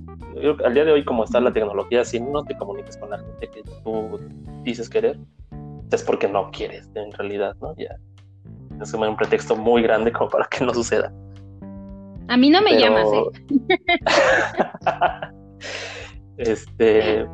al 0.65 0.75
día 0.75 0.85
de 0.85 0.93
hoy, 0.93 1.05
como 1.05 1.25
está 1.25 1.41
la 1.41 1.53
tecnología, 1.53 2.05
si 2.05 2.21
no 2.21 2.45
te 2.45 2.57
comunicas 2.57 2.97
con 2.97 3.11
la 3.11 3.19
gente 3.19 3.49
que 3.49 3.63
tú 3.83 4.19
dices 4.63 4.89
querer, 4.89 5.19
es 5.91 6.03
porque 6.05 6.29
no 6.29 6.51
quieres 6.51 6.89
en 6.95 7.11
realidad, 7.13 7.57
¿no? 7.61 7.75
Ya 7.77 7.97
es 8.83 8.95
un 8.95 9.17
pretexto 9.17 9.57
muy 9.57 9.83
grande 9.83 10.13
como 10.13 10.31
para 10.31 10.47
que 10.47 10.65
no 10.65 10.73
suceda. 10.73 11.13
A 12.29 12.37
mí 12.37 12.49
no 12.51 12.63
me 12.63 12.79
llamas, 12.79 13.09
¿eh? 13.13 13.79
este, 16.39 17.27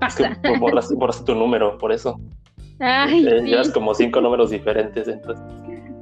Pasa. 0.00 0.36
borras, 0.58 1.24
tu 1.24 1.34
número, 1.34 1.76
por 1.78 1.92
eso. 1.92 2.18
Ay, 2.80 3.26
eh, 3.26 3.42
Llevas 3.42 3.70
como 3.70 3.94
cinco 3.94 4.20
números 4.20 4.50
diferentes, 4.50 5.06
entonces. 5.06 5.44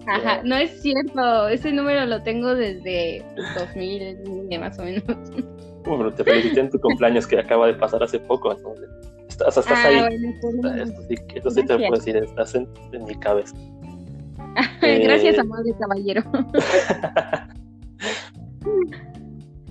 Ajá, 0.07 0.43
no 0.45 0.57
es 0.57 0.81
cierto. 0.81 1.49
Ese 1.49 1.73
número 1.73 2.07
lo 2.07 2.23
tengo 2.23 2.55
desde 2.55 3.25
2000, 3.59 4.59
más 4.61 4.79
o 4.79 4.85
menos. 4.85 5.05
Bueno, 5.85 6.13
te 6.13 6.25
felicité 6.25 6.61
en 6.61 6.71
tu 6.71 6.79
cumpleaños 6.81 7.27
que 7.27 7.39
acaba 7.39 7.67
de 7.67 7.75
pasar 7.75 8.03
hace 8.03 8.19
poco, 8.21 8.53
entonces. 8.53 8.89
Estás, 9.29 9.57
estás 9.57 9.79
ah, 9.85 9.89
ahí. 9.89 9.97
Bueno, 10.43 10.83
esto 10.83 11.03
sí, 11.09 11.15
esto 11.35 11.51
sí 11.51 11.67
te 11.67 11.77
puedo 11.77 11.93
decir, 11.93 12.17
estás 12.17 12.55
en, 12.55 12.69
mi 13.05 13.15
cabeza. 13.17 13.57
Gracias, 14.81 15.37
eh... 15.37 15.41
amable 15.41 15.75
caballero. 15.79 16.23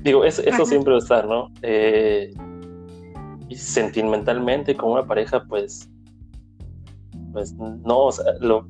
Digo, 0.04 0.26
eso, 0.26 0.42
eso 0.42 0.66
siempre 0.66 0.92
va 0.94 0.98
a 0.98 1.02
estar, 1.02 1.28
¿no? 1.28 1.52
Eh, 1.62 2.34
y 3.50 3.56
sentimentalmente, 3.56 4.76
como 4.76 4.94
una 4.94 5.06
pareja, 5.06 5.44
pues. 5.48 5.88
Pues 7.32 7.54
no, 7.54 8.06
o 8.06 8.12
sea, 8.12 8.34
lo, 8.40 8.68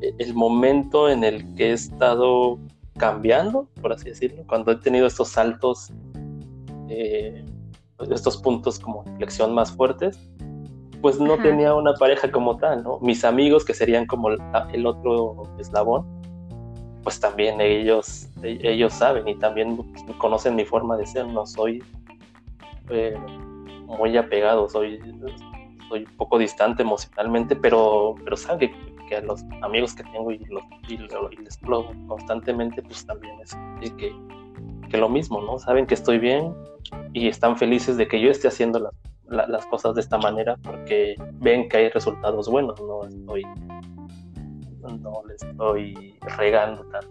el 0.00 0.34
momento 0.34 1.08
en 1.08 1.24
el 1.24 1.54
que 1.54 1.70
he 1.70 1.72
estado 1.72 2.58
cambiando, 2.96 3.68
por 3.80 3.92
así 3.92 4.10
decirlo, 4.10 4.44
cuando 4.46 4.72
he 4.72 4.76
tenido 4.76 5.06
estos 5.06 5.28
saltos, 5.28 5.92
eh, 6.88 7.44
estos 8.10 8.36
puntos 8.36 8.78
como 8.78 9.04
inflexión 9.06 9.54
más 9.54 9.72
fuertes, 9.72 10.18
pues 11.00 11.20
no 11.20 11.36
tenía 11.38 11.74
una 11.74 11.94
pareja 11.94 12.30
como 12.30 12.56
tal, 12.56 12.82
¿no? 12.82 12.98
Mis 13.00 13.24
amigos, 13.24 13.64
que 13.64 13.74
serían 13.74 14.06
como 14.06 14.30
el 14.30 14.86
otro 14.86 15.42
eslabón, 15.58 16.06
pues 17.02 17.20
también 17.20 17.60
ellos, 17.60 18.28
ellos 18.42 18.92
saben 18.92 19.28
y 19.28 19.36
también 19.36 19.76
conocen 20.18 20.56
mi 20.56 20.64
forma 20.64 20.96
de 20.96 21.06
ser, 21.06 21.26
no 21.26 21.46
soy 21.46 21.82
eh, 22.90 23.16
muy 23.86 24.16
apegado, 24.16 24.68
soy, 24.68 24.98
soy 25.88 26.04
un 26.04 26.16
poco 26.16 26.38
distante 26.38 26.82
emocionalmente, 26.82 27.54
pero, 27.54 28.16
pero 28.24 28.36
saben 28.36 28.58
que 28.58 28.95
que 29.06 29.16
a 29.16 29.20
los 29.20 29.44
amigos 29.62 29.94
que 29.94 30.04
tengo 30.04 30.30
y, 30.30 30.38
los, 30.46 30.62
y, 30.88 30.96
les 30.96 31.14
hablo 31.62 31.90
constantemente, 32.06 32.82
pues 32.82 33.06
también 33.06 33.36
es 33.40 33.56
que, 33.92 34.14
que, 34.90 34.96
lo 34.98 35.08
mismo, 35.08 35.40
¿no? 35.40 35.58
Saben 35.58 35.86
que 35.86 35.94
estoy 35.94 36.18
bien 36.18 36.54
y 37.12 37.28
están 37.28 37.56
felices 37.56 37.96
de 37.96 38.06
que 38.06 38.20
yo 38.20 38.30
esté 38.30 38.48
haciendo 38.48 38.90
las 39.28 39.66
cosas 39.66 39.94
de 39.94 40.00
esta 40.00 40.18
manera 40.18 40.56
porque 40.62 41.16
ven 41.34 41.68
que 41.68 41.76
hay 41.78 41.88
resultados 41.90 42.48
buenos, 42.48 42.80
no 42.80 43.04
estoy, 43.04 43.42
no 45.00 45.22
le 45.26 45.34
estoy 45.34 46.18
regando 46.36 46.84
tan, 46.84 47.02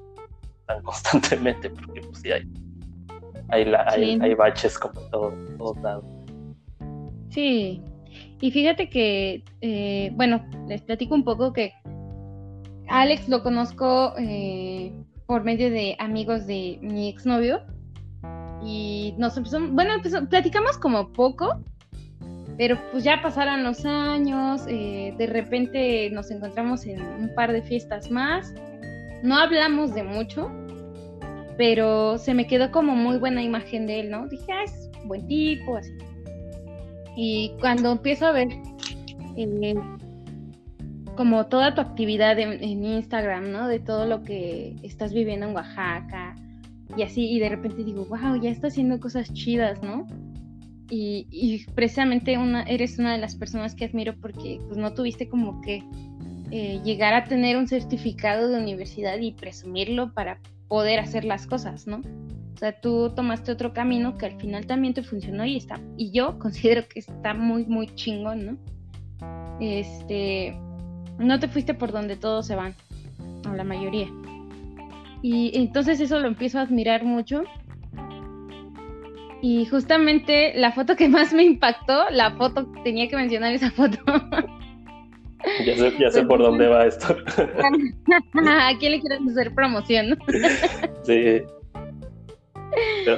tan 0.65 0.81
constantemente 0.83 1.69
porque 1.69 2.01
pues 2.01 2.19
sí 2.19 2.31
hay, 2.31 2.43
hay, 3.49 3.73
hay, 3.87 4.19
hay 4.21 4.33
baches 4.33 4.77
como 4.79 4.99
todo, 5.09 5.33
todos 5.57 5.77
lados. 5.81 6.05
Sí, 7.29 7.83
y 8.41 8.51
fíjate 8.51 8.89
que, 8.89 9.43
eh, 9.61 10.11
bueno, 10.13 10.45
les 10.67 10.81
platico 10.81 11.15
un 11.15 11.23
poco 11.23 11.53
que 11.53 11.73
Alex 12.87 13.29
lo 13.29 13.41
conozco 13.43 14.13
eh, 14.17 14.91
por 15.25 15.43
medio 15.43 15.69
de 15.71 15.95
amigos 15.99 16.45
de 16.45 16.77
mi 16.81 17.09
exnovio. 17.09 17.61
Y 18.63 19.13
nos 19.17 19.37
empezamos, 19.37 19.71
bueno, 19.71 19.93
platicamos 20.29 20.77
como 20.77 21.11
poco, 21.13 21.61
pero 22.57 22.77
pues 22.91 23.03
ya 23.03 23.21
pasaron 23.21 23.63
los 23.63 23.85
años, 23.85 24.63
eh, 24.67 25.13
de 25.17 25.27
repente 25.27 26.09
nos 26.09 26.31
encontramos 26.31 26.85
en 26.85 27.01
un 27.01 27.33
par 27.35 27.51
de 27.51 27.61
fiestas 27.61 28.09
más. 28.09 28.53
No 29.23 29.37
hablamos 29.37 29.93
de 29.93 30.03
mucho, 30.03 30.51
pero 31.57 32.17
se 32.17 32.33
me 32.33 32.47
quedó 32.47 32.71
como 32.71 32.95
muy 32.95 33.17
buena 33.17 33.41
imagen 33.41 33.87
de 33.87 34.01
él, 34.01 34.09
¿no? 34.11 34.27
Dije, 34.27 34.51
ah, 34.51 34.63
es 34.63 34.89
buen 35.05 35.27
tipo, 35.27 35.77
así. 35.77 35.91
Y 37.15 37.51
cuando 37.59 37.91
empiezo 37.91 38.25
a 38.25 38.31
ver 38.31 38.49
eh, 39.37 39.75
como 41.15 41.45
toda 41.47 41.73
tu 41.73 41.81
actividad 41.81 42.37
en, 42.39 42.83
Instagram, 42.83 43.51
¿no? 43.51 43.67
De 43.67 43.79
todo 43.79 44.05
lo 44.05 44.23
que 44.23 44.75
estás 44.83 45.13
viviendo 45.13 45.47
en 45.47 45.55
Oaxaca 45.55 46.35
y 46.97 47.03
así, 47.03 47.31
y 47.31 47.39
de 47.39 47.49
repente 47.49 47.83
digo, 47.83 48.05
wow, 48.05 48.39
ya 48.41 48.49
estás 48.49 48.73
haciendo 48.73 48.99
cosas 48.99 49.33
chidas, 49.33 49.81
¿no? 49.81 50.05
Y, 50.89 51.65
precisamente 51.73 52.37
una, 52.37 52.63
eres 52.63 52.99
una 52.99 53.13
de 53.13 53.17
las 53.17 53.35
personas 53.35 53.73
que 53.73 53.85
admiro 53.85 54.13
porque 54.21 54.59
pues 54.67 54.77
no 54.77 54.93
tuviste 54.93 55.27
como 55.27 55.59
que 55.61 55.83
eh, 56.51 56.79
llegar 56.83 57.15
a 57.15 57.23
tener 57.23 57.57
un 57.57 57.67
certificado 57.67 58.49
de 58.49 58.59
universidad 58.59 59.17
y 59.17 59.31
presumirlo 59.31 60.13
para 60.13 60.39
poder 60.67 60.99
hacer 60.99 61.25
las 61.25 61.47
cosas, 61.47 61.87
¿no? 61.87 62.01
O 62.55 62.57
sea, 62.57 62.79
tú 62.79 63.11
tomaste 63.13 63.51
otro 63.51 63.73
camino 63.73 64.17
que 64.17 64.27
al 64.27 64.39
final 64.39 64.65
también 64.65 64.93
te 64.93 65.03
funcionó 65.03 65.45
y 65.45 65.57
está, 65.57 65.79
y 65.97 66.11
yo 66.11 66.39
considero 66.39 66.87
que 66.87 66.99
está 66.99 67.33
muy, 67.33 67.65
muy 67.65 67.93
chingón, 67.95 68.45
¿no? 68.45 68.57
Este, 69.59 70.57
no 71.17 71.39
te 71.39 71.49
fuiste 71.49 71.73
por 71.73 71.91
donde 71.91 72.15
todos 72.15 72.47
se 72.47 72.55
van, 72.55 72.73
o 73.49 73.53
la 73.53 73.63
mayoría. 73.63 74.07
Y 75.21 75.57
entonces 75.57 75.99
eso 75.99 76.19
lo 76.19 76.27
empiezo 76.27 76.59
a 76.59 76.61
admirar 76.61 77.03
mucho. 77.03 77.43
Y 79.41 79.65
justamente 79.65 80.53
la 80.55 80.71
foto 80.71 80.95
que 80.95 81.09
más 81.09 81.33
me 81.33 81.43
impactó, 81.43 82.05
la 82.09 82.31
foto, 82.31 82.71
tenía 82.83 83.07
que 83.07 83.15
mencionar 83.15 83.53
esa 83.53 83.71
foto. 83.71 83.97
Ya 85.65 85.77
sé, 85.77 85.93
ya 85.99 86.09
sé 86.09 86.23
por 86.23 86.39
dónde 86.39 86.67
va 86.67 86.85
esto. 86.85 87.15
¿A 87.37 88.71
quién 88.79 88.91
le 88.93 88.99
quieres 88.99 89.19
hacer 89.29 89.53
promoción? 89.53 90.17
Sí. 91.03 91.41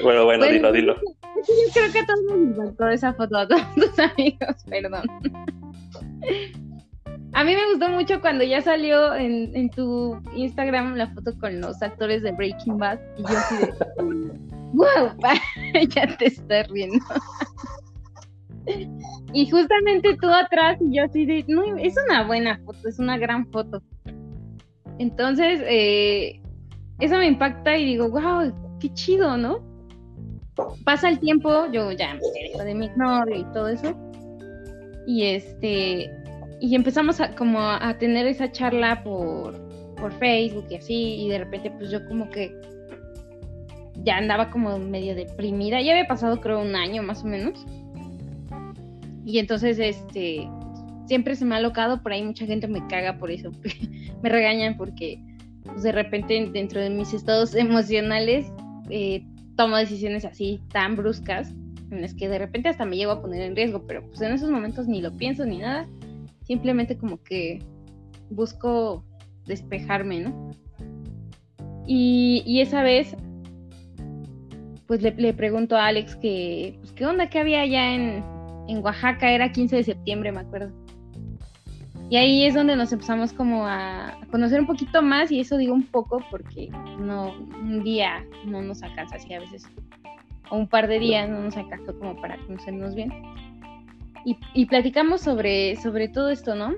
Bueno, 0.04 0.26
bueno, 0.26 0.46
dilo, 0.46 0.72
dilo. 0.72 0.96
Yo 0.96 1.74
creo 1.74 1.92
que 1.92 2.00
a 2.00 2.06
todos 2.06 2.20
nos 2.24 2.38
impactó 2.38 2.90
esa 2.90 3.14
foto, 3.14 3.38
a 3.38 3.48
todos 3.48 3.76
tus 3.76 4.00
amigos, 4.00 4.64
perdón. 4.70 5.04
A 7.34 7.44
mí 7.44 7.54
me 7.54 7.70
gustó 7.72 7.90
mucho 7.90 8.20
cuando 8.20 8.44
ya 8.44 8.62
salió 8.62 9.14
en, 9.14 9.70
tu 9.70 10.20
Instagram 10.36 10.96
la 10.96 11.08
foto 11.14 11.38
con 11.40 11.62
los 11.62 11.82
actores 11.84 12.24
de 12.24 12.32
Breaking 12.32 12.78
Bad 12.78 13.00
y 13.18 13.22
yo 13.22 13.38
así 13.38 13.56
de, 13.58 13.74
wow, 14.74 15.16
ya 15.90 16.18
te 16.18 16.26
estás 16.26 16.68
riendo. 16.70 17.06
y 19.34 19.50
justamente 19.50 20.18
tú 20.20 20.28
atrás 20.30 20.80
y 20.82 20.96
yo 20.96 21.04
así 21.04 21.26
de, 21.26 21.46
no, 21.48 21.78
es 21.78 21.96
una 22.08 22.26
buena 22.26 22.60
foto, 22.66 22.90
es 22.90 22.98
una 22.98 23.18
gran 23.18 23.46
foto. 23.52 23.82
Entonces, 24.98 25.62
eh, 25.66 26.42
eso 27.00 27.18
me 27.18 27.28
impacta 27.28 27.78
y 27.78 27.86
digo, 27.86 28.10
wow, 28.10 28.52
qué 28.80 28.94
chido, 28.94 29.38
¿no? 29.38 29.60
Pasa 30.84 31.10
el 31.10 31.20
tiempo, 31.20 31.68
yo 31.72 31.92
ya 31.92 32.16
me 32.16 32.64
de 32.64 32.74
mi 32.74 32.90
novio 32.96 33.36
y 33.36 33.44
todo 33.54 33.68
eso. 33.70 33.96
Y 35.06 35.24
este, 35.24 36.12
y 36.60 36.76
empezamos 36.76 37.22
a, 37.22 37.36
como 37.36 37.60
a 37.62 37.98
tener 37.98 38.28
esa 38.28 38.52
charla 38.52 39.04
por, 39.04 39.56
por 39.96 40.12
Facebook 40.14 40.66
y 40.70 40.76
así, 40.76 41.26
y 41.26 41.30
de 41.30 41.40
repente 41.40 41.72
pues 41.72 41.92
yo 41.92 42.06
como 42.08 42.30
que 42.30 42.54
ya 44.04 44.18
andaba 44.18 44.50
como 44.50 44.78
medio 44.80 45.16
deprimida, 45.16 45.82
ya 45.82 45.92
había 45.92 46.08
pasado 46.08 46.40
creo 46.42 46.62
un 46.62 46.76
año 46.76 47.04
más 47.04 47.24
o 47.24 47.28
menos. 47.28 47.66
Y 49.26 49.40
entonces 49.40 49.78
este 49.80 50.50
siempre 51.08 51.36
se 51.36 51.46
me 51.46 51.56
ha 51.56 51.60
locado, 51.62 52.02
por 52.02 52.12
ahí 52.12 52.24
mucha 52.24 52.46
gente 52.46 52.68
me 52.68 52.86
caga 52.88 53.18
por 53.18 53.32
eso, 53.32 53.52
me 54.24 54.30
regañan 54.30 54.78
porque 54.78 55.20
pues, 55.64 55.84
de 55.84 55.92
repente 55.92 56.50
dentro 56.52 56.82
de 56.82 56.90
mis 56.90 57.14
estados 57.14 57.56
emocionales 57.56 58.52
eh, 58.90 59.26
tomo 59.56 59.78
decisiones 59.78 60.26
así 60.26 60.62
tan 60.72 60.96
bruscas 60.96 61.54
en 61.92 62.02
las 62.02 62.14
que 62.14 62.28
de 62.28 62.38
repente 62.38 62.70
hasta 62.70 62.86
me 62.86 62.98
llevo 62.98 63.14
a 63.14 63.22
poner 63.22 63.42
en 63.42 63.56
riesgo, 63.56 63.86
pero 63.88 64.06
pues 64.06 64.22
en 64.22 64.34
esos 64.34 64.50
momentos 64.50 64.88
ni 64.88 65.02
lo 65.02 65.16
pienso 65.16 65.46
ni 65.46 65.60
nada 65.60 65.88
simplemente 66.48 66.98
como 66.98 67.22
que 67.22 67.60
busco 68.30 69.04
despejarme, 69.46 70.22
¿no? 70.22 70.52
Y, 71.86 72.60
esa 72.60 72.84
vez, 72.84 73.16
pues 74.88 75.02
le, 75.02 75.34
pregunto 75.34 75.78
a 75.78 75.88
Alex 75.88 76.16
que, 76.18 76.78
pues, 76.80 76.92
¿qué 76.94 77.06
onda? 77.06 77.30
¿Qué 77.30 77.40
había 77.40 77.62
allá 77.62 77.96
en, 77.96 78.24
en 78.68 78.84
Oaxaca? 78.84 79.32
Era 79.32 79.52
15 79.52 79.78
de 79.78 79.84
septiembre, 79.84 80.32
me 80.32 80.42
acuerdo. 80.42 80.74
Y 82.10 82.16
ahí 82.16 82.46
es 82.46 82.54
donde 82.54 82.76
nos 82.76 82.94
empezamos 82.94 83.34
como 83.34 83.68
a 83.68 84.18
conocer 84.32 84.62
un 84.62 84.68
poquito 84.68 85.02
más 85.02 85.32
y 85.32 85.42
eso 85.42 85.58
digo 85.58 85.74
un 85.74 85.84
poco 85.84 86.24
porque 86.32 86.70
no 87.00 87.34
un 87.60 87.84
día 87.84 88.26
no 88.46 88.62
nos 88.62 88.82
alcanza 88.82 89.18
así 89.18 89.34
a 89.34 89.42
veces 89.42 89.70
o 90.50 90.56
un 90.56 90.68
par 90.70 90.88
de 90.88 91.00
días 91.00 91.30
no 91.30 91.42
nos 91.42 91.58
alcanzó 91.58 91.98
como 92.00 92.16
para 92.22 92.38
conocernos 92.46 92.96
bien 92.96 93.12
y, 94.54 94.66
platicamos 94.66 95.22
sobre, 95.22 95.78
sobre 95.78 96.10
todo 96.10 96.30
esto, 96.30 96.54
¿no? 96.54 96.74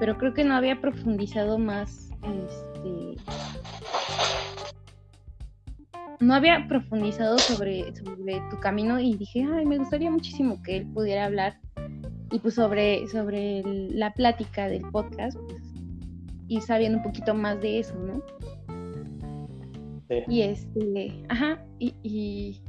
Pero 0.00 0.16
creo 0.16 0.32
que 0.32 0.42
no 0.42 0.54
había 0.54 0.80
profundizado 0.80 1.58
más, 1.58 2.10
este, 2.22 3.22
no 6.20 6.34
había 6.34 6.66
profundizado 6.66 7.36
sobre, 7.38 7.94
sobre 7.94 8.40
tu 8.50 8.58
camino 8.58 8.98
y 9.00 9.16
dije, 9.16 9.46
ay, 9.54 9.66
me 9.66 9.76
gustaría 9.76 10.10
muchísimo 10.10 10.62
que 10.62 10.78
él 10.78 10.86
pudiera 10.94 11.26
hablar 11.26 11.58
y 12.30 12.38
pues 12.38 12.54
sobre, 12.54 13.06
sobre 13.08 13.62
la 13.64 14.12
plática 14.12 14.68
del 14.68 14.82
podcast, 14.90 15.38
pues 15.48 15.62
ir 16.48 16.60
sabiendo 16.62 16.98
un 16.98 17.04
poquito 17.04 17.34
más 17.34 17.60
de 17.60 17.78
eso, 17.80 17.94
¿no? 17.94 18.22
Y 20.28 20.42
este, 20.42 21.24
ajá, 21.28 21.64
y, 21.78 21.94
y 22.02 22.62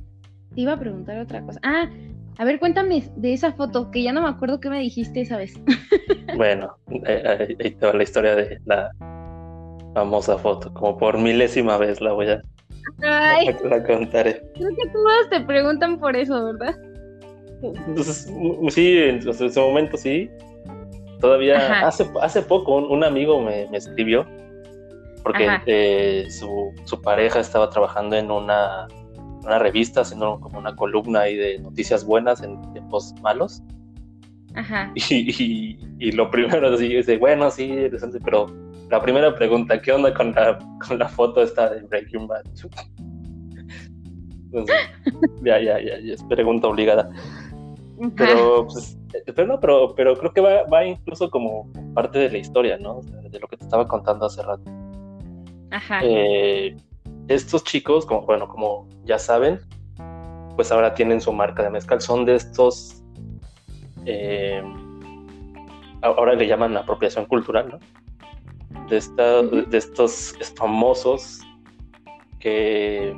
te 0.54 0.62
iba 0.62 0.73
a 0.73 0.80
preguntar 0.80 1.19
otra 1.19 1.41
cosa. 1.41 1.60
Ah, 1.63 1.89
A 2.38 2.45
ver, 2.45 2.60
cuéntame 2.60 3.04
de 3.15 3.34
esa 3.34 3.54
foto, 3.54 3.91
que 3.91 4.04
ya 4.04 4.12
no 4.12 4.21
me 4.21 4.30
acuerdo 4.30 4.60
qué 4.60 4.69
me 4.69 4.80
dijiste 4.80 5.21
esa 5.21 5.38
vez. 5.38 5.54
bueno, 6.36 6.75
ahí 7.06 7.56
te 7.56 7.86
va 7.86 7.93
la 7.93 8.04
historia 8.04 8.36
de 8.36 8.60
la 8.65 8.91
famosa 9.93 10.38
foto, 10.38 10.73
como 10.73 10.97
por 10.97 11.17
milésima 11.17 11.78
vez 11.78 12.01
la 12.01 12.12
voy 12.12 12.30
a 12.30 12.41
Ay, 13.04 13.47
la 13.63 13.84
contaré. 13.84 14.41
Creo 14.56 14.69
que 14.69 14.89
todos 14.91 15.30
te 15.30 15.41
preguntan 15.41 15.99
por 15.99 16.15
eso, 16.15 16.45
¿verdad? 16.45 16.75
Entonces, 17.88 18.32
sí, 18.69 18.97
en 18.97 19.28
ese 19.28 19.60
momento 19.60 19.97
sí. 19.97 20.30
Todavía 21.19 21.88
hace, 21.88 22.10
hace 22.21 22.41
poco 22.41 22.75
un, 22.75 23.04
amigo 23.04 23.41
me, 23.41 23.63
escribió 23.75 24.28
porque 25.23 25.47
eh, 25.65 26.28
su, 26.30 26.71
su, 26.84 27.01
pareja 27.01 27.39
estaba 27.39 27.69
trabajando 27.69 28.15
en 28.15 28.30
una, 28.30 28.88
una, 29.43 29.58
revista, 29.58 30.01
haciendo 30.01 30.39
como 30.39 30.60
una 30.60 30.75
columna 30.75 31.21
ahí 31.21 31.36
de 31.36 31.58
noticias 31.60 32.06
buenas 32.06 32.43
en 32.43 32.62
tiempos 32.73 33.15
malos. 33.21 33.63
Ajá. 34.54 34.91
Y, 35.10 35.80
y, 35.99 36.12
lo 36.12 36.30
primero 36.30 36.67
así 36.67 36.89
dice, 36.89 37.17
bueno, 37.17 37.49
sí, 37.49 37.63
interesante, 37.63 38.19
pero 38.23 38.47
la 38.89 39.01
primera 39.01 39.34
pregunta, 39.34 39.82
¿qué 39.82 39.91
onda 39.91 40.13
con 40.13 40.32
la, 40.34 40.60
con 40.86 40.99
la 40.99 41.08
foto 41.08 41.41
esta 41.41 41.69
de 41.69 41.82
Breaking 41.82 42.28
Bad? 42.28 42.43
ya, 45.43 45.60
ya, 45.60 45.80
ya, 45.80 45.99
ya, 45.99 46.13
es 46.13 46.23
pregunta 46.23 46.67
obligada. 46.67 47.10
Pero, 48.17 48.67
pues, 48.67 48.97
pero 49.36 49.47
no, 49.47 49.60
pero, 49.60 49.95
pero 49.95 50.17
creo 50.17 50.34
que 50.34 50.41
va, 50.41 50.63
va 50.63 50.86
incluso 50.86 51.29
como 51.29 51.71
parte 51.93 52.19
de 52.19 52.29
la 52.29 52.38
historia, 52.38 52.77
¿no? 52.77 53.01
de 53.01 53.39
lo 53.39 53.47
que 53.47 53.58
te 53.58 53.63
estaba 53.63 53.88
contando 53.88 54.25
hace 54.25 54.41
rato. 54.41 54.63
Ajá. 55.71 55.99
Eh, 56.03 56.75
estos 57.27 57.63
chicos, 57.63 58.05
como, 58.05 58.21
bueno, 58.21 58.47
como 58.47 58.88
ya 59.03 59.19
saben, 59.19 59.60
pues 60.55 60.71
ahora 60.71 60.93
tienen 60.93 61.21
su 61.21 61.34
marca 61.34 61.63
de 61.63 61.69
mezcal. 61.69 62.01
Son 62.01 62.25
de 62.25 62.36
estos, 62.36 63.03
eh, 64.05 64.62
ahora 66.01 66.34
le 66.34 66.47
llaman 66.47 66.77
apropiación 66.77 67.25
cultural, 67.25 67.69
¿no? 67.69 67.79
De, 68.89 68.97
esta, 68.97 69.41
de 69.41 69.77
estos 69.77 70.36
famosos 70.55 71.41
que, 72.39 73.17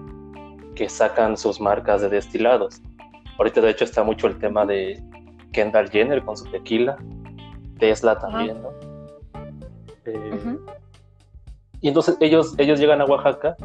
que 0.75 0.87
sacan 0.87 1.35
sus 1.37 1.59
marcas 1.59 2.01
de 2.01 2.09
destilados. 2.09 2.81
Ahorita 3.37 3.61
de 3.61 3.71
hecho 3.71 3.83
está 3.83 4.03
mucho 4.03 4.27
el 4.27 4.37
tema 4.39 4.65
de 4.65 5.01
Kendall 5.51 5.89
Jenner 5.89 6.23
con 6.23 6.35
su 6.35 6.45
tequila, 6.45 6.97
Tesla 7.79 8.17
también, 8.17 8.61
¿no? 8.61 8.69
Eh, 10.05 10.57
y 11.81 11.87
entonces 11.87 12.17
ellos, 12.19 12.55
ellos 12.57 12.79
llegan 12.79 13.01
a 13.01 13.05
Oaxaca 13.05 13.55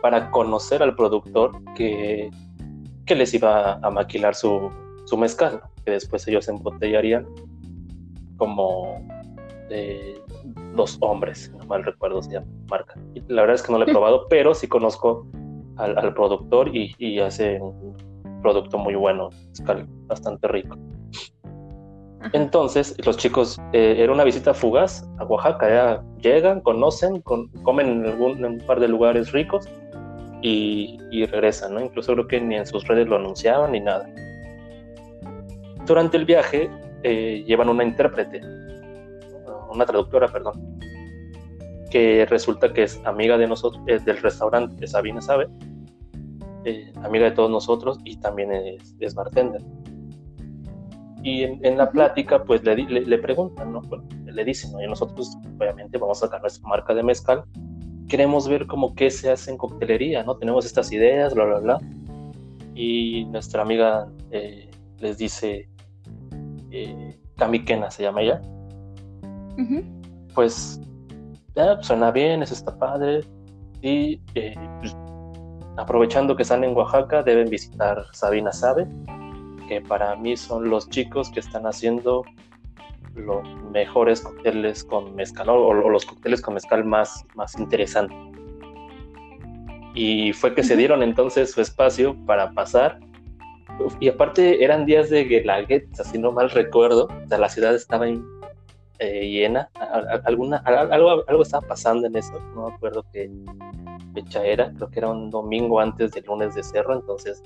para 0.00 0.30
conocer 0.30 0.82
al 0.82 0.94
productor 0.94 1.52
que, 1.74 2.30
que 3.04 3.14
les 3.14 3.34
iba 3.34 3.74
a 3.74 3.90
maquilar 3.90 4.34
su, 4.34 4.70
su 5.06 5.16
mezcal, 5.16 5.60
que 5.84 5.92
después 5.92 6.26
ellos 6.28 6.48
embotellarían 6.48 7.26
como 8.36 9.04
eh, 9.70 10.20
los 10.74 10.96
hombres, 11.00 11.52
no 11.58 11.66
mal 11.66 11.84
recuerdo 11.84 12.22
se 12.22 12.32
llama 12.32 12.46
marca. 12.70 12.94
la 13.26 13.42
verdad 13.42 13.56
es 13.56 13.62
que 13.62 13.72
no 13.72 13.78
lo 13.78 13.84
he 13.84 13.92
probado, 13.92 14.26
pero 14.30 14.54
sí 14.54 14.68
conozco 14.68 15.26
al, 15.76 16.14
productor 16.14 16.74
y, 16.74 16.94
y 16.98 17.20
hace 17.20 17.60
producto 18.42 18.78
muy 18.78 18.94
bueno, 18.94 19.30
bastante 20.06 20.48
rico. 20.48 20.76
Entonces, 22.32 22.94
los 23.06 23.16
chicos, 23.16 23.58
eh, 23.72 23.96
era 23.98 24.12
una 24.12 24.24
visita 24.24 24.52
fugaz 24.52 25.08
a 25.18 25.24
Oaxaca, 25.24 25.68
ya 25.68 26.04
llegan, 26.20 26.60
conocen, 26.60 27.22
comen 27.22 27.88
en, 27.88 28.06
algún, 28.06 28.44
un 28.44 28.58
par 28.58 28.80
de 28.80 28.88
lugares 28.88 29.32
ricos 29.32 29.68
y, 30.42 30.98
regresan, 31.26 31.74
¿no? 31.74 31.80
Incluso 31.80 32.12
creo 32.12 32.26
que 32.26 32.40
ni 32.40 32.56
en 32.56 32.66
sus 32.66 32.86
redes 32.86 33.06
lo 33.06 33.16
anunciaban 33.16 33.72
ni 33.72 33.80
nada. 33.80 34.08
Durante 35.86 36.16
el 36.16 36.24
viaje 36.24 36.70
eh, 37.02 37.44
llevan 37.46 37.68
una 37.68 37.84
intérprete, 37.84 38.40
una 39.70 39.86
traductora, 39.86 40.28
perdón, 40.28 40.78
que 41.90 42.26
resulta 42.26 42.72
que 42.72 42.84
es 42.84 43.00
amiga 43.04 43.38
de 43.38 43.46
nosotros, 43.46 43.82
eh, 43.86 43.98
del 44.04 44.18
restaurante, 44.18 44.86
Sabina 44.86 45.20
sabe, 45.20 45.48
eh, 46.64 46.92
amiga 47.02 47.26
de 47.26 47.30
todos 47.32 47.50
nosotros 47.50 47.98
y 48.04 48.16
también 48.18 48.52
es, 48.52 49.14
bartender. 49.14 49.62
Y 51.22 51.42
en, 51.42 51.76
la 51.76 51.90
plática, 51.90 52.44
pues 52.44 52.62
le, 52.64 52.76
le, 52.76 53.18
preguntan, 53.18 53.72
¿no? 53.72 53.82
Bueno, 53.82 54.04
le 54.24 54.44
dicen, 54.44 54.72
¿no? 54.72 54.82
Y 54.82 54.86
nosotros, 54.86 55.36
obviamente, 55.58 55.98
vamos 55.98 56.18
a 56.18 56.26
sacar 56.26 56.40
nuestra 56.40 56.66
marca 56.68 56.94
de 56.94 57.02
mezcal. 57.02 57.44
Queremos 58.08 58.48
ver 58.48 58.66
cómo 58.66 58.94
qué 58.94 59.10
se 59.10 59.30
hace 59.30 59.50
en 59.50 59.58
coctelería, 59.58 60.22
¿no? 60.22 60.36
Tenemos 60.36 60.64
estas 60.64 60.92
ideas, 60.92 61.34
bla, 61.34 61.44
bla, 61.44 61.58
bla. 61.58 61.80
Y 62.74 63.24
nuestra 63.26 63.62
amiga 63.62 64.08
eh, 64.30 64.70
les 65.00 65.18
dice, 65.18 65.68
eh, 66.70 67.18
se 67.90 68.02
llama 68.02 68.22
ella. 68.22 68.40
Pues, 70.34 70.80
suena 71.80 72.10
bien, 72.10 72.42
eso 72.42 72.54
está 72.54 72.76
padre. 72.78 73.20
Y 73.82 74.20
eh, 74.34 74.54
pues, 74.80 74.96
aprovechando 75.78 76.36
que 76.36 76.42
están 76.42 76.64
en 76.64 76.76
Oaxaca, 76.76 77.22
deben 77.22 77.48
visitar 77.48 78.04
Sabina 78.12 78.52
Sabe, 78.52 78.86
que 79.68 79.80
para 79.80 80.16
mí 80.16 80.36
son 80.36 80.68
los 80.68 80.88
chicos 80.90 81.30
que 81.30 81.40
están 81.40 81.66
haciendo 81.66 82.24
los 83.14 83.46
mejores 83.70 84.20
cócteles 84.20 84.84
con 84.84 85.14
mezcal 85.14 85.48
o, 85.48 85.72
los 85.72 86.04
cócteles 86.04 86.42
con 86.42 86.54
mezcal 86.54 86.84
más, 86.84 87.24
más 87.34 87.58
interesantes. 87.58 88.16
Y 89.94 90.32
fue 90.32 90.54
que 90.54 90.62
se 90.62 90.76
dieron 90.76 91.02
entonces 91.02 91.52
su 91.52 91.60
espacio 91.60 92.16
para 92.26 92.52
pasar. 92.52 92.98
Y 94.00 94.08
aparte 94.08 94.64
eran 94.64 94.84
días 94.84 95.10
de 95.10 95.24
Guelaguetza, 95.24 96.04
si 96.04 96.18
no 96.18 96.32
mal 96.32 96.50
recuerdo. 96.50 97.06
O 97.06 97.28
sea, 97.28 97.38
la 97.38 97.48
ciudad 97.48 97.74
estaba 97.74 98.08
eh, 98.98 99.28
llena. 99.28 99.70
Alguna, 100.24 100.58
algo, 100.58 101.24
algo 101.28 101.42
estaba 101.42 101.66
pasando 101.66 102.06
en 102.06 102.16
eso, 102.16 102.38
no 102.54 102.68
me 102.68 102.74
acuerdo 102.74 103.04
qué, 103.12 103.30
fecha 104.14 104.44
era, 104.44 104.72
creo 104.74 104.90
que 104.90 104.98
era 104.98 105.08
un 105.10 105.30
domingo 105.30 105.80
antes 105.80 106.12
del 106.12 106.24
lunes 106.24 106.54
de 106.54 106.62
cerro, 106.62 106.94
entonces 106.94 107.42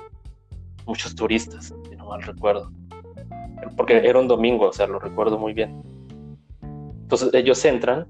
muchos 0.87 1.15
turistas, 1.15 1.75
si 1.89 1.97
no 1.97 2.07
mal 2.07 2.23
recuerdo. 2.23 2.71
Porque 3.77 3.97
era 3.97 4.19
un 4.19 4.29
domingo, 4.29 4.69
o 4.69 4.73
sea, 4.73 4.87
lo 4.87 4.99
recuerdo 4.99 5.39
muy 5.39 5.53
bien. 5.53 5.83
Entonces 7.03 7.33
ellos 7.35 7.65
entran, 7.65 8.07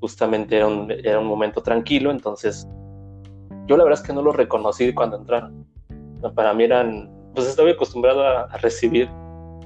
justamente 0.00 0.56
era 0.56 0.66
un, 0.66 0.90
era 0.90 1.18
un 1.18 1.26
momento 1.26 1.62
tranquilo, 1.62 2.10
entonces 2.10 2.66
yo 3.66 3.76
la 3.76 3.84
verdad 3.84 4.00
es 4.00 4.06
que 4.06 4.12
no 4.12 4.22
lo 4.22 4.32
reconocí 4.32 4.92
cuando 4.92 5.16
entraron. 5.16 5.66
Para 6.34 6.54
mí 6.54 6.64
eran, 6.64 7.10
pues 7.34 7.46
estaba 7.46 7.70
acostumbrado 7.70 8.26
a, 8.26 8.46
recibir 8.58 9.08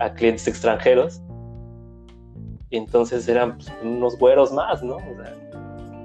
a 0.00 0.12
clientes 0.12 0.46
extranjeros 0.48 1.22
y 2.70 2.76
entonces 2.76 3.28
eran 3.28 3.56
pues, 3.56 3.72
unos 3.82 4.18
güeros 4.18 4.52
más, 4.52 4.82
¿no? 4.82 4.96
O 4.96 5.16
sea, 5.16 5.34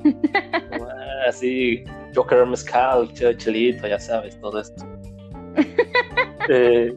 así, 1.28 1.84
Joker 2.16 2.46
Mezcal, 2.46 3.12
Chelito, 3.14 3.88
ya 3.88 4.00
sabes, 4.00 4.40
todo 4.40 4.60
esto. 4.60 4.86
eh, 6.50 6.96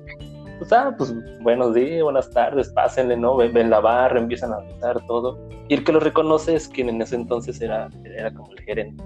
pues, 0.58 0.72
ah, 0.72 0.94
pues 0.96 1.12
buenos 1.40 1.74
días, 1.74 2.02
buenas 2.02 2.30
tardes, 2.30 2.68
pásenle, 2.70 3.16
¿no? 3.16 3.36
Ven, 3.36 3.70
la 3.70 3.80
barra, 3.80 4.18
empiezan 4.18 4.52
a 4.52 4.56
avisar 4.56 5.04
todo. 5.06 5.38
Y 5.68 5.74
el 5.74 5.84
que 5.84 5.92
lo 5.92 6.00
reconoce 6.00 6.54
es 6.54 6.68
quien 6.68 6.88
en 6.88 7.02
ese 7.02 7.16
entonces 7.16 7.60
era, 7.60 7.88
era 8.04 8.32
como 8.32 8.52
el 8.52 8.60
gerente. 8.60 9.02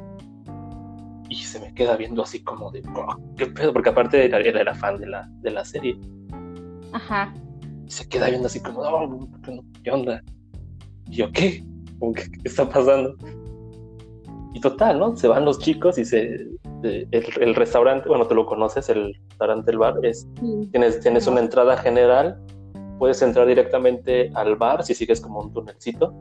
Y 1.29 1.37
se 1.37 1.59
me 1.59 1.73
queda 1.75 1.97
viendo 1.97 2.23
así 2.23 2.43
como 2.43 2.71
de, 2.71 2.83
oh, 2.95 3.17
¿qué 3.37 3.47
pedo? 3.47 3.73
Porque 3.73 3.89
aparte 3.89 4.27
era, 4.27 4.39
era, 4.39 4.75
fan 4.75 4.99
de 4.99 5.07
la, 5.07 5.29
de 5.41 5.51
la 5.51 5.65
serie. 5.65 5.99
Ajá. 6.93 7.33
Y 7.85 7.91
se 7.91 8.09
queda 8.09 8.29
viendo 8.29 8.47
así 8.47 8.61
como, 8.61 8.81
oh, 8.81 9.29
¿qué 9.83 9.91
onda? 9.91 10.23
Y 11.09 11.17
yo, 11.17 11.33
¿qué? 11.33 11.65
¿Qué 12.15 12.31
está 12.45 12.69
pasando? 12.69 13.15
Y 14.53 14.61
total, 14.61 14.99
¿no? 14.99 15.17
Se 15.17 15.29
van 15.29 15.45
los 15.45 15.59
chicos 15.59 15.99
y 15.99 16.05
se. 16.05 16.49
El, 16.83 17.55
restaurante, 17.55 18.09
bueno, 18.09 18.27
tú 18.27 18.35
lo 18.35 18.47
conoces, 18.47 18.89
el 18.91 19.15
restaurante, 19.29 19.71
el 19.71 19.79
bar, 19.79 19.95
es. 20.03 20.27
Tienes, 20.71 21.01
tienes 21.01 21.27
una 21.27 21.41
entrada 21.41 21.77
general, 21.77 22.39
puedes 22.99 23.21
entrar 23.23 23.47
directamente 23.47 24.31
al 24.35 24.57
bar 24.57 24.85
si 24.85 24.95
sigues 24.95 25.21
como 25.21 25.41
un 25.41 25.53
tunelcito, 25.53 26.17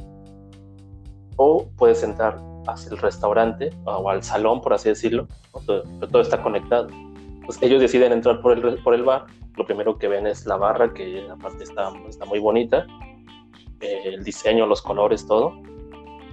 o 1.35 1.67
puedes 1.77 2.03
entrar 2.03 2.41
hacia 2.67 2.91
el 2.91 2.97
restaurante 2.97 3.69
o 3.85 4.09
al 4.09 4.23
salón, 4.23 4.61
por 4.61 4.73
así 4.73 4.89
decirlo, 4.89 5.27
todo, 5.65 5.83
todo, 6.09 6.21
está 6.21 6.41
conectado. 6.41 6.87
Pues 7.45 7.61
ellos 7.61 7.79
deciden 7.79 8.11
entrar 8.11 8.41
por 8.41 8.57
el, 8.57 8.81
por 8.81 8.95
el 8.95 9.03
bar, 9.03 9.25
lo 9.55 9.65
primero 9.65 9.97
que 9.97 10.07
ven 10.07 10.25
es 10.25 10.45
la 10.45 10.57
barra, 10.57 10.93
que 10.93 11.27
aparte 11.29 11.63
está, 11.63 11.91
está 12.09 12.25
muy 12.25 12.39
bonita, 12.39 12.87
eh, 13.81 14.01
el 14.05 14.23
diseño, 14.23 14.65
los 14.65 14.81
colores, 14.81 15.25
todo. 15.27 15.53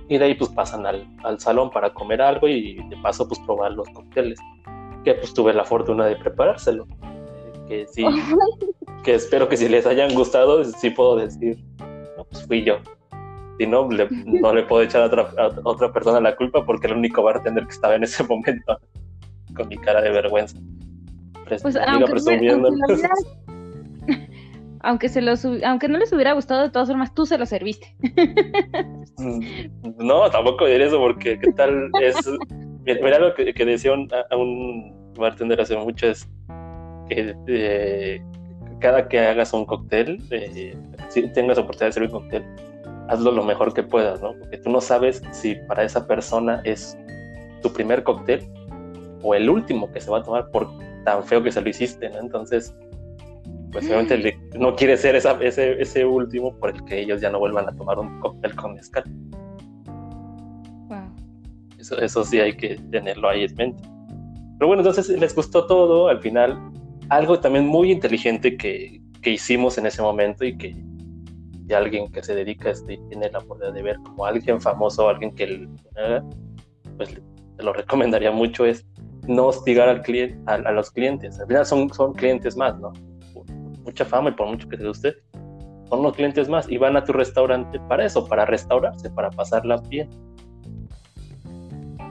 Y 0.09 0.19
de 0.19 0.25
ahí 0.25 0.35
pues 0.35 0.51
pasan 0.51 0.87
al, 0.87 1.07
al, 1.25 1.41
salón 1.41 1.71
para 1.71 1.95
comer 1.95 2.21
algo 2.21 2.49
y 2.49 2.75
de 2.89 2.97
paso 3.03 3.27
pues 3.27 3.41
probar 3.41 3.73
los 3.73 3.89
cócteles. 3.91 4.39
Que 5.05 5.15
pues 5.15 5.33
tuve 5.33 5.53
la 5.55 5.65
fortuna 5.65 6.07
de 6.07 6.17
preparárselo. 6.17 6.87
Que 7.67 7.87
sí 7.87 8.05
que 9.03 9.15
espero 9.15 9.49
que 9.49 9.57
si 9.57 9.69
les 9.69 9.87
hayan 9.87 10.15
gustado 10.15 10.63
sí 10.65 10.91
puedo 10.91 11.17
decir 11.17 11.59
no 12.17 12.25
pues 12.25 12.47
fui 12.47 12.63
yo 12.63 12.79
si 13.59 13.67
no 13.67 13.89
no 13.89 14.55
le 14.55 14.63
puedo 14.63 14.83
echar 14.83 15.03
a 15.03 15.07
otra, 15.07 15.29
otra 15.65 15.93
persona 15.93 16.21
la 16.21 16.37
culpa 16.37 16.65
porque 16.65 16.87
el 16.87 16.95
único 16.95 17.23
bartender 17.23 17.65
que 17.65 17.73
estaba 17.73 17.97
en 17.97 18.05
ese 18.05 18.23
momento 18.29 18.79
con 19.55 19.69
mi 19.69 19.77
cara 19.77 20.01
de 20.01 20.11
vergüenza. 20.11 20.59
Pues, 21.47 21.77
aunque, 21.77 22.11
presumiendo 22.11 22.71
aunque 24.83 25.09
se 25.09 25.23
los, 25.23 25.45
aunque 25.65 25.89
no 25.89 25.99
les 25.99 26.13
hubiera 26.13 26.33
gustado 26.33 26.63
de 26.63 26.71
todas 26.71 26.89
formas, 26.89 27.15
tú 27.15 27.27
se 27.27 27.39
lo 27.39 27.47
serviste. 27.47 27.97
No, 29.99 30.29
tampoco 30.31 30.67
diré 30.67 30.87
eso 30.87 30.99
porque 30.99 31.39
qué 31.39 31.53
tal 31.53 31.91
es... 32.01 32.17
Mira, 32.85 33.21
lo 33.21 33.35
que, 33.35 33.53
decía 33.53 33.93
un, 33.93 34.09
a 34.13 35.21
bartender 35.21 35.61
hace 35.61 35.77
mucho 35.77 36.09
es 36.09 36.29
que 37.09 37.37
eh, 37.47 38.21
cada 38.81 39.07
que 39.09 39.21
hagas 39.21 39.53
un 39.53 39.65
cóctel, 39.65 40.21
eh, 40.31 40.77
si 41.09 41.29
tengas 41.29 41.59
oportunidad 41.59 41.89
de 41.89 41.93
servir 41.93 42.11
un 42.13 42.21
cóctel, 42.21 42.45
hazlo 43.09 43.31
lo 43.31 43.45
mejor 43.45 43.73
que 43.73 43.85
puedas, 43.85 44.21
¿no? 44.21 44.33
Porque 44.41 44.59
tú 44.59 44.71
no 44.71 44.81
sabes 44.81 45.23
si 45.31 45.55
para 45.69 45.85
esa 45.85 46.07
persona 46.07 46.61
es 46.65 46.99
tu 47.63 47.73
primer 47.73 48.03
cóctel 48.03 48.43
o 49.23 49.35
el 49.37 49.49
último 49.49 49.93
que 49.93 50.01
se 50.01 50.11
va 50.11 50.19
a 50.19 50.23
tomar 50.25 50.51
por 50.51 50.69
tan 51.05 51.23
feo 51.23 51.43
que 51.43 51.53
se 51.53 51.61
lo 51.61 51.69
hiciste, 51.69 52.11
¿no? 52.11 52.19
Entonces, 52.19 52.75
pues 53.73 53.87
obviamente 53.87 54.39
no 54.59 54.77
quiere 54.77 54.97
ser 54.97 55.17
esa, 55.17 55.33
ese, 55.43 55.81
ese 55.81 56.05
último 56.05 56.55
por 56.59 56.71
el 56.71 56.85
que 56.85 57.01
ellos 57.01 57.21
ya 57.21 57.31
no 57.31 57.39
vuelvan 57.39 57.69
a 57.69 57.73
tomar 57.73 57.99
un 57.99 58.21
cóctel 58.21 58.55
con 58.55 58.75
mezcal. 58.75 59.05
Eso, 61.79 61.99
eso 61.99 62.25
sí 62.25 62.39
hay 62.39 62.57
que 62.57 62.77
tenerlo 62.93 63.29
ahí 63.29 63.43
en 63.43 63.55
mente. 63.57 63.83
Pero 64.59 64.69
bueno, 64.69 64.83
entonces 64.83 65.09
les 65.09 65.35
gustó 65.35 65.67
todo, 65.67 66.07
al 66.07 66.21
final 66.21 66.57
algo 67.09 67.41
también 67.41 67.67
muy 67.67 67.91
inteligente 67.91 68.57
que, 68.57 69.01
que 69.21 69.31
hicimos 69.31 69.79
en 69.79 69.87
ese 69.87 70.01
momento 70.01 70.45
y 70.45 70.57
que 70.57 70.77
alguien 71.75 72.11
que 72.13 72.23
se 72.23 72.35
dedica 72.35 72.69
a 72.69 72.73
esto 72.73 72.93
y 72.93 72.99
tiene 73.09 73.31
la 73.31 73.39
oportunidad 73.39 73.75
de 73.75 73.83
ver 73.83 73.97
como 74.05 74.27
alguien 74.27 74.61
famoso, 74.61 75.09
alguien 75.09 75.35
que 75.35 75.69
pues 76.97 77.15
te 77.57 77.63
lo 77.63 77.73
recomendaría 77.73 78.31
mucho 78.31 78.65
es 78.65 78.87
no 79.27 79.47
hostigar 79.47 79.89
al 79.89 80.03
cliente, 80.03 80.39
a, 80.47 80.73
los 80.73 80.91
clientes. 80.91 81.39
Al 81.41 81.47
final 81.47 81.65
son, 81.65 81.93
son 81.93 82.13
clientes 82.13 82.57
más, 82.57 82.79
¿no? 82.79 82.93
Mucha 83.85 84.05
fama 84.05 84.31
y 84.31 84.33
por 84.33 84.47
mucho 84.47 84.69
que 84.69 84.77
te 84.77 84.87
guste, 84.87 85.15
son 85.89 86.01
unos 86.01 86.15
clientes 86.15 86.49
más 86.49 86.71
y 86.71 86.79
van 86.79 86.97
a 86.97 87.05
tu 87.05 87.13
restaurante 87.13 87.79
para 87.89 88.07
eso, 88.07 88.27
para 88.27 88.45
restaurarse, 88.47 89.11
para 89.11 89.31
pasarla 89.31 89.77
bien. 89.89 90.09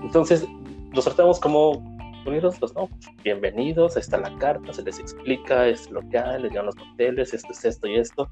Entonces, 0.04 0.48
los 0.94 1.06
tratamos 1.06 1.40
como 1.40 1.84
unidos, 2.26 2.58
pues, 2.60 2.74
¿no? 2.76 2.90
Bienvenidos, 3.24 3.98
está 3.98 4.18
la 4.18 4.36
carta, 4.38 4.74
se 4.74 4.84
les 4.84 5.00
explica, 5.00 5.68
es 5.68 5.90
lo 5.90 6.02
que 6.10 6.18
hay, 6.18 6.42
les 6.42 6.52
llevan 6.52 6.68
los 6.68 6.76
hoteles, 6.78 7.34
esto 7.34 7.52
es 7.52 7.66
esto 7.66 7.88
y 7.88 7.96
esto. 7.96 8.30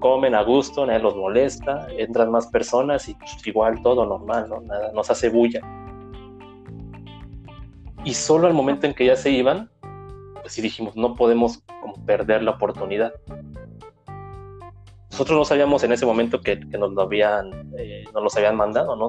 Comen 0.00 0.34
a 0.34 0.42
gusto, 0.42 0.86
nadie 0.86 1.00
los 1.00 1.16
molesta, 1.16 1.88
entran 1.96 2.30
más 2.30 2.46
personas 2.48 3.08
y 3.08 3.14
pues, 3.14 3.46
igual 3.46 3.82
todo 3.82 4.04
normal, 4.06 4.48
¿no? 4.48 4.60
Nada, 4.60 4.92
nos 4.92 5.10
hace 5.10 5.28
bulla. 5.28 5.60
Y 8.04 8.12
solo 8.12 8.46
al 8.46 8.54
momento 8.54 8.86
en 8.86 8.94
que 8.94 9.06
ya 9.06 9.16
se 9.16 9.30
iban, 9.30 9.70
pues 10.44 10.52
sí 10.52 10.60
dijimos, 10.60 10.94
no 10.94 11.14
podemos 11.14 11.64
perder 12.04 12.42
la 12.42 12.50
oportunidad. 12.50 13.14
Nosotros 15.10 15.38
no 15.38 15.44
sabíamos 15.46 15.82
en 15.84 15.92
ese 15.92 16.04
momento 16.04 16.42
que, 16.42 16.56
nos 16.56 16.92
lo 16.92 17.00
habían, 17.00 17.72
eh, 17.78 18.04
nos 18.12 18.24
los 18.24 18.36
habían 18.36 18.54
mandado, 18.54 18.94
¿no? 18.94 19.08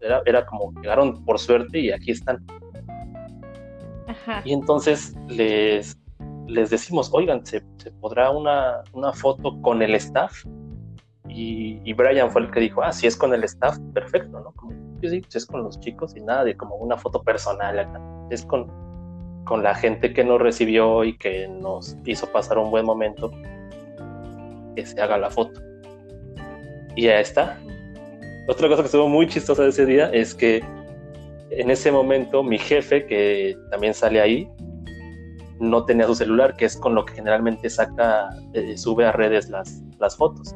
era, 0.00 0.22
era 0.24 0.46
como 0.46 0.72
llegaron 0.80 1.24
por 1.24 1.40
suerte 1.40 1.80
y 1.80 1.90
aquí 1.90 2.12
están. 2.12 2.46
Y 4.44 4.52
entonces 4.52 5.16
les, 5.26 5.98
les 6.46 6.70
decimos, 6.70 7.10
oigan, 7.12 7.44
¿se, 7.44 7.60
podrá 8.00 8.30
una, 8.30 8.84
una, 8.92 9.12
foto 9.12 9.60
con 9.62 9.82
el 9.82 9.96
staff? 9.96 10.44
Y, 11.28 11.80
y, 11.82 11.92
Brian 11.92 12.30
fue 12.30 12.42
el 12.42 12.52
que 12.52 12.60
dijo, 12.60 12.84
ah, 12.84 12.92
si 12.92 13.08
es 13.08 13.16
con 13.16 13.34
el 13.34 13.42
staff, 13.42 13.76
perfecto, 13.94 14.38
¿no? 14.38 14.52
Como, 14.52 14.74
sí, 15.00 15.08
sí, 15.08 15.22
es 15.34 15.44
con 15.44 15.64
los 15.64 15.80
chicos 15.80 16.14
y 16.14 16.20
nada 16.20 16.44
de 16.44 16.56
como 16.56 16.76
una 16.76 16.96
foto 16.96 17.20
personal 17.20 17.80
acá. 17.80 18.00
Es 18.30 18.46
con, 18.46 18.81
con 19.44 19.62
la 19.62 19.74
gente 19.74 20.12
que 20.12 20.24
nos 20.24 20.40
recibió 20.40 21.04
y 21.04 21.16
que 21.16 21.48
nos 21.48 21.96
hizo 22.04 22.30
pasar 22.30 22.58
un 22.58 22.70
buen 22.70 22.86
momento, 22.86 23.30
que 24.76 24.86
se 24.86 25.00
haga 25.00 25.18
la 25.18 25.30
foto. 25.30 25.60
Y 26.94 27.04
ya 27.04 27.20
está. 27.20 27.58
Otra 28.48 28.68
cosa 28.68 28.82
que 28.82 28.86
estuvo 28.86 29.08
muy 29.08 29.26
chistosa 29.28 29.62
de 29.62 29.70
ese 29.70 29.86
día 29.86 30.10
es 30.10 30.34
que 30.34 30.62
en 31.50 31.70
ese 31.70 31.92
momento 31.92 32.42
mi 32.42 32.58
jefe, 32.58 33.06
que 33.06 33.56
también 33.70 33.94
sale 33.94 34.20
ahí, 34.20 34.48
no 35.60 35.84
tenía 35.84 36.06
su 36.06 36.14
celular, 36.14 36.56
que 36.56 36.64
es 36.64 36.76
con 36.76 36.94
lo 36.94 37.04
que 37.04 37.14
generalmente 37.14 37.70
saca, 37.70 38.30
eh, 38.52 38.76
sube 38.76 39.04
a 39.04 39.12
redes 39.12 39.48
las, 39.48 39.82
las 39.98 40.16
fotos. 40.16 40.54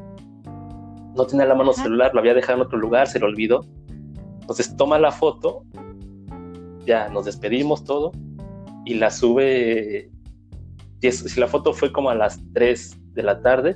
No 1.15 1.25
tenía 1.25 1.45
la 1.45 1.55
mano 1.55 1.71
celular, 1.73 2.13
lo 2.13 2.19
había 2.19 2.33
dejado 2.33 2.59
en 2.59 2.65
otro 2.65 2.77
lugar, 2.77 3.07
se 3.07 3.19
lo 3.19 3.27
olvidó. 3.27 3.65
Entonces 4.41 4.75
toma 4.75 4.99
la 4.99 5.11
foto, 5.11 5.63
ya 6.85 7.09
nos 7.09 7.25
despedimos 7.25 7.83
todo, 7.83 8.11
y 8.87 8.93
la 8.93 9.11
sube, 9.11 10.09
si 11.01 11.39
la 11.39 11.47
foto 11.47 11.73
fue 11.73 11.91
como 11.91 12.09
a 12.09 12.15
las 12.15 12.39
3 12.53 12.97
de 13.15 13.23
la 13.23 13.41
tarde, 13.41 13.75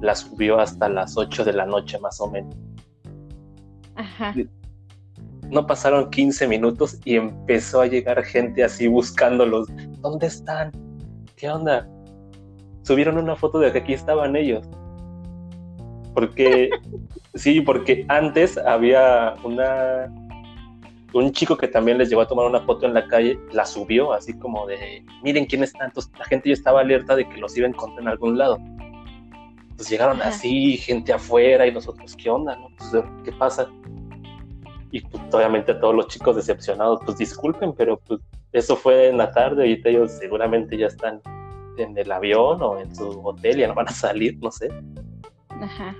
la 0.00 0.14
subió 0.14 0.58
hasta 0.58 0.88
las 0.88 1.18
8 1.18 1.44
de 1.44 1.52
la 1.52 1.66
noche 1.66 1.98
más 1.98 2.18
o 2.18 2.30
menos. 2.30 2.56
Ajá. 3.94 4.34
No 5.50 5.66
pasaron 5.66 6.08
15 6.08 6.48
minutos 6.48 6.98
y 7.04 7.16
empezó 7.16 7.82
a 7.82 7.88
llegar 7.88 8.22
gente 8.24 8.64
así 8.64 8.86
buscándolos. 8.86 9.68
¿Dónde 10.00 10.28
están? 10.28 10.72
¿Qué 11.36 11.50
onda? 11.50 11.86
Subieron 12.84 13.18
una 13.18 13.36
foto 13.36 13.58
de 13.58 13.70
que 13.70 13.78
aquí 13.78 13.92
estaban 13.92 14.34
ellos. 14.34 14.66
Porque, 16.14 16.70
sí, 17.34 17.60
porque 17.60 18.06
antes 18.08 18.56
había 18.56 19.34
una, 19.44 20.06
un 21.14 21.32
chico 21.32 21.56
que 21.56 21.68
también 21.68 21.98
les 21.98 22.10
llegó 22.10 22.22
a 22.22 22.28
tomar 22.28 22.46
una 22.46 22.60
foto 22.60 22.86
en 22.86 22.94
la 22.94 23.06
calle, 23.06 23.38
la 23.52 23.64
subió 23.64 24.12
así 24.12 24.34
como 24.38 24.66
de, 24.66 25.04
miren 25.22 25.46
quién 25.46 25.62
está. 25.62 25.86
Entonces 25.86 26.12
la 26.18 26.24
gente 26.24 26.48
ya 26.50 26.54
estaba 26.54 26.80
alerta 26.80 27.16
de 27.16 27.28
que 27.28 27.38
los 27.38 27.56
iba 27.56 27.66
a 27.66 27.70
encontrar 27.70 28.02
en 28.02 28.08
algún 28.08 28.36
lado. 28.36 28.58
Pues 29.76 29.88
llegaron 29.88 30.20
así, 30.22 30.76
gente 30.76 31.12
afuera 31.12 31.66
y 31.66 31.72
nosotros, 31.72 32.16
¿qué 32.16 32.28
onda? 32.28 32.56
No? 32.56 32.68
Pues, 32.76 33.04
¿qué 33.24 33.32
pasa? 33.32 33.68
Y 34.90 35.00
pues, 35.00 35.22
obviamente 35.32 35.74
todos 35.74 35.94
los 35.94 36.08
chicos 36.08 36.36
decepcionados, 36.36 37.00
pues 37.04 37.18
disculpen, 37.18 37.72
pero 37.74 37.98
pues 38.06 38.20
eso 38.52 38.76
fue 38.76 39.08
en 39.08 39.18
la 39.18 39.30
tarde 39.30 39.68
y 39.68 39.80
ellos 39.84 40.12
seguramente 40.12 40.76
ya 40.76 40.86
están 40.86 41.20
en 41.76 41.96
el 41.96 42.10
avión 42.10 42.60
o 42.60 42.78
en 42.78 42.94
su 42.94 43.24
hotel, 43.24 43.58
ya 43.58 43.68
no 43.68 43.74
van 43.74 43.88
a 43.88 43.92
salir, 43.92 44.36
no 44.40 44.50
sé. 44.50 44.68
Ajá 45.50 45.94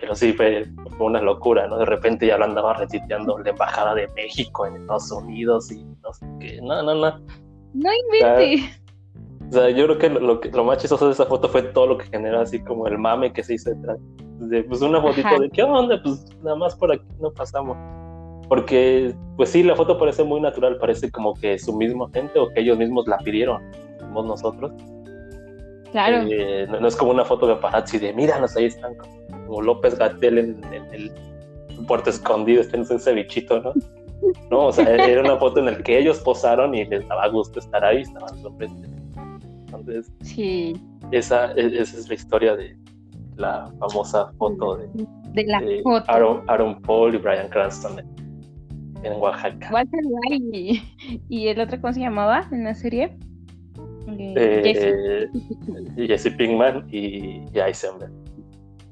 pero 0.00 0.14
sí, 0.14 0.32
fue, 0.32 0.66
una 0.98 1.20
locura, 1.20 1.66
¿no? 1.66 1.78
De 1.78 1.84
repente 1.84 2.26
ya 2.26 2.38
lo 2.38 2.44
andaba 2.44 2.74
retuiteando 2.74 3.38
la 3.38 3.50
Embajada 3.50 3.94
de 3.94 4.08
México 4.08 4.66
en 4.66 4.76
Estados 4.76 5.10
Unidos 5.12 5.70
y 5.72 5.84
no 5.84 6.12
sé 6.12 6.26
qué. 6.40 6.60
No, 6.62 6.82
no, 6.82 6.94
no. 6.94 7.20
No 7.74 7.90
invente. 7.92 8.70
O 9.48 9.52
sea, 9.52 9.70
yo 9.70 9.86
creo 9.86 9.98
que 9.98 10.08
lo, 10.10 10.40
lo, 10.40 10.64
más 10.64 10.78
chistoso 10.78 11.06
de 11.06 11.12
esa 11.12 11.26
foto 11.26 11.48
fue 11.48 11.62
todo 11.62 11.86
lo 11.88 11.98
que 11.98 12.06
generó 12.06 12.40
así 12.40 12.62
como 12.62 12.86
el 12.86 12.98
mame 12.98 13.32
que 13.32 13.42
se 13.42 13.54
hizo 13.54 13.70
detrás. 13.70 13.98
De, 14.38 14.62
pues 14.62 14.80
una 14.80 15.00
fotito 15.00 15.38
de, 15.38 15.50
¿qué 15.50 15.62
onda? 15.62 16.00
Pues 16.02 16.24
nada 16.42 16.56
más 16.56 16.76
por 16.76 16.92
aquí 16.92 17.04
no 17.20 17.32
pasamos. 17.32 17.76
Porque, 18.48 19.14
pues 19.36 19.50
sí, 19.50 19.62
la 19.62 19.76
foto 19.76 19.98
parece 19.98 20.24
muy 20.24 20.40
natural, 20.40 20.78
parece 20.78 21.10
como 21.10 21.34
que 21.34 21.58
su 21.58 21.76
misma 21.76 22.08
gente 22.12 22.38
o 22.38 22.48
que 22.48 22.60
ellos 22.60 22.78
mismos 22.78 23.06
la 23.06 23.18
pidieron, 23.18 23.62
somos 23.98 24.26
nosotros. 24.26 24.72
Claro. 25.92 26.26
Eh, 26.28 26.66
no, 26.68 26.86
es 26.86 26.96
como 26.96 27.10
una 27.10 27.24
foto 27.24 27.46
de 27.46 27.54
paparazzi 27.56 27.98
de, 27.98 28.12
míranos, 28.12 28.56
ahí 28.56 28.66
están 28.66 28.94
como 29.50 29.62
López 29.62 29.98
Gatel 29.98 30.38
en, 30.38 30.64
el 30.92 31.10
puerto 31.88 32.10
escondido, 32.10 32.60
está 32.60 32.76
en 32.76 32.84
ese 32.84 33.12
bichito, 33.12 33.60
¿no? 33.60 33.72
No, 34.48 34.66
o 34.66 34.72
sea, 34.72 34.84
era 34.84 35.22
una 35.22 35.36
foto 35.38 35.58
en 35.58 35.64
la 35.64 35.78
que 35.78 35.98
ellos 35.98 36.20
posaron 36.20 36.74
y 36.74 36.84
les 36.84 37.08
daba 37.08 37.26
gusto 37.28 37.58
estar 37.58 37.84
ahí, 37.84 38.02
estaban 38.02 38.40
sorprendidos. 38.42 38.90
Entonces, 39.66 40.12
sí. 40.20 40.80
esa, 41.10 41.52
e, 41.54 41.80
esa 41.80 41.98
es 41.98 42.08
la 42.08 42.14
historia 42.14 42.54
de 42.54 42.76
la 43.36 43.72
famosa 43.80 44.30
foto 44.38 44.76
de, 44.76 44.88
de, 45.32 45.44
la 45.44 45.62
Aaron, 46.06 46.80
Paul 46.82 47.14
y 47.14 47.18
Brian 47.18 47.48
Cranston 47.48 47.98
en, 49.02 49.12
Oaxaca. 49.14 49.70
Walter 49.72 50.00
White 50.04 50.82
y, 51.28 51.48
el 51.48 51.60
otro, 51.60 51.80
¿cómo 51.80 51.92
se 51.92 52.00
llamaba 52.00 52.46
en 52.52 52.64
la 52.64 52.74
serie? 52.74 53.16
Eh, 54.16 55.26
Jesse. 55.96 56.30
Pinkman 56.36 56.86
y, 56.90 57.42
y 57.52 57.58
Eisenberg 57.58 58.12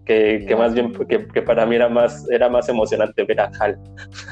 que, 0.08 0.56
más 0.56 0.74
bien 0.74 0.92
que, 1.06 1.42
para 1.42 1.66
mí 1.66 1.76
era 1.76 1.88
más, 1.88 2.28
era 2.30 2.48
más 2.48 2.68
emocionante 2.68 3.22
ver 3.24 3.40
a 3.40 3.50
Hal. 3.60 3.78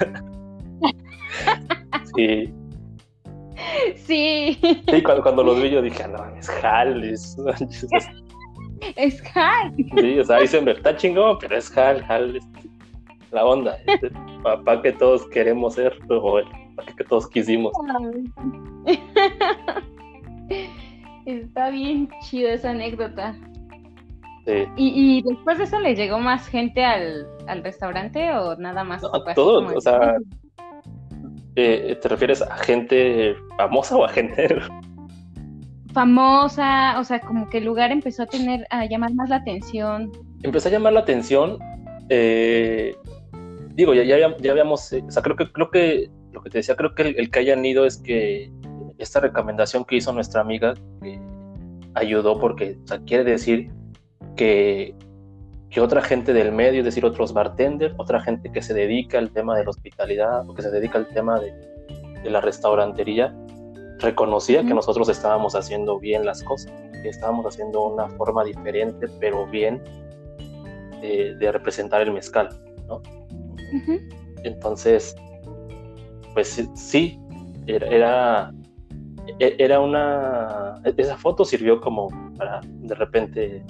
sí. 2.16 2.53
Sí. 3.97 4.59
Sí, 4.89 5.03
cuando, 5.03 5.22
cuando 5.22 5.45
los 5.45 5.62
vi 5.62 5.70
yo 5.70 5.83
dije, 5.83 6.09
no, 6.09 6.24
es 6.37 6.49
Hal. 6.64 7.05
Es, 7.05 7.37
es, 8.97 9.22
Hal. 9.35 9.74
Sí, 9.77 10.18
o 10.18 10.24
sea, 10.24 10.39
dicen, 10.39 10.66
está 10.68 10.97
chingón, 10.97 11.37
pero 11.41 11.59
es 11.59 11.77
Hal, 11.77 12.03
Hal 12.09 12.37
es 12.37 12.45
la 13.33 13.45
onda. 13.45 13.77
el 13.87 14.11
papá 14.43 14.81
que 14.81 14.93
todos 14.93 15.29
queremos 15.29 15.74
ser, 15.74 15.95
o 16.09 16.39
el 16.39 16.47
papá 16.74 16.91
que 16.97 17.05
todos 17.05 17.29
quisimos. 17.29 17.72
Está 21.27 21.68
bien 21.70 22.09
chido 22.22 22.51
esa 22.51 22.70
anécdota. 22.70 23.37
¿Y, 24.77 25.23
después 25.23 25.59
de 25.59 25.65
eso 25.65 25.81
le 25.81 25.97
llegó 25.97 26.19
más 26.19 26.47
gente 26.47 26.85
al, 26.85 27.27
restaurante 27.63 28.31
o 28.33 28.57
nada 28.57 28.85
más? 28.85 29.03
No, 29.03 29.11
todo, 29.35 29.77
o 29.77 29.81
sea, 29.81 30.17
eh, 31.57 31.99
¿te 32.01 32.09
refieres 32.09 32.43
a 32.43 32.57
gente 32.59 33.35
famosa 33.57 33.97
o 33.97 34.05
a 34.05 34.09
gente? 34.09 34.61
famosa, 35.97 37.01
o 37.01 37.05
sea, 37.05 37.21
como 37.21 37.49
que 37.49 37.57
el 37.57 37.65
lugar 37.65 37.91
empezó 37.91 38.25
a 38.25 38.27
tener, 38.27 38.67
a 38.69 38.85
llamar 38.85 39.15
más 39.15 39.31
la 39.31 39.37
atención. 39.37 40.13
Empezó 40.43 40.69
a 40.69 40.73
llamar 40.73 40.93
la 40.93 41.01
atención, 41.01 41.59
eh, 42.11 42.95
digo, 43.71 43.95
ya, 43.95 44.03
ya, 44.03 44.37
ya 44.37 44.51
habíamos, 44.53 44.93
eh, 44.93 45.03
o 45.09 45.11
sea, 45.11 45.23
creo 45.23 45.37
que, 45.37 45.51
creo 45.51 45.71
que, 45.71 46.11
lo 46.33 46.43
que 46.43 46.51
te 46.51 46.59
decía, 46.59 46.77
creo 46.77 46.95
que 46.95 47.03
el, 47.03 47.31
que 47.31 47.39
hayan 47.39 47.65
ido 47.65 47.87
es 47.87 47.97
que 47.97 48.53
esta 48.99 49.21
recomendación 49.21 49.87
que 49.87 49.97
hizo 49.97 50.13
nuestra 50.13 50.43
amiga 50.43 50.75
ayudó 51.95 52.39
porque, 52.39 52.77
o 52.85 52.87
sea, 52.87 52.99
quiere 52.99 53.25
decir 53.25 53.71
que, 54.35 54.95
que 55.70 55.81
otra 55.81 56.03
gente 56.03 56.33
del 56.33 56.53
medio, 56.53 56.81
es 56.81 56.85
decir, 56.85 57.05
otros 57.05 57.33
bartenders, 57.33 57.95
otra 57.99 58.20
gente 58.20 58.51
que 58.51 58.62
se 58.62 58.74
dedica 58.74 59.18
al 59.18 59.31
tema 59.31 59.57
de 59.57 59.64
la 59.64 59.70
hospitalidad 59.70 60.49
o 60.49 60.55
que 60.55 60.62
se 60.62 60.70
dedica 60.70 60.99
al 60.99 61.09
tema 61.09 61.39
de, 61.41 61.53
de 62.22 62.31
la 62.31 62.41
restaurantería, 62.41 63.35
reconocía 63.99 64.64
que 64.64 64.74
nosotros 64.74 65.09
estábamos 65.09 65.55
haciendo 65.55 65.99
bien 65.99 66.24
las 66.24 66.43
cosas, 66.43 66.72
que 67.03 67.09
estábamos 67.09 67.47
haciendo 67.47 67.83
una 67.83 68.09
forma 68.11 68.45
diferente, 68.45 69.07
pero 69.20 69.47
bien 69.47 69.83
de, 71.01 71.53
representar 71.53 72.03
el 72.03 72.12
mezcal, 72.12 72.49
¿no? 72.89 73.01
Entonces, 74.43 75.14
pues 76.35 76.68
sí, 76.74 77.18
era, 77.66 78.53
e, 79.39 79.57
era, 79.59 79.81
una... 79.81 80.81
Esa 80.85 81.16
foto 81.16 81.45
sirvió 81.45 81.81
como 81.81 82.09
para 82.37 82.61
de 82.64 82.95
repente 82.95 83.64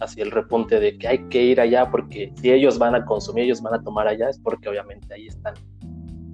hacia 0.00 0.24
el 0.24 0.30
repunte 0.30 0.80
de 0.80 0.98
que 0.98 1.08
hay 1.08 1.28
que 1.28 1.42
ir 1.42 1.60
allá 1.60 1.90
porque 1.90 2.32
si 2.40 2.50
ellos 2.50 2.78
van 2.78 2.94
a 2.94 3.04
consumir, 3.04 3.44
ellos 3.44 3.62
van 3.62 3.74
a 3.74 3.82
tomar 3.82 4.08
allá, 4.08 4.28
es 4.28 4.38
porque 4.38 4.68
obviamente 4.68 5.14
ahí 5.14 5.26
están 5.26 5.54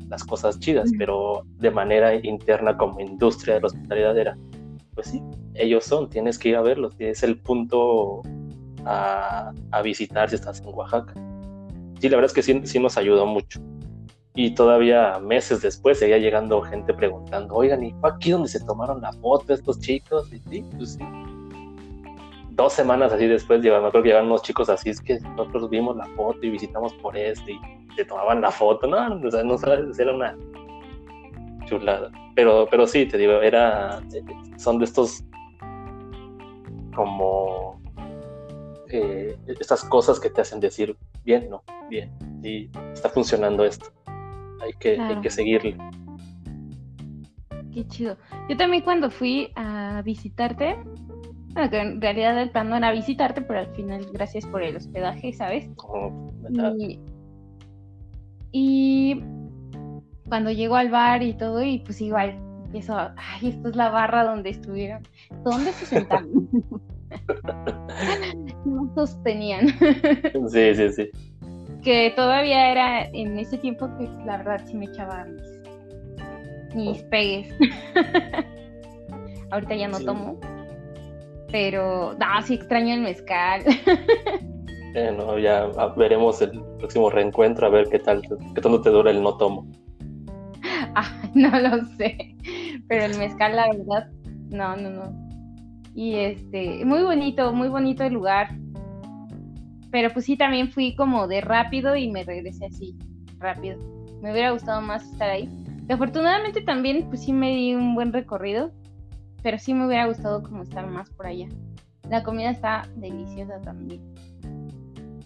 las 0.08 0.24
cosas 0.24 0.58
chidas, 0.58 0.90
pero 0.98 1.42
de 1.58 1.70
manera 1.70 2.14
interna 2.14 2.76
como 2.76 3.00
industria 3.00 3.54
de 3.54 3.60
la 3.60 3.66
hospitalidad 3.68 4.18
era, 4.18 4.36
pues 4.94 5.06
sí, 5.06 5.22
ellos 5.54 5.84
son, 5.84 6.10
tienes 6.10 6.38
que 6.38 6.50
ir 6.50 6.56
a 6.56 6.60
verlos, 6.60 6.94
es 6.98 7.22
el 7.22 7.38
punto 7.40 8.22
a, 8.84 9.52
visitar 9.82 10.28
si 10.28 10.36
estás 10.36 10.60
en 10.60 10.68
Oaxaca. 10.68 11.14
Sí, 12.00 12.08
la 12.08 12.16
verdad 12.16 12.26
es 12.26 12.32
que 12.32 12.42
sí, 12.42 12.60
sí 12.64 12.78
nos 12.78 12.96
ayudó 12.98 13.26
mucho. 13.26 13.60
Y 14.34 14.54
todavía 14.54 15.18
meses 15.18 15.60
después 15.62 15.98
seguía 15.98 16.18
llegando 16.18 16.60
gente 16.62 16.92
preguntando, 16.94 17.54
oigan, 17.54 17.82
¿y 17.82 17.92
fue 17.92 18.10
aquí 18.10 18.30
donde 18.30 18.48
se 18.48 18.64
tomaron 18.64 19.00
la 19.00 19.12
foto 19.14 19.52
estos 19.52 19.78
chicos? 19.80 20.32
Y 20.32 20.38
sí, 20.50 20.64
pues 20.76 20.94
sí. 20.94 21.04
Dos 22.54 22.74
semanas 22.74 23.12
así 23.12 23.26
después, 23.26 23.62
me 23.62 23.70
acuerdo 23.70 24.02
que 24.02 24.08
llegaron 24.08 24.28
unos 24.28 24.42
chicos 24.42 24.68
así, 24.68 24.90
es 24.90 25.00
que 25.00 25.18
nosotros 25.20 25.70
vimos 25.70 25.96
la 25.96 26.04
foto 26.16 26.38
y 26.42 26.50
visitamos 26.50 26.92
por 26.94 27.16
este 27.16 27.52
y 27.52 27.60
te 27.96 28.04
tomaban 28.04 28.42
la 28.42 28.50
foto, 28.50 28.86
no, 28.86 29.26
o 29.26 29.30
sea, 29.30 29.42
no 29.42 29.56
sabes, 29.56 29.98
era 29.98 30.14
una 30.14 30.36
chulada. 31.64 32.10
Pero, 32.34 32.68
pero 32.70 32.86
sí, 32.86 33.06
te 33.06 33.16
digo, 33.16 33.40
era, 33.40 34.02
son 34.58 34.78
de 34.78 34.84
estos 34.84 35.24
como 36.94 37.80
eh, 38.90 39.34
estas 39.46 39.82
cosas 39.84 40.20
que 40.20 40.28
te 40.28 40.42
hacen 40.42 40.60
decir, 40.60 40.94
bien, 41.24 41.48
no, 41.48 41.62
bien, 41.88 42.12
y 42.42 42.70
está 42.92 43.08
funcionando 43.08 43.64
esto, 43.64 43.86
hay 44.60 44.74
que, 44.74 45.00
hay 45.00 45.20
que 45.22 45.30
seguirle. 45.30 45.76
Qué 47.72 47.86
chido. 47.88 48.18
Yo 48.50 48.56
también 48.58 48.82
cuando 48.82 49.10
fui 49.10 49.50
a 49.56 50.02
visitarte, 50.04 50.76
bueno, 51.52 51.70
que 51.70 51.80
en 51.80 52.00
realidad 52.00 52.40
el 52.40 52.50
plan 52.50 52.68
no 52.68 52.76
era 52.76 52.92
visitarte, 52.92 53.42
pero 53.42 53.60
al 53.60 53.74
final 53.74 54.06
gracias 54.12 54.46
por 54.46 54.62
el 54.62 54.76
hospedaje, 54.76 55.32
¿sabes? 55.32 55.68
Oh, 55.78 56.30
y, 56.78 57.00
y 58.52 59.22
cuando 60.28 60.50
llego 60.50 60.76
al 60.76 60.90
bar 60.90 61.22
y 61.22 61.34
todo, 61.34 61.62
y 61.62 61.80
pues 61.80 62.00
igual 62.00 62.38
empiezo, 62.64 62.96
ay, 62.96 63.48
esta 63.48 63.68
es 63.68 63.76
la 63.76 63.90
barra 63.90 64.24
donde 64.24 64.50
estuvieron. 64.50 65.02
¿Dónde 65.44 65.72
se 65.72 65.86
sentaron? 65.86 66.48
no 68.64 68.92
sostenían. 68.94 69.68
sí, 70.48 70.74
sí, 70.74 70.88
sí. 70.90 71.10
Que 71.82 72.12
todavía 72.14 72.70
era 72.70 73.04
en 73.06 73.38
ese 73.38 73.58
tiempo 73.58 73.88
que 73.98 74.08
la 74.24 74.38
verdad 74.38 74.62
sí 74.66 74.76
me 74.76 74.86
echaba 74.86 75.26
mis, 76.74 77.02
pegues. 77.04 77.52
Ahorita 79.50 79.74
ya 79.74 79.88
no 79.88 80.00
tomo. 80.00 80.40
Pero, 81.52 82.14
no, 82.14 82.42
sí 82.42 82.54
extraño 82.54 82.94
el 82.94 83.02
mezcal. 83.02 83.62
Bueno, 84.92 85.38
ya 85.38 85.70
veremos 85.96 86.42
el 86.42 86.62
próximo 86.78 87.08
reencuentro 87.08 87.66
a 87.66 87.70
ver 87.70 87.88
qué 87.88 87.98
tal, 87.98 88.20
qué 88.20 88.60
tanto 88.60 88.82
te 88.82 88.90
dura 88.90 89.10
el 89.10 89.22
no 89.22 89.38
tomo. 89.38 89.66
Ah, 90.94 91.10
no 91.34 91.48
lo 91.58 91.82
sé, 91.96 92.36
pero 92.88 93.06
el 93.06 93.16
mezcal 93.16 93.56
la 93.56 93.68
verdad, 93.68 94.10
no, 94.50 94.76
no, 94.76 94.90
no. 94.90 95.28
Y 95.94 96.16
este, 96.16 96.84
muy 96.84 97.02
bonito, 97.02 97.54
muy 97.54 97.68
bonito 97.68 98.04
el 98.04 98.12
lugar. 98.12 98.50
Pero 99.90 100.10
pues 100.10 100.26
sí, 100.26 100.36
también 100.36 100.70
fui 100.70 100.94
como 100.94 101.26
de 101.26 101.40
rápido 101.40 101.96
y 101.96 102.10
me 102.10 102.24
regresé 102.24 102.66
así, 102.66 102.94
rápido. 103.38 103.78
Me 104.22 104.32
hubiera 104.32 104.50
gustado 104.50 104.82
más 104.82 105.04
estar 105.10 105.30
ahí. 105.30 105.48
Y 105.88 105.92
afortunadamente 105.92 106.60
también, 106.62 107.06
pues 107.08 107.24
sí 107.24 107.32
me 107.32 107.50
di 107.54 107.74
un 107.74 107.94
buen 107.94 108.12
recorrido, 108.12 108.72
pero 109.42 109.58
sí 109.58 109.74
me 109.74 109.86
hubiera 109.86 110.06
gustado 110.06 110.42
como 110.42 110.62
estar 110.62 110.86
más 110.86 111.10
por 111.10 111.26
allá. 111.26 111.48
La 112.08 112.22
comida 112.22 112.50
está 112.50 112.88
deliciosa 112.96 113.60
también. 113.60 114.00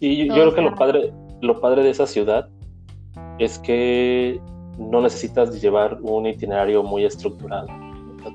Y 0.01 0.27
yo, 0.27 0.35
creo 0.35 0.55
que 0.55 0.61
lo 0.61 0.75
padre, 0.75 1.13
lo 1.41 1.61
padre 1.61 1.83
de 1.83 1.91
esa 1.91 2.07
ciudad 2.07 2.49
es 3.39 3.59
que 3.59 4.41
no 4.79 5.01
necesitas 5.01 5.61
llevar 5.61 5.99
un 6.03 6.27
itinerario 6.27 6.83
muy 6.83 7.05
estructurado. 7.05 7.67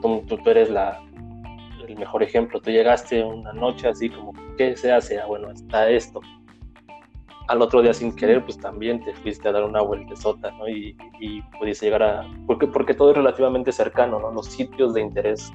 tú, 0.01 0.39
eres 0.45 0.69
la, 0.69 0.99
el 1.87 1.97
mejor 1.97 2.23
ejemplo. 2.23 2.59
Tú 2.59 2.71
llegaste 2.71 3.23
una 3.23 3.53
noche 3.53 3.87
así 3.87 4.09
como, 4.09 4.33
¿qué 4.57 4.75
se 4.75 4.91
hace? 4.91 5.19
Ah, 5.19 5.27
bueno, 5.27 5.51
está 5.51 5.89
esto. 5.89 6.19
Al 7.47 7.61
otro 7.61 7.81
día 7.81 7.93
sin 7.93 8.15
querer, 8.15 8.43
pues 8.43 8.57
también 8.57 9.03
te 9.03 9.13
fuiste 9.13 9.47
a 9.49 9.51
dar 9.51 9.63
una 9.63 9.81
vueltezota, 9.81 10.51
¿no? 10.51 10.67
Y, 10.69 10.95
y 11.19 11.41
pudiste 11.59 11.87
llegar 11.87 12.03
a... 12.03 12.27
Porque, 12.47 12.65
porque 12.67 12.93
todo 12.93 13.11
es 13.11 13.17
relativamente 13.17 13.71
cercano, 13.71 14.19
¿no? 14.19 14.31
Los 14.31 14.47
sitios 14.47 14.93
de 14.93 15.01
interés 15.01 15.51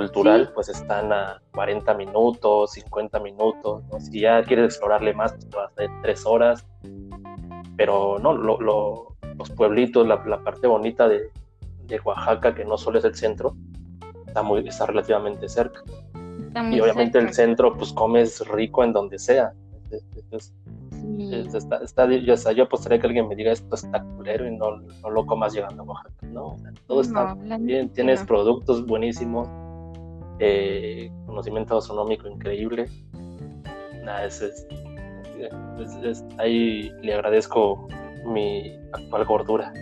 cultural, 0.00 0.50
pues 0.54 0.68
están 0.68 1.12
a 1.12 1.42
40 1.52 1.94
minutos, 1.94 2.72
50 2.72 3.20
minutos, 3.20 3.82
Si 4.10 4.20
ya 4.20 4.42
quieres 4.42 4.66
explorarle 4.66 5.14
más, 5.14 5.32
pues 5.32 5.88
a 5.88 6.02
tres 6.02 6.24
horas, 6.26 6.66
pero 7.76 8.18
no, 8.18 8.34
los 8.34 9.50
pueblitos, 9.56 10.06
la, 10.06 10.22
parte 10.42 10.66
bonita 10.66 11.08
de, 11.08 11.30
Oaxaca, 12.04 12.54
que 12.54 12.64
no 12.64 12.78
solo 12.78 12.98
es 12.98 13.04
el 13.04 13.14
centro, 13.14 13.56
está, 14.26 14.42
muy, 14.42 14.66
está 14.66 14.86
relativamente 14.86 15.48
cerca. 15.48 15.82
y 16.70 16.80
obviamente 16.80 17.18
el 17.18 17.32
centro, 17.34 17.76
pues 17.76 17.92
comes 17.92 18.46
rico 18.48 18.84
en 18.84 18.92
donde 18.92 19.18
sea. 19.18 19.52
está, 21.82 22.06
yo, 22.06 22.34
yo, 22.52 22.64
apostaría 22.64 23.00
que 23.00 23.06
alguien 23.06 23.28
me 23.28 23.34
diga 23.34 23.50
esto 23.50 23.74
está 23.74 24.02
culero 24.02 24.46
y 24.46 24.56
no, 24.56 24.76
no 24.76 25.10
lo 25.10 25.26
comas 25.26 25.52
llegando 25.52 25.82
a 25.82 25.86
Oaxaca. 25.86 26.26
No, 26.26 26.56
todo 26.86 27.00
está 27.00 27.34
bien, 27.58 27.88
tienes 27.90 28.22
productos 28.22 28.86
buenísimos, 28.86 29.48
eh, 30.40 31.12
conocimiento 31.26 31.76
astronómico 31.76 32.26
increíble. 32.26 32.86
Nada, 34.02 34.24
es, 34.24 34.66
ahí 36.38 36.90
le 37.02 37.14
agradezco 37.14 37.86
mi 38.24 38.74
actual 38.92 39.24
gordura. 39.26 39.72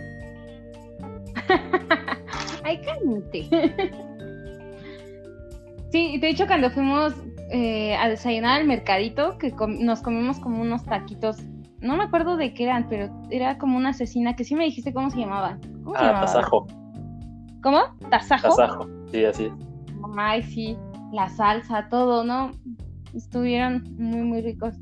Ay, 2.63 2.81
cálmate. 2.81 3.49
sí, 5.91 6.17
de 6.19 6.29
hecho 6.29 6.45
cuando 6.45 6.69
fuimos 6.69 7.13
eh, 7.51 7.95
a 7.95 8.09
desayunar 8.09 8.59
al 8.59 8.67
mercadito, 8.67 9.37
que 9.37 9.53
nos 9.79 10.01
comimos 10.01 10.39
como 10.39 10.61
unos 10.61 10.83
taquitos, 10.83 11.37
no 11.79 11.95
me 11.95 12.03
acuerdo 12.03 12.35
de 12.35 12.53
qué 12.53 12.65
eran, 12.65 12.87
pero 12.89 13.09
era 13.31 13.57
como 13.57 13.77
una 13.77 13.89
asesina 13.89 14.35
que 14.35 14.43
sí 14.43 14.55
me 14.55 14.65
dijiste 14.65 14.93
cómo 14.93 15.09
se 15.09 15.19
llamaba. 15.19 15.57
¿Cómo 15.83 15.95
se 15.95 16.03
ah, 16.03 16.19
tasajo. 16.21 16.67
¿Cómo? 17.63 17.79
¿Tasajo? 18.09 18.49
Tasajo, 18.49 18.87
sí, 19.11 19.23
así 19.23 19.51
ay, 20.17 20.43
sí, 20.43 20.77
la 21.11 21.29
salsa, 21.29 21.87
todo, 21.89 22.23
¿no? 22.23 22.51
Estuvieron 23.13 23.83
muy, 23.97 24.21
muy 24.21 24.41
ricos. 24.41 24.75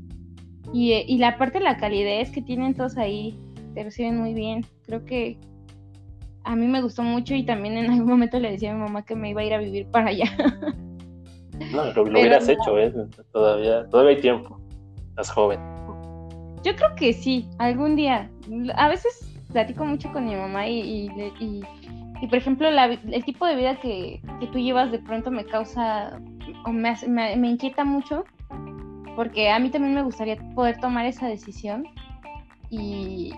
Y, 0.72 0.92
y 0.92 1.18
la 1.18 1.38
parte 1.38 1.58
de 1.58 1.64
la 1.64 1.76
calidez 1.78 2.30
que 2.30 2.42
tienen 2.42 2.74
todos 2.74 2.96
ahí, 2.98 3.38
te 3.74 3.84
reciben 3.84 4.18
muy 4.18 4.34
bien. 4.34 4.66
Creo 4.84 5.04
que 5.04 5.38
a 6.44 6.56
mí 6.56 6.66
me 6.66 6.82
gustó 6.82 7.02
mucho 7.02 7.34
y 7.34 7.44
también 7.44 7.76
en 7.76 7.90
algún 7.90 8.08
momento 8.08 8.38
le 8.38 8.52
decía 8.52 8.70
a 8.70 8.74
mi 8.74 8.80
mamá 8.80 9.04
que 9.04 9.14
me 9.14 9.30
iba 9.30 9.40
a 9.40 9.44
ir 9.44 9.54
a 9.54 9.58
vivir 9.58 9.86
para 9.90 10.08
allá. 10.08 10.24
No, 11.72 11.92
lo, 11.92 12.02
hubieras 12.04 12.48
hecho, 12.48 12.78
¿eh? 12.78 12.94
Todavía, 13.32 13.84
todavía 13.90 14.14
hay 14.14 14.20
tiempo. 14.20 14.60
Estás 15.08 15.30
joven. 15.30 15.58
Yo 16.62 16.74
creo 16.76 16.94
que 16.96 17.12
sí, 17.12 17.48
algún 17.58 17.96
día. 17.96 18.30
A 18.76 18.88
veces 18.88 19.36
platico 19.52 19.84
mucho 19.84 20.10
con 20.12 20.26
mi 20.26 20.36
mamá 20.36 20.68
y, 20.68 20.80
y 20.80 21.10
y 21.40 21.62
por 22.26 22.38
ejemplo, 22.38 22.68
el 22.68 23.24
tipo 23.24 23.46
de 23.46 23.56
vida 23.56 23.78
que, 23.80 24.20
tú 24.52 24.58
llevas 24.58 24.90
de 24.90 24.98
pronto 24.98 25.30
me 25.30 25.44
causa 25.44 26.20
o 26.64 26.70
me, 26.70 26.96
me, 27.06 27.48
inquieta 27.48 27.84
mucho, 27.84 28.24
porque 29.14 29.50
a 29.50 29.58
mí 29.58 29.70
también 29.70 29.94
me 29.94 30.02
gustaría 30.02 30.36
poder 30.54 30.78
tomar 30.80 31.06
esa 31.06 31.28
decisión 31.28 31.84
y 32.70 33.32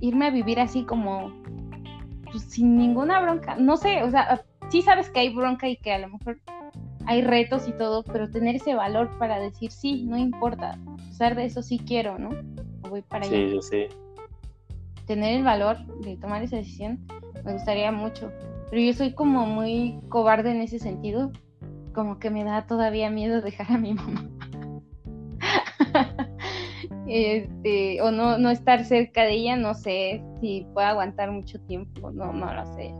irme 0.00 0.26
a 0.26 0.30
vivir 0.30 0.60
así 0.60 0.84
como 0.84 1.32
pues, 2.30 2.42
sin 2.44 2.76
ninguna 2.76 3.20
bronca. 3.20 3.56
No 3.56 3.76
sé, 3.76 4.02
o 4.02 4.10
sea, 4.10 4.44
sí 4.70 4.82
sabes 4.82 5.10
que 5.10 5.20
hay 5.20 5.34
bronca 5.34 5.68
y 5.68 5.76
que 5.76 5.92
a 5.92 5.98
lo 5.98 6.08
mejor 6.08 6.40
hay 7.06 7.22
retos 7.22 7.68
y 7.68 7.72
todo, 7.72 8.02
pero 8.02 8.30
tener 8.30 8.56
ese 8.56 8.74
valor 8.74 9.10
para 9.18 9.38
decir 9.38 9.70
sí, 9.70 10.04
no 10.04 10.16
importa, 10.16 10.78
a 10.86 10.96
pesar 10.96 11.36
de 11.36 11.44
eso 11.44 11.62
sí 11.62 11.78
quiero, 11.78 12.18
¿no? 12.18 12.30
voy 12.88 13.02
para 13.02 13.26
allá. 13.26 13.36
Sí, 13.36 13.58
sí. 13.62 13.86
Tener 15.06 15.36
el 15.36 15.44
valor 15.44 15.78
de 16.00 16.16
tomar 16.16 16.42
esa 16.42 16.56
decisión 16.56 17.04
me 17.44 17.52
gustaría 17.52 17.92
mucho, 17.92 18.32
pero 18.70 18.82
yo 18.82 18.92
soy 18.92 19.12
como 19.12 19.46
muy 19.46 20.00
cobarde 20.08 20.50
en 20.50 20.62
ese 20.62 20.78
sentido, 20.78 21.30
como 21.94 22.18
que 22.18 22.30
me 22.30 22.44
da 22.44 22.66
todavía 22.66 23.10
miedo 23.10 23.40
dejar 23.40 23.70
a 23.72 23.78
mi 23.78 23.94
mamá. 23.94 24.28
este, 27.06 28.00
o 28.02 28.10
no, 28.10 28.38
no 28.38 28.50
estar 28.50 28.84
cerca 28.84 29.22
de 29.22 29.32
ella, 29.32 29.56
no 29.56 29.74
sé 29.74 30.24
si 30.40 30.66
pueda 30.74 30.90
aguantar 30.90 31.30
mucho 31.30 31.60
tiempo, 31.60 32.10
no, 32.10 32.32
no 32.32 32.52
lo 32.52 32.66
sé. 32.74 32.94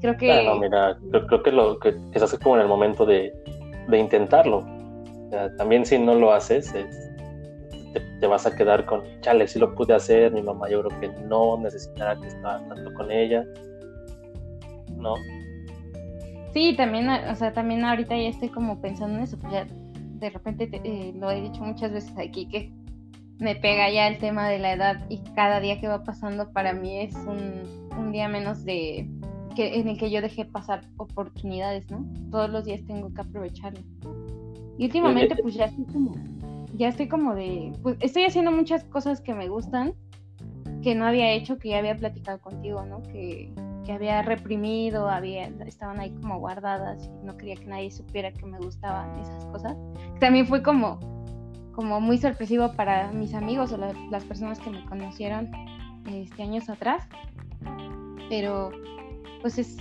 Creo 0.00 0.16
que... 0.16 0.44
no, 0.44 0.56
mira, 0.56 0.98
creo, 1.28 1.42
que 1.42 1.52
lo 1.52 1.78
que 1.78 1.94
es 2.12 2.22
hacer 2.22 2.40
como 2.40 2.56
en 2.56 2.62
el 2.62 2.68
momento 2.68 3.06
de, 3.06 3.32
intentarlo. 3.92 4.66
también 5.58 5.86
si 5.86 5.98
no 5.98 6.14
lo 6.14 6.32
haces, 6.32 6.74
te, 7.92 8.26
vas 8.26 8.46
a 8.46 8.54
quedar 8.54 8.86
con, 8.86 9.02
chale, 9.20 9.46
si 9.46 9.58
lo 9.58 9.74
pude 9.74 9.94
hacer, 9.94 10.32
mi 10.32 10.42
mamá 10.42 10.68
yo 10.68 10.82
creo 10.82 11.00
que 11.00 11.08
no 11.24 11.58
necesitará 11.58 12.18
que 12.20 12.28
estaba 12.28 12.58
tanto 12.68 12.92
con 12.94 13.10
ella. 13.10 13.44
¿No? 14.96 15.14
Sí, 16.52 16.74
también, 16.76 17.08
o 17.08 17.34
sea, 17.34 17.52
también 17.52 17.84
ahorita 17.84 18.16
ya 18.16 18.28
estoy 18.28 18.48
como 18.48 18.80
pensando 18.80 19.16
en 19.18 19.24
eso, 19.24 19.38
pues 19.38 19.52
ya 19.52 19.66
de 20.22 20.30
repente 20.30 20.68
eh, 20.84 21.12
lo 21.16 21.30
he 21.30 21.40
dicho 21.40 21.62
muchas 21.62 21.92
veces 21.92 22.12
aquí 22.16 22.46
que 22.46 22.70
me 23.38 23.56
pega 23.56 23.90
ya 23.90 24.06
el 24.06 24.18
tema 24.18 24.48
de 24.48 24.58
la 24.58 24.72
edad 24.72 25.04
y 25.08 25.18
cada 25.34 25.58
día 25.60 25.80
que 25.80 25.88
va 25.88 26.04
pasando 26.04 26.52
para 26.52 26.72
mí 26.72 27.00
es 27.00 27.14
un, 27.14 27.88
un 27.98 28.12
día 28.12 28.28
menos 28.28 28.64
de, 28.64 29.08
que, 29.54 29.80
en 29.80 29.88
el 29.88 29.98
que 29.98 30.10
yo 30.10 30.20
dejé 30.20 30.44
pasar 30.44 30.82
oportunidades, 30.96 31.90
¿no? 31.90 32.04
Todos 32.30 32.50
los 32.50 32.64
días 32.64 32.84
tengo 32.86 33.12
que 33.12 33.20
aprovecharlo. 33.20 33.80
Y 34.78 34.86
últimamente 34.86 35.36
pues 35.36 35.54
ya 35.54 35.66
estoy 35.66 35.84
como, 35.86 36.14
ya 36.74 36.88
estoy 36.88 37.08
como 37.08 37.34
de, 37.34 37.72
pues 37.82 37.96
estoy 38.00 38.24
haciendo 38.24 38.50
muchas 38.50 38.84
cosas 38.84 39.20
que 39.20 39.34
me 39.34 39.48
gustan, 39.48 39.94
que 40.82 40.94
no 40.94 41.06
había 41.06 41.32
hecho, 41.32 41.58
que 41.58 41.70
ya 41.70 41.78
había 41.78 41.96
platicado 41.96 42.40
contigo, 42.40 42.84
¿no? 42.84 43.02
Que, 43.02 43.52
que 43.84 43.92
había 43.92 44.22
reprimido, 44.22 45.08
había, 45.08 45.46
estaban 45.66 46.00
ahí 46.00 46.10
como 46.20 46.38
guardadas 46.38 47.04
y 47.04 47.26
no 47.26 47.36
quería 47.36 47.56
que 47.56 47.66
nadie 47.66 47.90
supiera 47.90 48.32
que 48.32 48.46
me 48.46 48.58
gustaban 48.58 49.18
esas 49.18 49.44
cosas. 49.46 49.76
También 50.20 50.46
fue 50.46 50.62
como, 50.62 50.98
como 51.72 52.00
muy 52.00 52.18
sorpresivo 52.18 52.72
para 52.72 53.10
mis 53.12 53.34
amigos 53.34 53.72
o 53.72 53.76
las 54.10 54.24
personas 54.24 54.58
que 54.58 54.70
me 54.70 54.84
conocieron 54.86 55.50
este, 56.06 56.42
años 56.42 56.68
atrás. 56.68 57.06
Pero 58.28 58.70
pues 59.40 59.58
es 59.58 59.76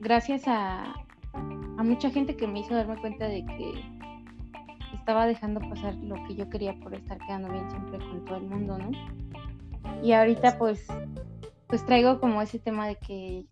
gracias 0.00 0.44
a, 0.46 0.94
a 1.32 1.82
mucha 1.82 2.10
gente 2.10 2.36
que 2.36 2.46
me 2.46 2.60
hizo 2.60 2.74
darme 2.74 2.96
cuenta 2.96 3.28
de 3.28 3.44
que 3.44 3.97
estaba 5.08 5.26
dejando 5.26 5.60
pasar 5.60 5.94
lo 5.94 6.22
que 6.26 6.34
yo 6.34 6.50
quería 6.50 6.78
por 6.80 6.92
estar 6.92 7.16
quedando 7.16 7.50
bien 7.50 7.70
siempre 7.70 7.98
con 7.98 8.26
todo 8.26 8.36
el 8.36 8.44
mundo, 8.44 8.76
¿no? 8.76 8.90
Y 10.02 10.12
ahorita 10.12 10.58
pues 10.58 10.86
pues 11.66 11.86
traigo 11.86 12.20
como 12.20 12.42
ese 12.42 12.58
tema 12.58 12.86
de 12.86 12.96
que 12.96 13.46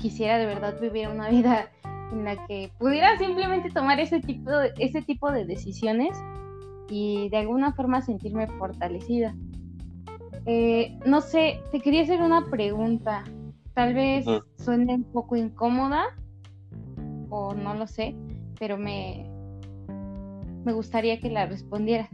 quisiera 0.00 0.38
de 0.38 0.46
verdad 0.46 0.80
vivir 0.80 1.06
una 1.06 1.28
vida 1.30 1.70
en 2.10 2.24
la 2.24 2.44
que 2.48 2.72
pudiera 2.80 3.16
simplemente 3.16 3.70
tomar 3.70 4.00
ese 4.00 4.18
tipo 4.18 4.50
de, 4.50 4.72
ese 4.80 5.00
tipo 5.00 5.30
de 5.30 5.44
decisiones 5.44 6.18
y 6.90 7.28
de 7.28 7.36
alguna 7.36 7.72
forma 7.74 8.02
sentirme 8.02 8.48
fortalecida. 8.48 9.36
Eh, 10.46 10.98
no 11.06 11.20
sé, 11.20 11.60
te 11.70 11.78
quería 11.78 12.02
hacer 12.02 12.20
una 12.22 12.50
pregunta. 12.50 13.22
Tal 13.72 13.94
vez 13.94 14.26
suene 14.56 14.96
un 14.96 15.04
poco 15.04 15.36
incómoda 15.36 16.06
o 17.30 17.54
no 17.54 17.74
lo 17.74 17.86
sé, 17.86 18.16
pero 18.58 18.76
me, 18.76 19.37
me 20.64 20.72
gustaría 20.72 21.18
que 21.20 21.30
la 21.30 21.46
respondiera. 21.46 22.08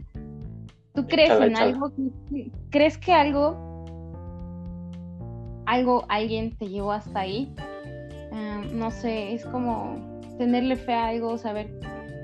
¿Tú 0.93 1.05
crees 1.07 1.31
en 1.41 1.57
algo? 1.57 1.91
¿Crees 2.69 2.97
que 2.97 3.11
algo, 3.11 3.57
algo, 5.65 6.05
alguien 6.07 6.55
te 6.57 6.69
llevó 6.69 6.93
hasta 6.93 7.19
ahí? 7.19 7.53
Em, 8.31 8.77
no 8.77 8.91
sé, 8.91 9.33
es 9.33 9.45
como 9.45 9.97
tenerle 10.37 10.75
fe 10.77 10.93
a 10.93 11.07
algo, 11.07 11.37
saber, 11.37 11.67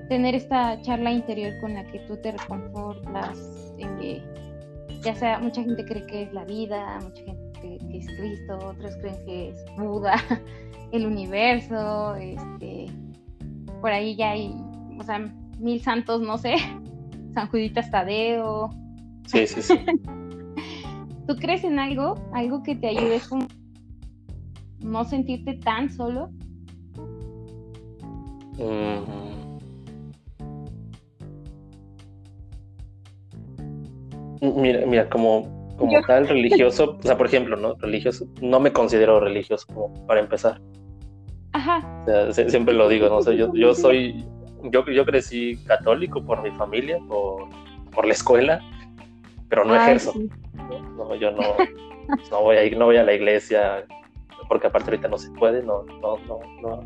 tener 0.07 0.35
esta 0.35 0.81
charla 0.81 1.11
interior 1.11 1.53
con 1.59 1.73
la 1.73 1.85
que 1.85 1.99
tú 1.99 2.15
te 2.17 2.31
reconfortas, 2.31 3.73
en 3.77 3.97
que 3.97 4.23
ya 5.01 5.15
sea, 5.15 5.39
mucha 5.39 5.63
gente 5.63 5.83
cree 5.85 6.05
que 6.05 6.23
es 6.23 6.33
la 6.33 6.45
vida, 6.45 6.99
mucha 7.01 7.23
gente 7.23 7.59
que, 7.59 7.97
es 7.97 8.07
Cristo, 8.17 8.57
otros 8.63 8.95
creen 8.97 9.25
que 9.25 9.49
es 9.49 9.65
Buda, 9.77 10.15
el 10.91 11.05
universo, 11.05 12.15
este, 12.15 12.85
por 13.81 13.91
ahí 13.91 14.15
ya 14.15 14.31
hay, 14.31 14.55
o 14.99 15.03
sea, 15.03 15.33
mil 15.61 15.81
santos, 15.81 16.21
no 16.21 16.37
sé, 16.37 16.55
San 17.33 17.47
Juditas 17.49 17.89
Tadeo. 17.91 18.69
Sí, 19.27 19.47
sí, 19.47 19.61
sí. 19.61 19.79
¿Tú 21.27 21.35
crees 21.37 21.63
en 21.63 21.79
algo? 21.79 22.15
¿Algo 22.33 22.63
que 22.63 22.75
te 22.75 22.87
ayude 22.87 23.17
a 23.17 23.21
no 24.83 25.05
sentirte 25.05 25.53
tan 25.55 25.89
solo? 25.89 26.29
Mm. 28.57 29.21
Mira, 34.41 34.85
mira, 34.87 35.09
como 35.09 35.61
como 35.81 36.01
tal 36.03 36.27
religioso, 36.27 36.97
o 36.99 37.01
sea, 37.01 37.17
por 37.17 37.25
ejemplo, 37.25 37.57
¿no? 37.57 37.73
Religioso, 37.75 38.25
no 38.39 38.59
me 38.59 38.71
considero 38.71 39.19
religioso 39.19 39.65
como 39.73 40.05
para 40.05 40.19
empezar. 40.19 40.61
Ajá. 41.53 42.03
O 42.07 42.33
sea, 42.33 42.49
siempre 42.49 42.73
lo 42.73 42.87
digo, 42.87 43.09
¿no? 43.09 43.21
sé 43.21 43.35
yo, 43.35 43.51
yo 43.55 43.73
soy, 43.73 44.23
yo, 44.63 44.85
yo 44.85 45.05
crecí 45.05 45.57
católico 45.65 46.23
por 46.23 46.41
mi 46.41 46.51
familia, 46.51 46.99
por, 47.07 47.47
por 47.93 48.05
la 48.05 48.13
escuela, 48.13 48.61
pero 49.49 49.65
no 49.65 49.75
ejerzo. 49.75 50.13
¿no? 50.95 51.15
yo 51.15 51.31
no, 51.31 51.41
no 52.29 52.41
voy 52.41 52.57
a 52.57 52.63
ir, 52.63 52.77
no 52.77 52.85
voy 52.85 52.97
a 52.97 53.03
la 53.03 53.13
iglesia, 53.13 53.85
porque 54.47 54.67
aparte 54.67 54.91
ahorita 54.91 55.07
no 55.07 55.17
se 55.17 55.31
puede, 55.31 55.63
no, 55.63 55.83
no, 56.01 56.17
no, 56.27 56.39
no. 56.61 56.79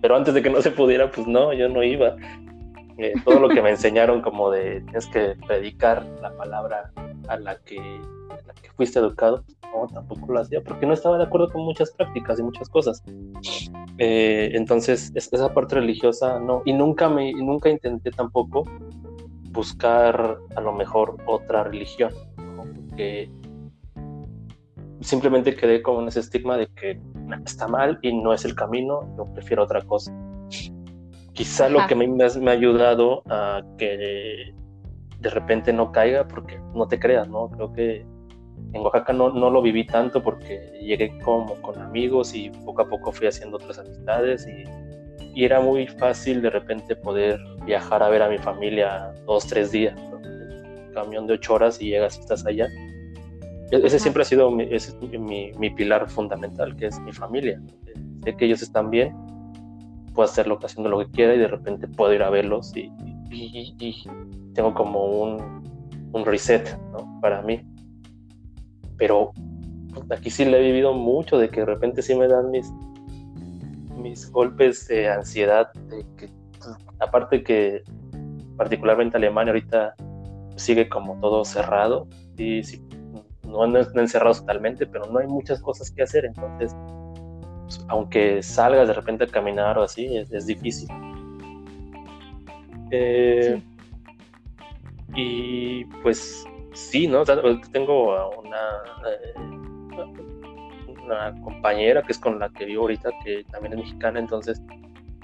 Pero 0.00 0.16
antes 0.16 0.34
de 0.34 0.42
que 0.42 0.50
no 0.50 0.60
se 0.60 0.70
pudiera, 0.70 1.10
pues 1.10 1.26
no, 1.26 1.52
yo 1.52 1.68
no 1.68 1.82
iba. 1.82 2.16
Eh, 2.98 3.14
todo 3.24 3.40
lo 3.40 3.48
que 3.48 3.62
me 3.62 3.70
enseñaron 3.70 4.20
como 4.20 4.50
de 4.50 4.80
tienes 4.82 5.06
que 5.06 5.36
predicar 5.46 6.04
la 6.20 6.36
palabra 6.36 6.92
a 7.28 7.36
la 7.36 7.56
que 7.60 8.00
que 8.60 8.70
fuiste 8.70 8.98
educado, 8.98 9.44
no, 9.74 9.86
tampoco 9.86 10.32
lo 10.32 10.40
hacía, 10.40 10.62
porque 10.62 10.86
no 10.86 10.92
estaba 10.92 11.18
de 11.18 11.24
acuerdo 11.24 11.50
con 11.50 11.62
muchas 11.62 11.90
prácticas 11.92 12.38
y 12.38 12.42
muchas 12.42 12.68
cosas. 12.68 13.02
Eh, 13.98 14.50
entonces, 14.54 15.12
esa 15.14 15.52
parte 15.52 15.76
religiosa 15.76 16.38
no, 16.40 16.62
y 16.64 16.72
nunca, 16.72 17.08
me, 17.08 17.32
nunca 17.32 17.68
intenté 17.70 18.10
tampoco 18.10 18.64
buscar 19.50 20.38
a 20.56 20.60
lo 20.60 20.72
mejor 20.72 21.16
otra 21.26 21.64
religión, 21.64 22.12
porque 22.36 23.30
simplemente 25.00 25.54
quedé 25.54 25.82
con 25.82 26.08
ese 26.08 26.20
estigma 26.20 26.56
de 26.56 26.68
que 26.68 27.00
está 27.44 27.68
mal 27.68 27.98
y 28.02 28.12
no 28.14 28.32
es 28.32 28.44
el 28.44 28.54
camino, 28.54 29.14
yo 29.16 29.26
prefiero 29.34 29.64
otra 29.64 29.82
cosa. 29.82 30.12
Quizá 31.32 31.68
lo 31.68 31.86
que 31.86 31.94
me, 31.94 32.06
me 32.06 32.50
ha 32.50 32.54
ayudado 32.54 33.22
a 33.28 33.62
que 33.78 34.54
de 35.18 35.30
repente 35.30 35.72
no 35.72 35.92
caiga, 35.92 36.26
porque 36.28 36.60
no 36.74 36.86
te 36.88 36.98
creas, 36.98 37.28
¿no? 37.28 37.48
Creo 37.50 37.72
que 37.72 38.04
en 38.72 38.82
Oaxaca 38.82 39.12
no, 39.12 39.30
no, 39.30 39.50
lo 39.50 39.60
viví 39.60 39.86
tanto 39.86 40.22
porque 40.22 40.72
llegué 40.80 41.18
como 41.18 41.54
con 41.60 41.78
amigos 41.80 42.34
y 42.34 42.50
poco 42.50 42.82
a 42.82 42.88
poco 42.88 43.12
fui 43.12 43.26
haciendo 43.26 43.56
otras 43.56 43.78
amistades 43.78 44.46
y, 44.46 44.64
y 45.34 45.44
era 45.44 45.60
muy 45.60 45.86
fácil 45.86 46.40
de 46.40 46.50
repente 46.50 46.96
poder 46.96 47.38
viajar 47.66 48.02
a 48.02 48.08
ver 48.08 48.22
a 48.22 48.28
mi 48.28 48.38
familia 48.38 49.12
dos, 49.26 49.46
tres 49.46 49.72
días. 49.72 49.98
camión 50.94 51.26
de 51.26 51.34
ocho 51.34 51.54
horas 51.54 51.80
y 51.80 51.88
llegas 51.88 52.16
y 52.16 52.20
estás 52.20 52.46
allá. 52.46 52.66
E-, 53.70 53.86
ese 53.86 53.98
siempre 53.98 54.22
ha 54.22 54.26
sido 54.26 54.50
mi, 54.50 54.66
mi, 55.18 55.52
mi, 55.52 55.70
pilar 55.70 56.08
fundamental, 56.08 56.74
que 56.76 56.86
es 56.86 56.98
mi 57.00 57.12
familia. 57.12 57.60
Sé 58.24 58.36
que 58.36 58.46
ellos 58.46 58.62
están 58.62 58.88
bien, 58.88 59.14
puedo 60.14 60.28
hacerlo 60.28 60.58
haciendo 60.62 60.88
lo 60.88 60.98
que 61.00 61.10
quiera 61.10 61.34
y 61.34 61.38
de 61.38 61.48
repente 61.48 61.88
puedo 61.88 62.14
ir 62.14 62.22
a 62.22 62.30
verlos 62.30 62.74
y, 62.74 62.90
y, 63.30 63.74
y 63.78 64.04
tengo 64.54 64.72
como 64.72 65.04
un, 65.04 65.62
un 66.12 66.24
reset 66.24 66.78
¿no? 66.92 67.20
para 67.20 67.42
mí 67.42 67.60
pero 69.02 69.32
pues, 69.92 70.12
aquí 70.12 70.30
sí 70.30 70.44
le 70.44 70.60
he 70.60 70.62
vivido 70.62 70.94
mucho 70.94 71.36
de 71.36 71.50
que 71.50 71.58
de 71.58 71.66
repente 71.66 72.02
sí 72.02 72.14
me 72.14 72.28
dan 72.28 72.52
mis, 72.52 72.72
mis 73.96 74.30
golpes 74.30 74.86
de 74.86 75.10
ansiedad, 75.10 75.72
de 75.88 76.06
que, 76.16 76.28
pues, 76.52 76.70
aparte 77.00 77.42
que 77.42 77.82
particularmente 78.56 79.16
Alemania 79.16 79.54
ahorita 79.54 79.96
sigue 80.54 80.88
como 80.88 81.18
todo 81.18 81.44
cerrado, 81.44 82.06
y 82.36 82.62
sí, 82.62 82.80
no, 83.42 83.66
no, 83.66 83.80
encerrados 83.80 84.38
totalmente, 84.38 84.86
pero 84.86 85.06
no 85.06 85.18
hay 85.18 85.26
muchas 85.26 85.60
cosas 85.60 85.90
que 85.90 86.04
hacer, 86.04 86.24
entonces, 86.24 86.72
pues, 87.62 87.84
aunque 87.88 88.40
salgas 88.40 88.86
de 88.86 88.94
repente 88.94 89.24
a 89.24 89.26
caminar 89.26 89.78
o 89.78 89.82
así, 89.82 90.16
es, 90.16 90.46
difícil. 90.46 90.88
Eh, 92.92 93.60
y 95.16 95.86
pues 96.04 96.46
Sí, 96.72 97.06
¿no? 97.06 97.24
tengo 97.24 98.38
una, 98.38 98.82
eh, 99.06 99.34
una 101.04 101.40
compañera 101.42 102.02
que 102.02 102.12
es 102.12 102.18
con 102.18 102.38
la 102.38 102.48
que 102.50 102.64
vivo 102.64 102.82
ahorita, 102.82 103.10
que 103.24 103.44
también 103.50 103.74
es 103.74 103.80
mexicana, 103.80 104.18
entonces 104.18 104.60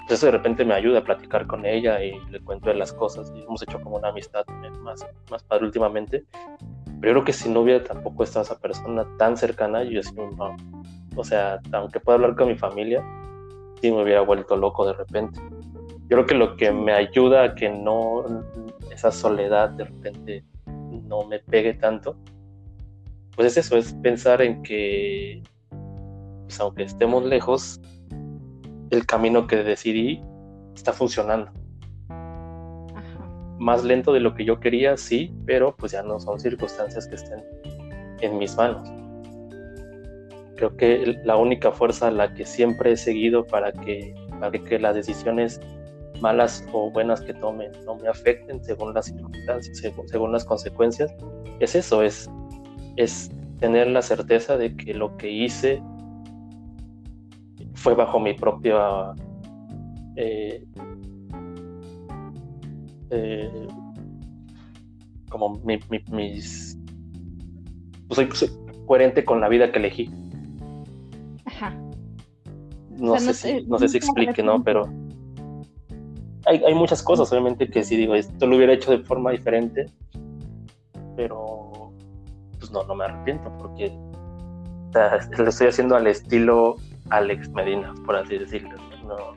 pues 0.09 0.17
eso 0.17 0.25
de 0.25 0.31
repente 0.31 0.65
me 0.65 0.73
ayuda 0.73 0.99
a 0.99 1.03
platicar 1.03 1.45
con 1.45 1.67
ella 1.67 2.03
y 2.03 2.19
le 2.31 2.39
cuento 2.39 2.69
de 2.69 2.75
las 2.75 2.91
cosas 2.91 3.31
y 3.35 3.43
hemos 3.43 3.61
hecho 3.61 3.79
como 3.79 3.97
una 3.97 4.09
amistad 4.09 4.43
más, 4.81 5.05
más 5.29 5.43
padre 5.43 5.65
últimamente. 5.65 6.25
Pero 6.99 7.13
yo 7.13 7.13
creo 7.13 7.23
que 7.25 7.33
si 7.33 7.47
no 7.47 7.59
hubiera 7.59 7.83
tampoco 7.83 8.23
estado 8.23 8.43
esa 8.43 8.59
persona 8.59 9.05
tan 9.19 9.37
cercana, 9.37 9.83
yo 9.83 10.01
sí, 10.01 10.15
no, 10.15 10.57
o 11.15 11.23
sea, 11.23 11.59
aunque 11.73 11.99
pueda 11.99 12.15
hablar 12.15 12.35
con 12.35 12.47
mi 12.47 12.55
familia, 12.55 13.05
sí 13.79 13.91
me 13.91 14.01
hubiera 14.01 14.21
vuelto 14.21 14.57
loco 14.57 14.87
de 14.87 14.93
repente. 14.93 15.39
Yo 16.09 16.17
creo 16.17 16.25
que 16.25 16.33
lo 16.33 16.55
que 16.55 16.71
me 16.71 16.91
ayuda 16.91 17.43
a 17.43 17.53
que 17.53 17.69
no, 17.69 18.25
esa 18.91 19.11
soledad 19.11 19.69
de 19.69 19.85
repente 19.85 20.43
no 21.09 21.25
me 21.25 21.39
pegue 21.39 21.73
tanto, 21.73 22.15
pues 23.35 23.57
es 23.57 23.65
eso, 23.65 23.77
es 23.77 23.93
pensar 23.93 24.41
en 24.41 24.61
que, 24.63 25.41
pues 26.43 26.59
aunque 26.59 26.83
estemos 26.83 27.25
lejos, 27.25 27.81
el 28.91 29.05
camino 29.05 29.47
que 29.47 29.57
decidí 29.57 30.21
está 30.75 30.93
funcionando. 30.93 31.51
Más 33.57 33.83
lento 33.83 34.13
de 34.13 34.19
lo 34.21 34.35
que 34.35 34.45
yo 34.45 34.59
quería, 34.59 34.95
sí, 34.97 35.33
pero 35.45 35.75
pues 35.75 35.91
ya 35.91 36.03
no 36.03 36.19
son 36.19 36.39
circunstancias 36.39 37.07
que 37.07 37.15
estén 37.15 37.43
en 38.21 38.37
mis 38.37 38.55
manos. 38.55 38.89
Creo 40.55 40.75
que 40.75 41.19
la 41.23 41.37
única 41.37 41.71
fuerza 41.71 42.07
a 42.07 42.11
la 42.11 42.33
que 42.33 42.45
siempre 42.45 42.91
he 42.91 42.97
seguido 42.97 43.45
para 43.45 43.71
que, 43.71 44.13
para 44.39 44.51
que 44.51 44.79
las 44.79 44.95
decisiones 44.95 45.61
malas 46.21 46.65
o 46.73 46.91
buenas 46.91 47.21
que 47.21 47.33
tome 47.33 47.69
no 47.85 47.95
me 47.95 48.07
afecten 48.07 48.63
según 48.63 48.93
las 48.93 49.05
circunstancias, 49.05 49.81
según, 50.05 50.31
las 50.31 50.45
consecuencias, 50.45 51.13
es 51.59 51.75
eso, 51.75 52.01
es, 52.03 52.29
es 52.95 53.31
tener 53.59 53.87
la 53.87 54.01
certeza 54.01 54.57
de 54.57 54.75
que 54.75 54.93
lo 54.93 55.15
que 55.17 55.29
hice 55.29 55.81
fue 57.73 57.95
bajo 57.95 58.19
mi 58.19 58.33
propia 58.33 59.13
eh, 60.15 60.65
eh, 63.11 63.67
como 65.29 65.59
mi, 65.63 65.79
mis 66.11 66.77
pues 68.07 68.27
soy, 68.33 68.49
coherente 68.85 69.23
con 69.23 69.39
la 69.39 69.47
vida 69.49 69.71
que 69.71 69.77
elegí. 69.77 70.09
Ajá. 71.45 71.73
no, 72.97 73.19
sé, 73.19 73.33
si, 73.33 73.65
no 73.67 73.77
sé 73.77 73.87
si 73.87 73.97
explique 73.97 74.41
no 74.41 74.63
pero 74.63 74.89
hay, 76.49 76.63
hay, 76.65 76.73
muchas 76.73 77.01
cosas 77.03 77.31
obviamente 77.31 77.69
que 77.69 77.83
si 77.83 77.95
digo 77.95 78.15
esto 78.15 78.47
lo 78.47 78.57
hubiera 78.57 78.73
hecho 78.73 78.91
de 78.91 78.99
forma 78.99 79.31
diferente 79.31 79.85
pero 81.15 81.91
pues 82.57 82.71
no 82.71 82.83
no 82.83 82.95
me 82.95 83.05
arrepiento 83.05 83.55
porque 83.57 83.91
lo 85.37 85.49
estoy 85.49 85.67
haciendo 85.67 85.95
al 85.95 86.07
estilo 86.07 86.75
Alex 87.09 87.49
Medina, 87.49 87.93
por 88.05 88.15
así 88.15 88.37
decirlo. 88.37 88.75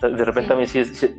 De 0.00 0.24
repente 0.24 0.52
a 0.52 0.56
mí 0.56 0.66
sí, 0.66 0.78
hace 0.78 1.18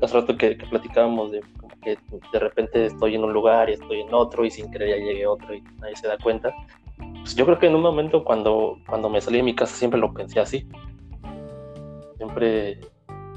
rato 0.00 0.36
que, 0.36 0.56
platicábamos 0.70 1.32
de 1.32 1.40
que 1.82 1.98
de 2.32 2.38
repente 2.38 2.86
estoy 2.86 3.16
en 3.16 3.24
un 3.24 3.32
lugar 3.32 3.68
y 3.68 3.72
estoy 3.72 4.02
en 4.02 4.14
otro 4.14 4.44
y 4.44 4.50
sin 4.50 4.70
querer 4.70 4.90
ya 4.90 4.96
llegué 4.96 5.24
a 5.24 5.30
otro 5.30 5.52
y 5.52 5.60
nadie 5.80 5.96
se 5.96 6.06
da 6.06 6.16
cuenta. 6.18 6.54
Pues 6.96 7.34
yo 7.34 7.44
creo 7.44 7.58
que 7.58 7.66
en 7.66 7.74
un 7.74 7.82
momento 7.82 8.22
cuando, 8.22 8.78
cuando 8.86 9.10
me 9.10 9.20
salí 9.20 9.38
de 9.38 9.42
mi 9.42 9.56
casa 9.56 9.74
siempre 9.74 9.98
lo 9.98 10.14
pensé 10.14 10.38
así. 10.38 10.68
Siempre 12.16 12.78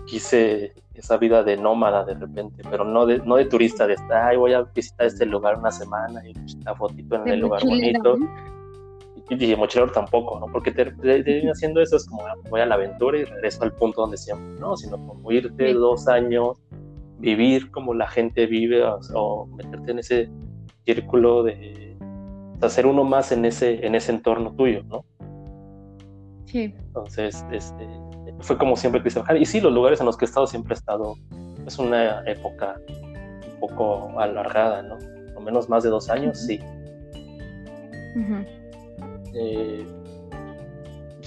quise 0.10 0.74
esa 0.94 1.18
vida 1.18 1.44
de 1.44 1.56
nómada 1.56 2.04
de 2.04 2.16
repente, 2.16 2.64
pero 2.70 2.84
no 2.84 3.06
de, 3.06 3.20
no 3.20 3.36
de 3.36 3.46
turista, 3.46 3.88
de 3.88 3.94
estar, 3.94 4.30
ay, 4.30 4.38
voy 4.38 4.54
a 4.54 4.64
visitar 4.64 5.08
este 5.08 5.26
lugar 5.26 5.58
una 5.58 5.72
semana 5.72 6.22
y 6.28 6.34
una 6.62 6.76
fotito 6.76 7.16
en 7.16 7.28
el 7.28 7.40
lugar 7.40 7.64
bonito 7.64 8.18
y 9.30 9.36
dije, 9.36 9.56
mochilero 9.56 9.92
tampoco, 9.92 10.40
¿no? 10.40 10.48
Porque 10.52 10.72
te, 10.72 10.86
te, 10.86 11.50
haciendo 11.50 11.82
eso 11.82 11.98
es 11.98 12.08
como 12.08 12.26
ah, 12.26 12.34
voy 12.50 12.62
a 12.62 12.66
la 12.66 12.76
aventura 12.76 13.20
y 13.20 13.26
regreso 13.26 13.64
al 13.64 13.74
punto 13.74 14.02
donde 14.02 14.18
siempre, 14.18 14.60
¿no? 14.60 14.76
Sino 14.76 14.98
como 14.98 15.32
irte 15.32 15.74
dos 15.74 16.08
años, 16.08 16.58
vivir 17.20 17.70
como 17.70 17.94
la 17.94 18.08
gente 18.08 18.48
vive 18.48 18.84
o, 18.84 19.46
meterte 19.56 19.92
en 19.92 20.00
ese 20.00 20.30
círculo 20.84 21.44
de 21.44 21.96
hacer 22.62 22.88
uno 22.88 23.04
más 23.04 23.32
en 23.32 23.46
ese, 23.46 23.86
en 23.86 23.94
ese 23.94 24.12
entorno 24.12 24.52
tuyo, 24.56 24.84
¿no? 24.86 25.06
Sí. 26.46 26.74
Entonces, 26.76 27.46
este, 27.52 27.88
fue 28.42 28.58
como 28.58 28.76
siempre 28.76 29.02
quise 29.04 29.20
bajar. 29.20 29.38
Y 29.38 29.46
sí, 29.46 29.62
los 29.62 29.74
lugares 29.74 30.00
en 30.00 30.06
los 30.06 30.18
que 30.18 30.26
he 30.26 30.28
estado 30.28 30.48
siempre 30.48 30.74
he 30.74 30.78
estado, 30.78 31.16
es 31.66 31.78
una 31.78 32.24
época 32.26 32.80
un 32.88 33.60
poco 33.60 34.20
alargada, 34.20 34.82
¿no? 34.82 34.98
Por 34.98 35.34
lo 35.34 35.42
menos 35.42 35.70
más 35.70 35.84
de 35.84 35.90
dos 35.90 36.10
años, 36.10 36.40
sí. 36.40 36.60
Eh, 39.34 39.86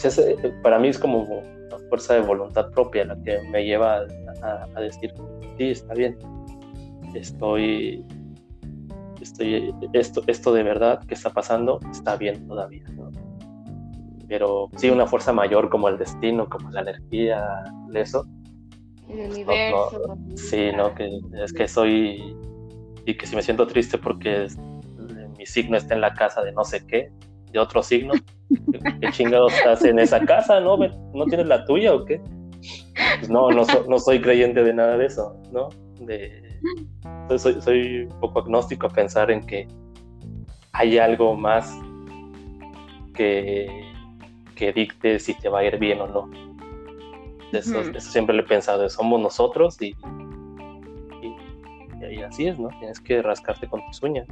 eh, 0.05 0.55
para 0.63 0.79
mí 0.79 0.89
es 0.89 0.99
como 0.99 1.23
una 1.23 1.79
fuerza 1.89 2.15
de 2.15 2.21
voluntad 2.21 2.71
propia 2.71 3.05
la 3.05 3.17
que 3.23 3.41
me 3.51 3.65
lleva 3.65 4.07
a, 4.43 4.81
decir, 4.81 5.13
sí, 5.57 5.71
está 5.71 5.95
bien, 5.95 6.19
estoy, 7.15 8.05
estoy, 9.21 9.73
esto, 9.93 10.23
esto 10.27 10.53
de 10.53 10.63
verdad 10.65 11.05
que 11.07 11.15
está 11.15 11.31
pasando 11.31 11.79
está 11.93 12.17
bien 12.17 12.47
todavía, 12.49 12.85
Pero 14.33 14.71
sí, 14.77 14.89
una 14.89 15.07
fuerza 15.07 15.31
mayor 15.31 15.69
como 15.69 15.91
el 15.91 15.99
destino, 15.99 16.49
como 16.49 16.71
la 16.71 16.81
energía, 16.81 17.45
eso. 17.93 18.25
El 19.07 19.17
pues, 19.17 19.31
universo. 19.31 20.17
sí, 20.37 20.71
no, 20.75 20.95
que 20.95 21.21
es 21.45 21.53
que 21.53 21.69
soy, 21.69 22.35
y 23.05 23.15
que 23.15 23.27
si 23.27 23.37
me 23.37 23.43
siento 23.43 23.67
triste 23.67 23.99
porque 23.99 24.47
mi 25.37 25.45
signo 25.45 25.77
está 25.77 25.97
en 25.97 26.01
la 26.01 26.15
casa 26.15 26.43
de 26.43 26.51
no 26.53 26.65
sé 26.65 26.87
qué, 26.87 27.13
de 27.51 27.59
otro 27.59 27.83
signo. 27.83 28.15
¿Qué 29.03 29.11
chingados 29.11 29.53
estás 29.53 29.85
en 29.85 29.99
esa 29.99 30.21
casa? 30.21 30.61
¿No, 30.61 30.79
¿No 30.79 31.27
tienes 31.27 31.47
la 31.47 31.67
tuya 31.67 31.93
o 31.95 32.07
qué? 32.07 32.19
Pues 33.19 33.29
no, 33.29 33.51
no, 33.51 33.67
no 33.87 33.99
soy 33.99 34.23
creyente 34.23 34.65
de 34.65 34.73
nada 34.73 34.97
de 34.97 35.05
eso, 35.05 35.37
¿no? 35.53 35.69
De, 36.01 36.59
soy, 37.37 37.61
soy 37.61 38.05
un 38.05 38.19
poco 38.19 38.39
agnóstico 38.39 38.87
a 38.87 38.91
pensar 38.91 39.31
en 39.31 39.43
que 39.43 39.69
hay 40.73 40.97
algo 40.97 41.37
más 41.37 41.71
que, 43.15 43.92
que 44.55 44.73
dicte 44.73 45.19
si 45.19 45.35
te 45.35 45.49
va 45.49 45.61
a 45.61 45.65
ir 45.65 45.79
bien 45.79 46.01
o 46.01 46.07
no. 46.07 46.31
Eso, 47.53 47.81
eso 47.81 48.11
siempre 48.11 48.35
le 48.35 48.43
he 48.43 48.47
pensado, 48.47 48.89
somos 48.89 49.21
nosotros 49.21 49.81
y, 49.83 49.95
y, 51.23 52.15
y, 52.15 52.23
así 52.23 52.47
es, 52.47 52.59
¿no? 52.59 52.69
Tienes 52.79 52.99
que 52.99 53.21
rascarte 53.21 53.69
con 53.69 53.85
tus 53.87 54.03
uñas. 54.03 54.27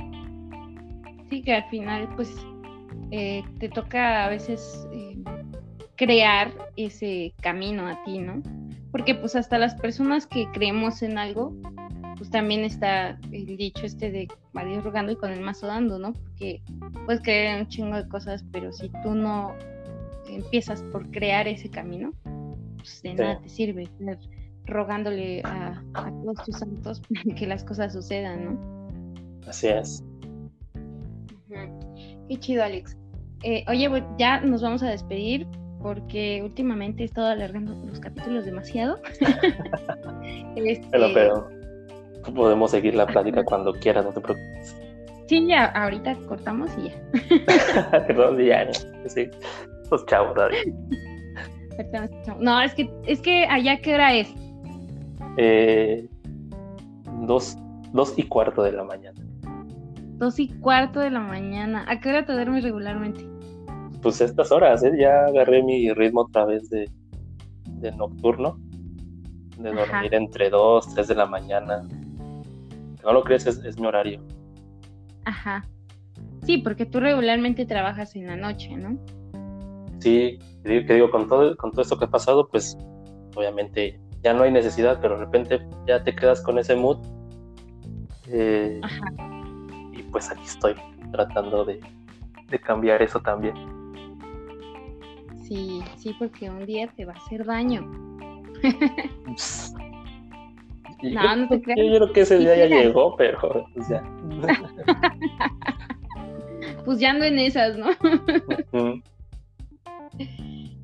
Sí, 1.28 1.42
que 1.42 1.54
al 1.54 1.64
final, 1.68 2.08
pues 2.16 2.34
eh, 3.10 3.42
te 3.58 3.68
toca 3.68 4.24
a 4.24 4.28
veces 4.28 4.88
eh, 4.92 5.16
crear 5.96 6.52
ese 6.76 7.34
camino 7.42 7.86
a 7.86 8.02
ti, 8.04 8.18
¿no? 8.18 8.42
Porque 8.90 9.14
pues 9.14 9.36
hasta 9.36 9.58
las 9.58 9.74
personas 9.74 10.26
que 10.26 10.48
creemos 10.52 11.02
en 11.02 11.18
algo, 11.18 11.52
pues 12.16 12.30
también 12.30 12.64
está 12.64 13.18
el 13.32 13.56
dicho 13.56 13.84
este 13.84 14.10
de 14.10 14.28
Dios 14.66 14.84
rogando 14.84 15.12
y 15.12 15.16
con 15.16 15.30
el 15.30 15.40
mazo 15.40 15.66
dando, 15.66 15.98
¿no? 15.98 16.12
Porque 16.12 16.62
puedes 17.04 17.20
creer 17.22 17.54
en 17.54 17.60
un 17.60 17.68
chingo 17.68 17.96
de 17.96 18.08
cosas, 18.08 18.44
pero 18.52 18.72
si 18.72 18.88
tú 19.02 19.14
no 19.14 19.54
empiezas 20.28 20.82
por 20.84 21.10
crear 21.10 21.48
ese 21.48 21.70
camino, 21.70 22.12
pues 22.76 23.02
de 23.02 23.14
nada 23.14 23.40
te 23.40 23.48
sirve 23.48 23.84
estar 23.84 24.18
rogándole 24.66 25.42
a, 25.44 25.82
todos 25.94 26.44
tus 26.44 26.56
santos 26.56 27.02
que 27.36 27.46
las 27.46 27.64
cosas 27.64 27.92
sucedan, 27.92 28.44
¿no? 28.44 29.40
Así 29.46 29.68
es. 29.68 30.04
Qué 32.28 32.38
chido, 32.38 32.62
Alex. 32.62 32.96
Eh, 33.42 33.64
oye, 33.68 33.88
ya 34.18 34.40
nos 34.40 34.62
vamos 34.62 34.82
a 34.82 34.90
despedir 34.90 35.46
porque 35.82 36.42
últimamente 36.44 37.02
he 37.02 37.06
estado 37.06 37.28
alargando 37.28 37.74
los 37.86 37.98
capítulos 37.98 38.44
demasiado. 38.44 39.00
este... 40.56 40.88
pero, 41.14 41.48
podemos 42.34 42.70
seguir 42.70 42.94
la 42.94 43.06
plática 43.06 43.42
cuando 43.44 43.72
quieras, 43.72 44.04
no 44.04 44.12
te 44.12 44.20
preocupes. 44.20 44.76
Sí, 45.26 45.46
ya, 45.46 45.66
ahorita 45.66 46.16
cortamos 46.28 46.70
y 46.78 46.90
ya. 46.90 48.00
Perdón, 48.06 48.38
ya, 48.38 48.68
sí. 49.06 49.30
Pues 49.90 50.06
chao, 50.06 50.32
David. 50.34 50.72
No, 52.38 52.60
es 52.62 52.74
que, 52.74 52.90
es 53.06 53.20
que 53.20 53.44
allá 53.46 53.80
qué 53.80 53.94
hora 53.94 54.14
es. 54.14 54.32
Eh, 55.36 56.08
dos, 57.26 57.58
dos 57.92 58.14
y 58.16 58.22
cuarto 58.22 58.62
de 58.62 58.72
la 58.72 58.84
mañana. 58.84 59.20
Dos 60.18 60.38
y 60.38 60.48
cuarto 60.48 61.00
de 61.00 61.10
la 61.10 61.20
mañana. 61.20 61.84
¿A 61.88 61.98
qué 62.00 62.10
hora 62.10 62.24
te 62.24 62.32
duermes 62.32 62.62
regularmente? 62.62 63.26
Pues 64.00 64.20
estas 64.20 64.52
horas, 64.52 64.84
¿eh? 64.84 64.92
Ya 64.98 65.24
agarré 65.24 65.62
mi 65.62 65.92
ritmo 65.92 66.22
otra 66.22 66.44
vez 66.44 66.70
de, 66.70 66.88
de 67.64 67.92
nocturno. 67.92 68.58
De 69.58 69.72
dormir 69.72 70.14
entre 70.14 70.50
dos, 70.50 70.94
tres 70.94 71.08
de 71.08 71.16
la 71.16 71.26
mañana. 71.26 71.82
No 73.02 73.12
lo 73.12 73.22
crees, 73.24 73.46
es, 73.46 73.78
mi 73.78 73.86
horario. 73.86 74.22
Ajá. 75.24 75.64
Sí, 76.44 76.58
porque 76.58 76.86
tú 76.86 77.00
regularmente 77.00 77.66
trabajas 77.66 78.14
en 78.14 78.26
la 78.26 78.36
noche, 78.36 78.76
¿no? 78.76 78.98
Sí, 80.00 80.38
que 80.64 80.94
digo, 80.94 81.10
con 81.10 81.28
todo, 81.28 81.56
con 81.56 81.70
todo 81.70 81.82
esto 81.82 81.98
que 81.98 82.06
ha 82.06 82.10
pasado, 82.10 82.48
pues 82.48 82.76
obviamente 83.36 84.00
ya 84.22 84.34
no 84.34 84.42
hay 84.42 84.50
necesidad, 84.50 84.98
pero 85.00 85.18
de 85.18 85.24
repente 85.24 85.60
ya 85.86 86.02
te 86.02 86.14
quedas 86.14 86.42
con 86.42 86.58
ese 86.58 86.74
mood. 86.74 86.98
Eh, 88.28 88.80
Ajá 88.82 89.30
pues 90.10 90.30
aquí 90.30 90.44
estoy 90.44 90.74
tratando 91.12 91.64
de, 91.64 91.80
de 92.48 92.58
cambiar 92.58 93.00
eso 93.02 93.20
también. 93.20 93.54
Sí, 95.42 95.82
sí, 95.96 96.14
porque 96.18 96.50
un 96.50 96.66
día 96.66 96.88
te 96.96 97.04
va 97.04 97.12
a 97.12 97.16
hacer 97.16 97.44
daño. 97.44 97.82
no, 101.02 101.36
no 101.36 101.48
te 101.48 101.62
creas. 101.62 101.78
Yo, 101.78 101.96
creo 101.96 102.12
que 102.12 102.20
ese 102.20 102.38
día 102.38 102.56
ya 102.56 102.66
llegó, 102.66 103.16
pero 103.16 103.66
pues 103.74 103.88
ya. 103.88 104.02
pues 106.84 107.00
ya 107.00 107.10
ando 107.10 107.24
en 107.24 107.38
esas, 107.38 107.76
¿no? 107.76 107.88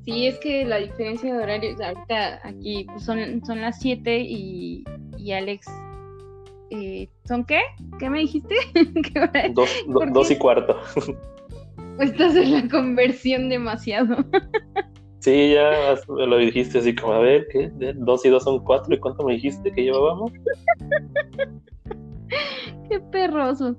Sí, 0.07 0.25
es 0.25 0.39
que 0.39 0.63
la 0.63 0.77
diferencia 0.77 1.33
de 1.33 1.43
horarios, 1.43 1.81
ahorita 1.81 2.39
aquí 2.47 2.85
pues, 2.85 3.03
son, 3.03 3.43
son 3.45 3.59
las 3.59 3.77
7 3.81 4.19
y, 4.21 4.85
y 5.17 5.31
Alex, 5.33 5.67
eh, 6.69 7.09
¿son 7.25 7.43
qué? 7.43 7.59
¿Qué 7.99 8.09
me 8.09 8.19
dijiste? 8.19 8.55
dos, 9.53 10.31
y 10.31 10.37
cuarto. 10.37 10.77
Estás 11.99 12.37
en 12.37 12.53
la 12.53 12.69
conversión 12.69 13.49
demasiado. 13.49 14.15
Sí, 15.19 15.51
ya 15.51 15.97
lo 16.07 16.37
dijiste 16.37 16.77
así 16.77 16.95
como, 16.95 17.13
a 17.13 17.19
ver, 17.19 17.47
¿qué? 17.51 17.69
Dos 17.95 18.23
y 18.23 18.29
dos 18.29 18.43
son 18.43 18.63
cuatro, 18.63 18.95
¿y 18.95 18.99
cuánto 18.99 19.25
me 19.25 19.33
dijiste 19.33 19.73
que 19.73 19.83
llevábamos? 19.83 20.31
Qué 22.87 22.99
perroso. 23.11 23.75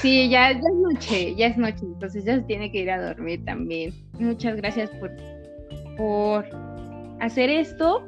Sí, 0.00 0.30
ya, 0.30 0.52
ya 0.52 0.58
es 0.58 0.74
noche, 0.76 1.34
ya 1.34 1.46
es 1.48 1.58
noche, 1.58 1.80
entonces 1.82 2.24
ya 2.24 2.36
se 2.36 2.42
tiene 2.42 2.72
que 2.72 2.78
ir 2.78 2.90
a 2.90 3.08
dormir 3.08 3.44
también. 3.44 3.92
Muchas 4.18 4.56
gracias 4.56 4.88
por, 5.00 5.10
por 5.96 6.46
hacer 7.20 7.50
esto, 7.50 8.06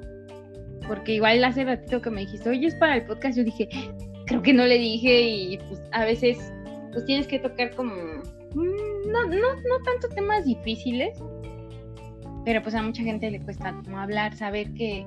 porque 0.87 1.15
igual 1.15 1.43
hace 1.45 1.65
ratito 1.65 2.01
que 2.01 2.11
me 2.11 2.23
dijiste, 2.23 2.49
oye, 2.49 2.67
es 2.67 2.75
para 2.77 2.97
el 2.97 3.07
podcast, 3.07 3.37
yo 3.37 3.45
dije, 3.45 3.69
creo 4.27 4.43
que 4.43 4.53
no 4.53 4.65
le 4.65 4.79
dije 4.79 5.23
y 5.23 5.59
pues 5.59 5.81
a 5.93 6.05
veces 6.05 6.53
pues 6.93 7.05
tienes 7.05 7.27
que 7.27 7.39
tocar 7.39 7.75
como, 7.75 7.95
mm, 7.95 9.11
no, 9.11 9.27
no, 9.27 9.37
no 9.37 9.83
tanto 9.85 10.09
temas 10.15 10.45
difíciles, 10.45 11.19
pero 12.45 12.63
pues 12.63 12.75
a 12.75 12.83
mucha 12.83 13.03
gente 13.03 13.31
le 13.31 13.41
cuesta 13.41 13.75
como 13.85 13.99
hablar, 13.99 14.35
saber 14.35 14.73
que 14.75 15.07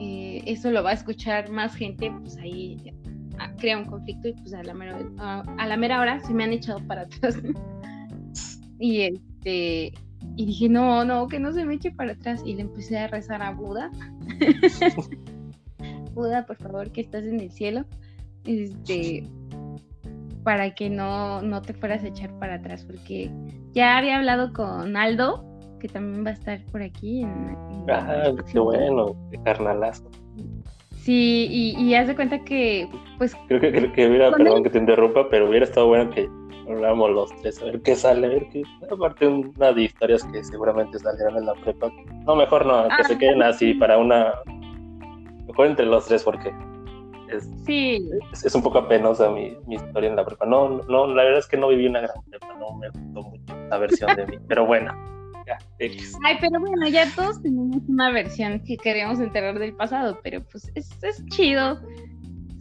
eh, 0.00 0.42
eso 0.46 0.70
lo 0.70 0.82
va 0.82 0.90
a 0.90 0.94
escuchar 0.94 1.50
más 1.50 1.74
gente, 1.74 2.12
pues 2.22 2.36
ahí 2.38 2.76
crea 3.58 3.78
un 3.78 3.84
conflicto 3.84 4.28
y 4.28 4.32
pues 4.34 4.54
a 4.54 4.62
la 4.62 4.74
mera, 4.74 4.98
a 5.18 5.66
la 5.66 5.76
mera 5.76 6.00
hora 6.00 6.20
se 6.20 6.32
me 6.32 6.44
han 6.44 6.52
echado 6.52 6.78
para 6.86 7.02
atrás. 7.02 7.36
y 8.78 9.02
este 9.02 9.92
y 10.36 10.46
dije, 10.46 10.68
no, 10.68 11.04
no, 11.04 11.28
que 11.28 11.38
no 11.38 11.52
se 11.52 11.64
me 11.64 11.74
eche 11.74 11.90
para 11.90 12.12
atrás. 12.12 12.42
Y 12.44 12.54
le 12.54 12.62
empecé 12.62 12.98
a 12.98 13.06
rezar 13.08 13.42
a 13.42 13.52
Buda. 13.52 13.90
Buda, 16.14 16.46
por 16.46 16.56
favor, 16.56 16.90
que 16.90 17.02
estás 17.02 17.24
en 17.24 17.40
el 17.40 17.50
cielo. 17.50 17.84
Este, 18.44 19.28
para 20.42 20.74
que 20.74 20.90
no, 20.90 21.42
no 21.42 21.62
te 21.62 21.74
fueras 21.74 22.02
a 22.04 22.08
echar 22.08 22.36
para 22.38 22.54
atrás. 22.54 22.84
Porque 22.84 23.30
ya 23.72 23.98
había 23.98 24.18
hablado 24.18 24.52
con 24.52 24.96
Aldo, 24.96 25.44
que 25.80 25.88
también 25.88 26.24
va 26.24 26.30
a 26.30 26.34
estar 26.34 26.64
por 26.66 26.82
aquí. 26.82 27.22
En, 27.22 27.56
ah, 27.90 28.32
qué 28.50 28.58
bueno, 28.58 29.14
carnalazo. 29.44 30.10
Sí, 31.02 31.48
y, 31.50 31.82
y 31.82 31.94
haz 31.96 32.06
de 32.06 32.14
cuenta 32.14 32.38
que, 32.44 32.88
pues. 33.18 33.34
Creo 33.48 33.60
que, 33.60 33.92
que, 33.92 34.06
hubiera, 34.06 34.30
perdón 34.30 34.62
que 34.62 34.70
te 34.70 34.78
interrumpa, 34.78 35.28
pero 35.28 35.48
hubiera 35.48 35.64
estado 35.64 35.88
bueno 35.88 36.10
que 36.10 36.28
hablamos 36.68 37.10
los 37.10 37.42
tres, 37.42 37.60
a 37.60 37.66
ver 37.66 37.82
qué 37.82 37.96
sale, 37.96 38.26
a 38.26 38.30
ver 38.30 38.48
qué. 38.50 38.62
Aparte, 38.88 39.26
una 39.26 39.72
de 39.72 39.82
historias 39.82 40.24
que 40.24 40.44
seguramente 40.44 41.00
salieron 41.00 41.38
en 41.38 41.46
la 41.46 41.54
prepa. 41.54 41.90
No, 42.24 42.36
mejor 42.36 42.66
no, 42.66 42.86
que 42.96 43.04
se 43.04 43.14
ah. 43.14 43.18
queden 43.18 43.42
así 43.42 43.74
para 43.74 43.98
una. 43.98 44.32
Mejor 45.48 45.66
entre 45.66 45.86
los 45.86 46.06
tres, 46.06 46.22
porque 46.22 46.54
es, 47.28 47.50
sí. 47.66 48.08
es, 48.32 48.54
un 48.54 48.62
poco 48.62 48.78
apenosa 48.78 49.28
mi, 49.28 49.56
mi, 49.66 49.74
historia 49.74 50.08
en 50.08 50.14
la 50.14 50.24
prepa. 50.24 50.46
No, 50.46 50.82
no, 50.88 51.08
la 51.08 51.24
verdad 51.24 51.40
es 51.40 51.48
que 51.48 51.56
no 51.56 51.66
viví 51.66 51.86
una 51.88 52.00
gran 52.00 52.22
prepa, 52.30 52.54
no 52.60 52.76
me 52.76 52.88
gustó 52.90 53.28
mucho 53.28 53.56
la 53.68 53.78
versión 53.78 54.14
de 54.14 54.26
mí, 54.26 54.38
pero 54.48 54.66
bueno. 54.66 55.11
Ay, 56.24 56.36
pero 56.40 56.60
bueno, 56.60 56.88
ya 56.88 57.06
todos 57.14 57.42
tenemos 57.42 57.82
una 57.88 58.10
versión 58.10 58.60
que 58.60 58.76
queremos 58.76 59.20
enterrar 59.20 59.58
del 59.58 59.74
pasado, 59.74 60.20
pero 60.22 60.42
pues 60.44 60.70
es, 60.74 60.90
es 61.02 61.24
chido. 61.26 61.80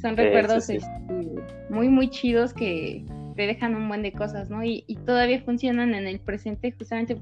Son 0.01 0.17
recuerdos 0.17 0.69
este, 0.69 0.87
muy, 1.69 1.87
muy 1.87 2.09
chidos 2.09 2.53
que, 2.53 3.05
te 3.35 3.47
dejan 3.47 3.75
un 3.75 3.87
buen 3.87 4.03
de 4.03 4.11
cosas, 4.11 4.49
¿no? 4.49 4.63
Y, 4.63 4.83
todavía 5.05 5.41
funcionan 5.41 5.93
en 5.93 6.07
el 6.07 6.19
presente 6.19 6.71
justamente 6.71 7.17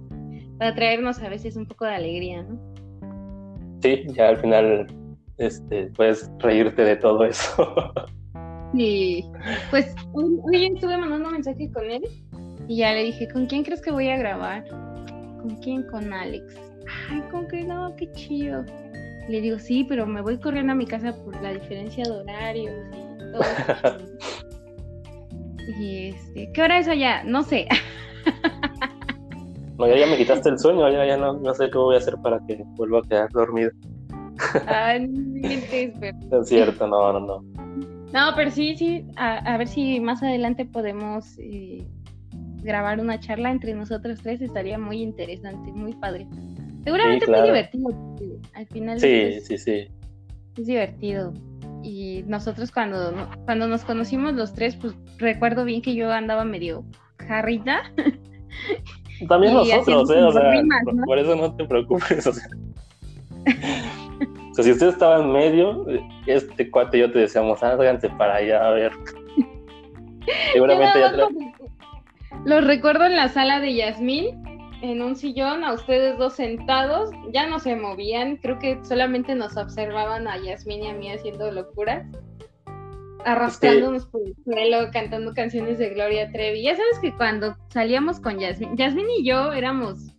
para 0.57 0.75
traernos 0.75 1.19
a 1.19 1.29
veces 1.29 1.55
un 1.55 1.65
poco 1.65 1.85
de 1.85 1.95
alegría, 1.95 2.43
¿no? 2.43 2.59
Sí, 3.81 4.03
ya 4.09 4.29
al 4.29 4.37
final 4.37 4.87
este, 5.37 5.85
puedes 5.95 6.29
reírte 6.39 6.83
de 6.83 6.95
todo 6.95 7.23
eso. 7.25 7.93
Sí, 8.71 9.25
pues 9.71 9.95
hoy, 10.13 10.67
estuve 10.75 10.95
mandando 10.95 11.29
un 11.29 11.33
mensaje 11.33 11.71
con 11.71 11.89
él 11.89 12.03
y 12.67 12.77
ya 12.77 12.93
le 12.93 13.05
dije, 13.05 13.27
¿con 13.27 13.47
quién 13.47 13.63
crees 13.63 13.81
que 13.81 13.89
voy 13.89 14.09
a 14.09 14.17
grabar? 14.17 14.63
¿Con 15.41 15.55
quién? 15.57 15.83
Con 15.83 16.13
Alex. 16.13 16.55
Ay, 17.09 17.21
con 17.31 17.47
que 17.47 17.63
no, 17.63 17.95
qué 17.95 18.11
chido. 18.11 18.65
Le 19.27 19.41
digo, 19.41 19.59
sí, 19.59 19.85
pero 19.87 20.05
me 20.05 20.21
voy 20.21 20.37
corriendo 20.39 20.73
a 20.73 20.75
mi 20.75 20.85
casa 20.85 21.13
por 21.23 21.39
la 21.41 21.53
diferencia 21.53 22.03
de 22.03 22.11
horarios 22.11 22.73
y 22.93 23.31
todo. 23.31 23.97
Y 25.77 26.07
este, 26.07 26.51
¿qué 26.51 26.61
hora 26.63 26.79
es 26.79 26.87
allá? 26.87 27.23
No 27.23 27.43
sé. 27.43 27.67
No, 29.77 29.87
ya, 29.87 30.07
me 30.07 30.17
quitaste 30.17 30.49
el 30.49 30.59
sueño, 30.59 30.89
ya, 30.91 31.05
ya 31.05 31.15
no, 31.15 31.33
no, 31.33 31.53
sé 31.53 31.69
qué 31.69 31.77
voy 31.77 31.95
a 31.95 31.99
hacer 31.99 32.15
para 32.21 32.37
que 32.45 32.61
vuelva 32.75 32.99
a 32.99 33.01
quedar 33.03 33.29
dormido. 33.29 33.71
Ay, 34.67 35.07
no 36.29 36.41
es 36.41 36.49
cierto, 36.49 36.85
no, 36.85 37.13
no, 37.13 37.19
no. 37.21 37.43
No, 38.11 38.33
pero 38.35 38.51
sí, 38.51 38.75
sí, 38.75 39.05
a, 39.15 39.57
ver 39.57 39.67
si 39.69 40.01
más 40.01 40.21
adelante 40.21 40.65
podemos 40.65 41.37
eh, 41.39 41.87
grabar 42.61 42.99
una 42.99 43.19
charla 43.19 43.51
entre 43.51 43.73
nosotros 43.73 44.19
tres, 44.21 44.41
estaría 44.41 44.77
muy 44.77 45.01
interesante, 45.01 45.71
muy 45.71 45.93
padre. 45.95 46.27
Seguramente 46.83 47.27
muy 47.27 47.41
divertido, 47.41 47.89
al 48.53 48.67
final. 48.67 48.99
Sí, 48.99 49.39
sí, 49.41 49.57
sí. 49.57 49.87
Es 50.57 50.65
divertido 50.65 51.33
y 51.83 52.23
nosotros 52.27 52.71
cuando, 52.71 53.13
cuando 53.45 53.67
nos 53.67 53.83
conocimos 53.83 54.33
los 54.33 54.53
tres, 54.53 54.75
pues 54.75 54.93
recuerdo 55.17 55.65
bien 55.65 55.81
que 55.81 55.95
yo 55.95 56.11
andaba 56.11 56.43
medio 56.43 56.83
jarrita. 57.17 57.81
También 59.27 59.53
nosotros, 59.53 60.09
¿eh? 60.11 60.23
O 60.23 60.31
sea, 60.31 60.63
por, 61.05 61.19
eso 61.19 61.35
no 61.35 61.55
te 61.55 61.65
preocupes. 61.65 62.25
O 62.27 62.33
sea. 62.33 62.47
si 64.53 64.71
usted 64.71 64.89
estaba 64.89 65.21
en 65.21 65.31
medio, 65.31 65.85
este 66.25 66.69
cuate 66.69 66.97
y 66.97 67.01
yo 67.01 67.11
te 67.11 67.19
decíamos, 67.19 67.61
háganse 67.61 68.09
para 68.09 68.35
allá, 68.35 68.65
a 68.65 68.71
ver. 68.71 68.91
Seguramente 70.53 70.99
ya 70.99 71.11
Los 72.45 72.65
recuerdo 72.65 73.05
en 73.05 73.15
la 73.15 73.27
sala 73.29 73.59
de 73.59 73.75
Yasmín 73.75 74.43
en 74.81 75.01
un 75.01 75.15
sillón, 75.15 75.63
a 75.63 75.73
ustedes 75.73 76.17
dos 76.17 76.33
sentados, 76.33 77.09
ya 77.33 77.47
no 77.47 77.59
se 77.59 77.75
movían, 77.75 78.37
creo 78.37 78.59
que 78.59 78.79
solamente 78.83 79.35
nos 79.35 79.57
observaban 79.57 80.27
a 80.27 80.37
Yasmín 80.37 80.83
y 80.83 80.87
a 80.87 80.93
mí 80.93 81.11
haciendo 81.11 81.51
locuras, 81.51 82.05
arrastrándonos 83.25 84.05
por 84.05 84.21
el 84.25 84.35
suelo, 84.43 84.89
cantando 84.93 85.33
canciones 85.33 85.79
de 85.79 85.89
Gloria 85.89 86.31
Trevi. 86.31 86.63
Ya 86.63 86.77
sabes 86.77 86.99
que 87.01 87.13
cuando 87.13 87.57
salíamos 87.67 88.19
con 88.21 88.39
Yasmín, 88.39 88.77
Yasmín 88.77 89.07
y 89.17 89.25
yo 89.25 89.51
éramos 89.51 90.15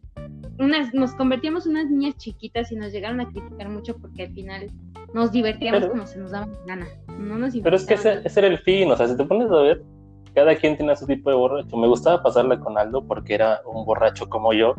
unas, 0.58 0.92
nos 0.92 1.14
convertíamos 1.14 1.64
en 1.64 1.72
unas 1.72 1.90
niñas 1.90 2.16
chiquitas 2.18 2.70
y 2.70 2.76
nos 2.76 2.92
llegaron 2.92 3.20
a 3.20 3.28
criticar 3.30 3.70
mucho 3.70 3.96
porque 3.96 4.24
al 4.24 4.34
final 4.34 4.70
nos 5.14 5.32
divertíamos 5.32 5.86
como 5.86 6.06
se 6.06 6.18
nos 6.18 6.32
daba 6.32 6.48
gana. 6.66 6.86
No 7.18 7.48
pero 7.62 7.76
es 7.76 7.86
que 7.86 7.94
ese, 7.94 8.20
ese, 8.24 8.40
era 8.40 8.48
el 8.48 8.58
fin, 8.58 8.90
o 8.90 8.96
sea, 8.96 9.08
si 9.08 9.16
te 9.16 9.24
pones 9.24 9.50
a 9.50 9.62
ver, 9.62 9.82
cada 10.34 10.54
quien 10.56 10.76
tiene 10.76 10.94
su 10.96 11.06
tipo 11.06 11.30
de 11.30 11.36
borracho. 11.36 11.76
Me 11.76 11.88
gustaba 11.88 12.22
pasarla 12.22 12.58
con 12.58 12.78
Aldo 12.78 13.06
porque 13.06 13.34
era 13.34 13.60
un 13.64 13.84
borracho 13.84 14.28
como 14.28 14.52
yo, 14.52 14.74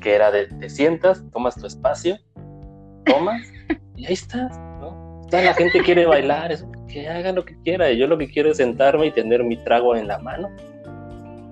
que 0.00 0.14
era 0.14 0.30
de 0.30 0.46
te 0.46 0.70
sientas, 0.70 1.22
tomas 1.32 1.54
tu 1.56 1.66
espacio, 1.66 2.16
tomas 3.04 3.42
y 3.96 4.06
ahí 4.06 4.12
estás, 4.12 4.58
¿no? 4.80 5.20
Toda 5.30 5.42
la 5.42 5.54
gente 5.54 5.80
quiere 5.82 6.06
bailar, 6.06 6.56
que 6.88 7.08
hagan 7.08 7.36
lo 7.36 7.44
que 7.44 7.56
quiera. 7.62 7.90
Y 7.90 7.98
yo 7.98 8.06
lo 8.06 8.18
que 8.18 8.28
quiero 8.28 8.50
es 8.50 8.56
sentarme 8.56 9.06
y 9.06 9.10
tener 9.12 9.44
mi 9.44 9.56
trago 9.56 9.94
en 9.94 10.08
la 10.08 10.18
mano 10.18 10.48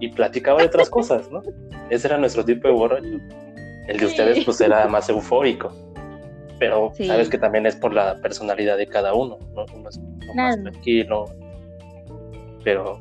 y 0.00 0.08
platicaba 0.08 0.60
de 0.60 0.66
otras 0.66 0.90
cosas, 0.90 1.30
¿no? 1.30 1.42
Ese 1.90 2.08
era 2.08 2.18
nuestro 2.18 2.44
tipo 2.44 2.68
de 2.68 2.74
borracho. 2.74 3.18
El 3.86 3.98
de 3.98 4.06
ustedes 4.06 4.44
pues 4.44 4.60
era 4.60 4.86
más 4.86 5.08
eufórico. 5.08 5.72
Pero 6.58 6.92
sabes 7.06 7.28
que 7.28 7.38
también 7.38 7.66
es 7.66 7.76
por 7.76 7.94
la 7.94 8.16
personalidad 8.20 8.76
de 8.76 8.86
cada 8.86 9.14
uno, 9.14 9.38
¿no? 9.54 9.64
Uno 9.74 9.88
es 9.88 9.98
más 10.34 10.60
tranquilo. 10.60 11.26
Pero 12.64 13.00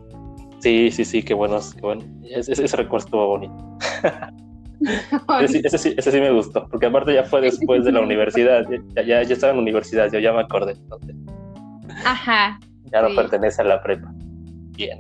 Sí, 0.68 0.92
sí, 0.92 1.06
sí, 1.06 1.24
qué 1.24 1.34
bueno. 1.34 1.62
Qué 1.74 1.80
bueno. 1.80 2.04
Ese, 2.30 2.52
ese, 2.52 2.76
recuerdo 2.76 3.06
estuvo 3.06 3.26
bonito. 3.26 3.78
ese, 5.42 5.78
sí, 5.78 5.94
ese, 5.96 6.12
sí, 6.12 6.20
me 6.20 6.30
gustó, 6.32 6.68
porque 6.68 6.88
aparte 6.88 7.14
ya 7.14 7.24
fue 7.24 7.40
después 7.40 7.86
de 7.86 7.94
la 7.94 8.02
universidad. 8.02 8.66
Ya, 8.94 9.04
ya, 9.04 9.22
estaba 9.22 9.52
en 9.52 9.60
la 9.60 9.62
universidad, 9.62 10.12
yo 10.12 10.20
ya 10.20 10.34
me 10.34 10.42
acordé. 10.42 10.74
Entonces. 10.74 11.16
Ajá. 12.04 12.60
Ya 12.92 13.02
no 13.02 13.16
pertenece 13.16 13.62
a 13.62 13.64
la 13.64 13.82
prepa. 13.82 14.14
Bien. 14.76 15.00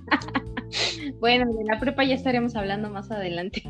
bueno, 1.20 1.52
de 1.52 1.64
la 1.64 1.78
prepa 1.78 2.02
ya 2.04 2.14
estaremos 2.14 2.56
hablando 2.56 2.88
más 2.88 3.10
adelante. 3.10 3.62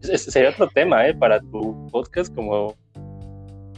sería 0.00 0.50
otro 0.50 0.66
tema, 0.74 1.06
¿eh? 1.06 1.14
Para 1.14 1.38
tu 1.38 1.86
podcast, 1.92 2.34
como 2.34 2.74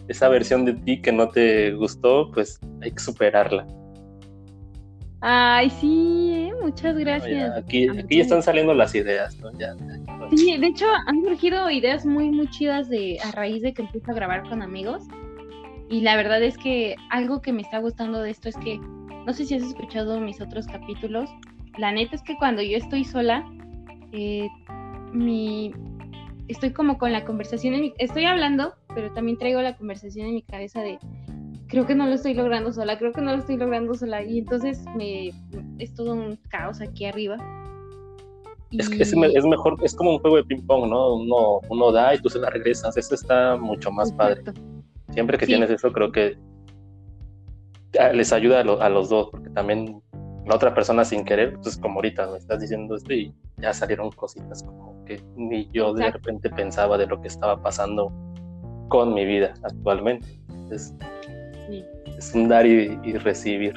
esa 0.09 0.31
versión 0.31 0.65
de 0.65 0.73
ti 0.73 1.03
que 1.03 1.13
no 1.13 1.29
te 1.29 1.73
gustó, 1.75 2.31
pues 2.33 2.59
hay 2.81 2.93
que 2.93 3.01
superarla. 3.01 3.67
Ay, 5.21 5.69
sí, 5.71 6.51
muchas 6.63 6.97
gracias. 6.97 7.57
aquí, 7.57 7.89
aquí 7.89 8.17
ya 8.17 8.23
están 8.23 8.43
saliendo 8.43 8.73
las 8.73 8.95
ideas, 8.95 9.37
¿no? 9.39 9.51
Ya, 9.59 9.75
Sí, 10.31 10.57
de 10.57 10.67
hecho 10.67 10.87
han 11.07 11.25
surgido 11.25 11.71
ideas 11.71 12.05
muy, 12.07 12.31
muy 12.31 12.49
chidas 12.51 12.89
de, 12.89 13.19
a 13.25 13.33
raíz 13.33 13.63
de 13.63 13.73
que 13.73 13.83
empiezo 13.83 14.11
a 14.13 14.15
grabar 14.15 14.49
con 14.49 14.63
amigos. 14.63 15.05
Y 15.91 16.03
la 16.03 16.17
verdad 16.17 16.43
es 16.43 16.59
que 16.59 16.97
algo 17.11 17.41
que 17.41 17.53
me 17.53 17.63
está 17.63 17.79
gustando 17.79 18.21
de 18.21 18.31
esto 18.31 18.49
es 18.49 18.57
que, 18.59 18.79
no 18.79 19.33
sé 19.33 19.47
si 19.47 19.55
has 19.55 19.63
escuchado 19.63 20.21
mis 20.21 20.41
otros 20.41 20.67
capítulos, 20.67 21.31
la 21.79 21.93
neta 21.93 22.15
es 22.15 22.23
que 22.23 22.37
cuando 22.37 22.63
yo 22.63 22.77
estoy 22.77 23.05
sola, 23.05 23.45
eh, 24.13 24.49
mi, 25.13 25.73
estoy 26.49 26.73
como 26.73 26.99
con 26.99 27.13
la 27.13 27.25
conversación, 27.25 27.75
en 27.75 27.81
mi, 27.81 27.95
estoy 27.99 28.27
hablando, 28.27 28.75
pero 28.95 29.13
también 29.13 29.39
traigo 29.39 29.63
la 29.63 29.77
conversación 29.77 30.27
en 30.29 30.35
mi 30.35 30.43
cabeza 30.43 30.83
de, 30.83 30.99
creo 31.69 31.87
que 31.87 31.95
no 31.95 32.07
lo 32.07 32.15
estoy 32.15 32.35
logrando 32.35 32.73
sola, 32.73 32.99
creo 32.99 33.13
que 33.13 33.21
no 33.21 33.33
lo 33.33 33.39
estoy 33.39 33.57
logrando 33.57 33.95
sola, 33.95 34.23
y 34.23 34.39
entonces 34.39 34.85
me, 34.97 35.29
es 35.79 35.95
todo 35.95 36.15
un 36.15 36.37
caos 36.49 36.81
aquí 36.81 37.05
arriba. 37.05 37.37
Es 38.71 38.89
que 38.89 39.03
es, 39.03 39.15
mejor, 39.15 39.77
es 39.83 39.95
como 39.95 40.13
un 40.13 40.19
juego 40.19 40.37
de 40.37 40.45
ping-pong, 40.45 40.91
¿no? 40.91 41.15
Uno, 41.15 41.61
uno 41.71 41.93
da 41.93 42.15
y 42.15 42.19
tú 42.19 42.29
se 42.29 42.39
la 42.39 42.51
regresas, 42.51 42.97
eso 42.97 43.15
está 43.15 43.57
mucho 43.57 43.91
más 43.91 44.13
padre. 44.13 44.43
Siempre 45.11 45.39
que 45.39 45.47
tienes 45.47 45.71
eso, 45.71 45.91
creo 45.91 46.13
que 46.13 46.37
ah, 47.99 48.13
les 48.13 48.33
ayuda 48.33 48.61
a, 48.61 48.89
los 48.91 49.09
dos, 49.09 49.29
porque 49.31 49.49
también 49.51 50.03
la 50.47 50.55
otra 50.55 50.75
persona 50.75 51.05
sin 51.05 51.25
querer, 51.25 51.55
pues 51.63 51.79
como 51.79 51.97
ahorita 51.97 52.31
me 52.31 52.39
estás 52.39 52.61
diciendo 52.61 52.95
esto 52.95 53.13
y 53.15 53.33
ya 53.57 53.73
salieron 53.73 54.11
cositas 54.11 54.63
como 54.63 55.03
que 55.05 55.23
ni 55.35 55.69
yo 55.73 55.95
de 55.95 56.11
repente 56.11 56.51
pensaba 56.51 56.99
de 56.99 57.07
lo 57.07 57.21
que 57.23 57.29
estaba 57.29 57.63
pasando 57.63 58.13
con 58.89 59.15
mi 59.15 59.25
vida 59.25 59.55
actualmente. 59.63 60.27
Es, 61.69 61.85
es 62.19 62.35
un 62.35 62.49
dar 62.49 62.67
y, 62.67 62.97
recibir. 63.19 63.75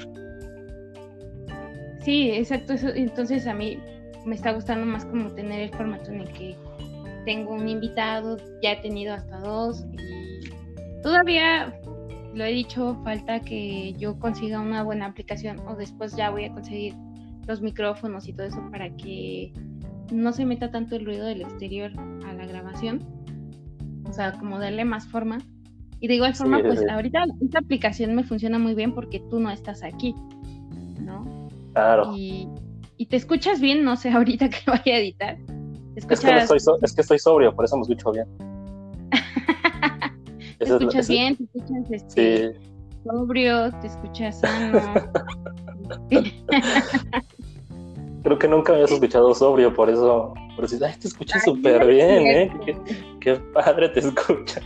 Sí, 2.03 2.31
exacto. 2.31 2.73
entonces 2.95 3.45
a 3.47 3.53
mí 3.53 3.77
me 4.25 4.35
está 4.35 4.51
gustando 4.51 4.85
más 4.85 5.05
como 5.05 5.29
tener 5.31 5.61
el 5.61 5.69
formato 5.69 6.11
en 6.11 6.21
el 6.21 6.31
que 6.33 6.55
tengo 7.25 7.53
un 7.53 7.67
invitado, 7.67 8.37
ya 8.61 8.73
he 8.73 8.81
tenido 8.81 9.13
hasta 9.13 9.39
dos 9.39 9.85
y 9.91 11.01
todavía 11.03 11.79
lo 12.33 12.43
he 12.45 12.51
dicho, 12.51 12.97
falta 13.03 13.39
que 13.41 13.93
yo 13.93 14.17
consiga 14.19 14.59
una 14.59 14.83
buena 14.83 15.07
aplicación 15.07 15.59
o 15.67 15.75
después 15.75 16.15
ya 16.15 16.29
voy 16.29 16.45
a 16.45 16.51
conseguir 16.51 16.95
los 17.47 17.61
micrófonos 17.61 18.27
y 18.27 18.33
todo 18.33 18.47
eso 18.47 18.61
para 18.71 18.89
que 18.95 19.53
no 20.11 20.31
se 20.31 20.45
meta 20.45 20.71
tanto 20.71 20.95
el 20.95 21.05
ruido 21.05 21.25
del 21.25 21.41
exterior 21.41 21.91
a 22.25 22.33
la 22.33 22.45
grabación. 22.45 23.05
O 24.07 24.13
sea, 24.13 24.33
como 24.33 24.59
darle 24.59 24.85
más 24.85 25.07
forma. 25.07 25.39
Y 26.01 26.07
de 26.07 26.15
igual 26.15 26.33
forma, 26.33 26.59
pues 26.63 26.83
ahorita 26.89 27.25
esta 27.41 27.59
aplicación 27.59 28.15
me 28.15 28.23
funciona 28.23 28.57
muy 28.57 28.73
bien 28.73 28.93
porque 28.93 29.19
tú 29.29 29.39
no 29.39 29.51
estás 29.51 29.83
aquí, 29.83 30.15
¿no? 30.99 31.47
Claro. 31.73 32.17
Y, 32.17 32.49
y 32.97 33.05
te 33.05 33.17
escuchas 33.17 33.61
bien, 33.61 33.83
no 33.83 33.95
sé 33.95 34.09
ahorita 34.13 34.49
que 34.49 34.59
vaya 34.65 34.95
a 34.95 34.97
editar. 34.97 35.37
Es, 35.95 36.05
que 36.07 36.15
estoy 36.15 36.57
es 36.81 36.93
que 36.93 37.01
estoy 37.01 37.19
sobrio, 37.19 37.55
por 37.55 37.65
eso 37.65 37.75
me 37.75 37.83
escucho 37.83 38.11
bien. 38.11 38.25
te 40.57 40.65
escuchas 40.65 41.07
bien, 41.07 41.35
te 41.37 41.43
escuchas 41.43 41.91
este, 41.91 42.55
sobrio, 43.03 43.71
te 43.79 43.87
escuchas 43.87 44.39
sano. 44.41 44.81
Creo 48.23 48.39
que 48.39 48.47
nunca 48.47 48.71
me 48.71 48.77
habías 48.77 48.91
escuchado 48.91 49.35
sobrio, 49.35 49.71
por 49.71 49.87
eso, 49.87 50.33
por 50.55 50.65
eso, 50.65 50.83
ay, 50.83 50.95
te 50.99 51.09
escuchas 51.09 51.43
súper 51.43 51.85
bien, 51.85 52.25
¿eh? 52.25 52.51
Qué, 52.65 52.77
qué, 53.19 53.35
padre 53.53 53.89
te 53.89 53.99
escuchas. 53.99 54.63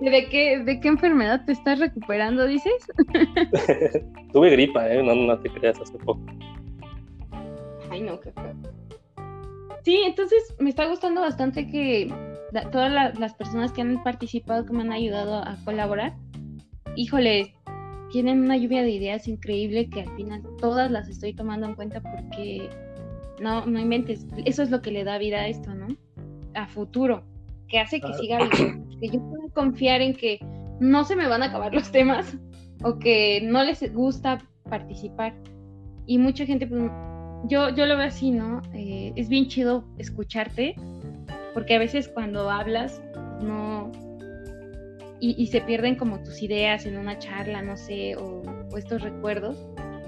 ¿De 0.00 0.28
qué, 0.28 0.58
¿De 0.58 0.80
qué 0.80 0.88
enfermedad 0.88 1.44
te 1.44 1.52
estás 1.52 1.78
recuperando, 1.78 2.46
dices? 2.46 2.72
Tuve 4.32 4.50
gripa, 4.50 4.88
¿eh? 4.88 5.02
No, 5.02 5.14
no 5.14 5.38
te 5.38 5.50
creas, 5.50 5.78
hace 5.80 5.98
poco. 5.98 6.20
Ay, 7.90 8.00
no, 8.00 8.18
qué 8.20 8.32
feo. 8.32 8.54
Sí, 9.84 10.00
entonces 10.06 10.54
me 10.58 10.70
está 10.70 10.86
gustando 10.86 11.20
bastante 11.20 11.66
que 11.66 12.12
todas 12.70 13.18
las 13.18 13.34
personas 13.34 13.72
que 13.72 13.82
han 13.82 14.02
participado, 14.02 14.64
que 14.64 14.72
me 14.72 14.82
han 14.82 14.92
ayudado 14.92 15.36
a 15.36 15.56
colaborar, 15.64 16.14
híjole, 16.96 17.54
tienen 18.10 18.40
una 18.40 18.56
lluvia 18.56 18.82
de 18.82 18.90
ideas 18.90 19.26
increíble 19.26 19.88
que 19.88 20.02
al 20.02 20.16
final 20.16 20.42
todas 20.58 20.90
las 20.90 21.08
estoy 21.08 21.34
tomando 21.34 21.66
en 21.66 21.74
cuenta 21.74 22.00
porque 22.00 22.68
no, 23.40 23.66
no 23.66 23.80
inventes, 23.80 24.26
eso 24.44 24.62
es 24.62 24.70
lo 24.70 24.82
que 24.82 24.90
le 24.90 25.04
da 25.04 25.18
vida 25.18 25.40
a 25.40 25.48
esto, 25.48 25.74
¿no? 25.74 25.88
A 26.54 26.66
futuro, 26.66 27.24
que 27.68 27.78
hace 27.78 28.00
que 28.00 28.12
siga 28.14 28.38
vivo, 28.38 28.84
que 29.00 29.08
yo 29.08 29.20
pueda 29.20 29.48
confiar 29.54 30.00
en 30.02 30.14
que 30.14 30.38
no 30.80 31.04
se 31.04 31.16
me 31.16 31.28
van 31.28 31.42
a 31.42 31.46
acabar 31.46 31.74
los 31.74 31.90
temas 31.90 32.36
o 32.82 32.98
que 32.98 33.40
no 33.42 33.62
les 33.62 33.92
gusta 33.94 34.38
participar. 34.68 35.34
Y 36.06 36.18
mucha 36.18 36.44
gente, 36.44 36.66
pues, 36.66 36.82
yo, 37.48 37.70
yo 37.70 37.86
lo 37.86 37.96
veo 37.96 38.06
así, 38.06 38.30
¿no? 38.30 38.60
Eh, 38.74 39.12
es 39.16 39.28
bien 39.28 39.48
chido 39.48 39.84
escucharte 39.98 40.74
porque 41.54 41.74
a 41.74 41.78
veces 41.78 42.08
cuando 42.08 42.50
hablas 42.50 43.02
no 43.40 43.90
y, 45.24 45.46
se 45.46 45.60
pierden 45.60 45.94
como 45.94 46.20
tus 46.20 46.42
ideas 46.42 46.84
en 46.84 46.98
una 46.98 47.16
charla, 47.16 47.62
no 47.62 47.76
sé, 47.76 48.16
o, 48.16 48.42
estos 48.76 49.02
recuerdos, 49.02 49.56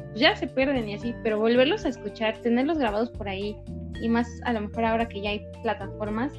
pues 0.08 0.18
ya 0.18 0.34
se 0.34 0.48
pierden 0.48 0.88
y 0.88 0.94
así, 0.94 1.14
pero 1.22 1.38
volverlos 1.38 1.84
a 1.84 1.90
escuchar, 1.90 2.38
tenerlos 2.38 2.78
grabados 2.78 3.10
por 3.10 3.28
ahí 3.28 3.56
y 4.04 4.08
más 4.10 4.28
a 4.44 4.52
lo 4.52 4.60
mejor 4.60 4.84
ahora 4.84 5.08
que 5.08 5.22
ya 5.22 5.30
hay 5.30 5.40
plataformas 5.62 6.34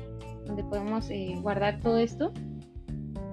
donde 0.45 0.63
podemos 0.65 1.09
eh, 1.09 1.35
guardar 1.41 1.79
todo 1.81 1.97
esto 1.97 2.31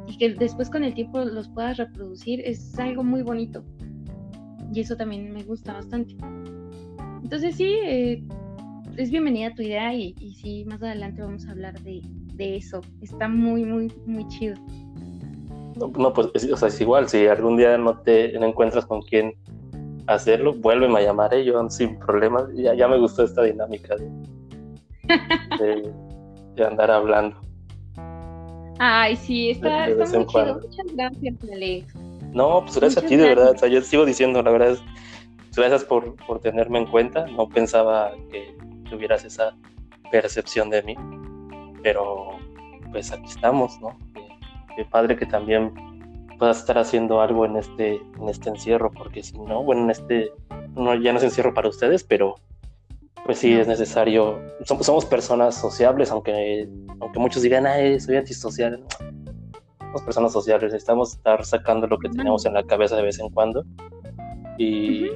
y 0.07 0.17
que 0.17 0.31
después 0.31 0.71
con 0.71 0.85
el 0.85 0.95
tiempo 0.95 1.23
los 1.23 1.51
puedas 1.51 1.77
reproducir 1.77 2.41
es 2.41 2.79
algo 2.79 3.05
muy 3.05 3.21
bonito 3.21 3.63
y 4.73 4.81
eso 4.81 4.97
también 4.97 5.35
me 5.35 5.43
gusta 5.43 5.75
bastante. 5.75 6.17
Entonces 7.23 7.57
sí, 7.57 7.75
eh, 7.85 8.25
es 8.97 9.11
bienvenida 9.11 9.55
tu 9.55 9.61
idea 9.61 9.93
y, 9.95 10.15
sí, 10.41 10.65
más 10.65 10.83
adelante 10.83 11.21
vamos 11.21 11.47
a 11.47 11.51
hablar 11.51 11.79
de, 11.83 12.01
eso. 12.39 12.81
Está 13.03 13.29
muy, 13.29 13.67
muy, 13.67 13.93
muy 14.07 14.27
chido. 14.29 14.57
No, 15.77 16.13
pues 16.13 16.29
o 16.51 16.57
sea, 16.57 16.69
es 16.69 16.81
igual, 16.81 17.09
si 17.09 17.27
algún 17.27 17.59
día 17.59 17.77
no 17.77 17.99
te 17.99 18.35
encuentras 18.35 18.87
con 18.87 19.03
quién 19.03 19.35
hacerlo, 20.07 20.55
vuélveme 20.55 21.01
a 21.01 21.03
llamar, 21.03 21.35
¿eh? 21.35 21.45
yo 21.45 21.69
sin 21.71 21.99
problemas. 21.99 22.45
Ya, 22.55 22.75
ya 22.75 22.89
me 22.89 22.99
gustó 22.99 23.25
esta 23.25 23.43
dinámica 23.43 23.97
de, 25.59 25.93
de, 26.57 26.65
andar 26.65 26.91
hablando. 26.91 27.37
Ay, 28.79 29.17
sí, 29.17 29.51
está, 29.51 29.89
está 29.89 30.19
muy 30.19 30.27
chido. 30.27 30.61
Muchas 30.61 30.97
gracias, 30.97 31.35
Alex. 31.53 31.95
No, 32.33 32.63
pues 32.63 32.77
gracias 32.79 33.05
a 33.05 33.07
ti, 33.07 33.17
de 33.17 33.29
verdad. 33.29 33.53
O 33.55 33.59
sea, 33.59 33.69
yo 33.69 33.81
sigo 33.83 34.05
diciendo, 34.05 34.43
la 34.43 34.51
verdad, 34.51 34.79
gracias 35.55 35.85
por, 35.85 36.17
por 36.27 36.41
tenerme 36.41 36.79
en 36.79 36.87
cuenta. 36.87 37.27
No 37.27 37.49
pensaba 37.49 38.13
que 38.31 38.57
tuvieras 38.89 39.25
esa 39.25 39.55
percepción 40.11 40.71
de 40.71 40.83
mí, 40.83 40.95
pero 41.83 42.39
pues 42.91 43.13
aquí 43.13 43.27
estamos, 43.27 43.81
¿no? 43.81 43.97
Qué, 44.77 44.85
padre 44.85 45.17
que 45.17 45.27
también 45.27 45.73
puedas 46.43 46.59
estar 46.59 46.77
haciendo 46.77 47.21
algo 47.21 47.47
en 47.47 47.57
este, 47.57 48.03
en 48.19 48.29
este 48.29 48.49
encierro, 48.49 48.91
porque 48.91 49.23
si 49.23 49.39
no, 49.39 49.63
bueno, 49.63 49.85
en 49.85 49.91
este, 49.91 50.33
no, 50.75 50.93
ya 50.97 51.13
no 51.13 51.19
es 51.19 51.25
encierro 51.25 51.55
para 51.55 51.69
ustedes, 51.69 52.03
pero 52.03 52.35
pues 53.25 53.39
sí 53.39 53.53
es 53.53 53.69
necesario, 53.69 54.41
somos, 54.65 54.87
somos 54.87 55.05
personas 55.05 55.55
sociables, 55.55 56.11
aunque, 56.11 56.69
aunque 56.99 57.21
muchos 57.21 57.43
digan, 57.43 57.65
ay, 57.65 58.01
soy 58.01 58.17
antisocial, 58.17 58.83
somos 59.79 60.03
personas 60.03 60.33
sociables, 60.33 60.73
necesitamos 60.73 61.13
estar 61.13 61.45
sacando 61.45 61.87
lo 61.87 61.97
que 61.97 62.09
tenemos 62.09 62.45
en 62.45 62.55
la 62.55 62.65
cabeza 62.65 62.97
de 62.97 63.03
vez 63.03 63.21
en 63.21 63.31
cuando 63.31 63.65
y, 64.59 65.11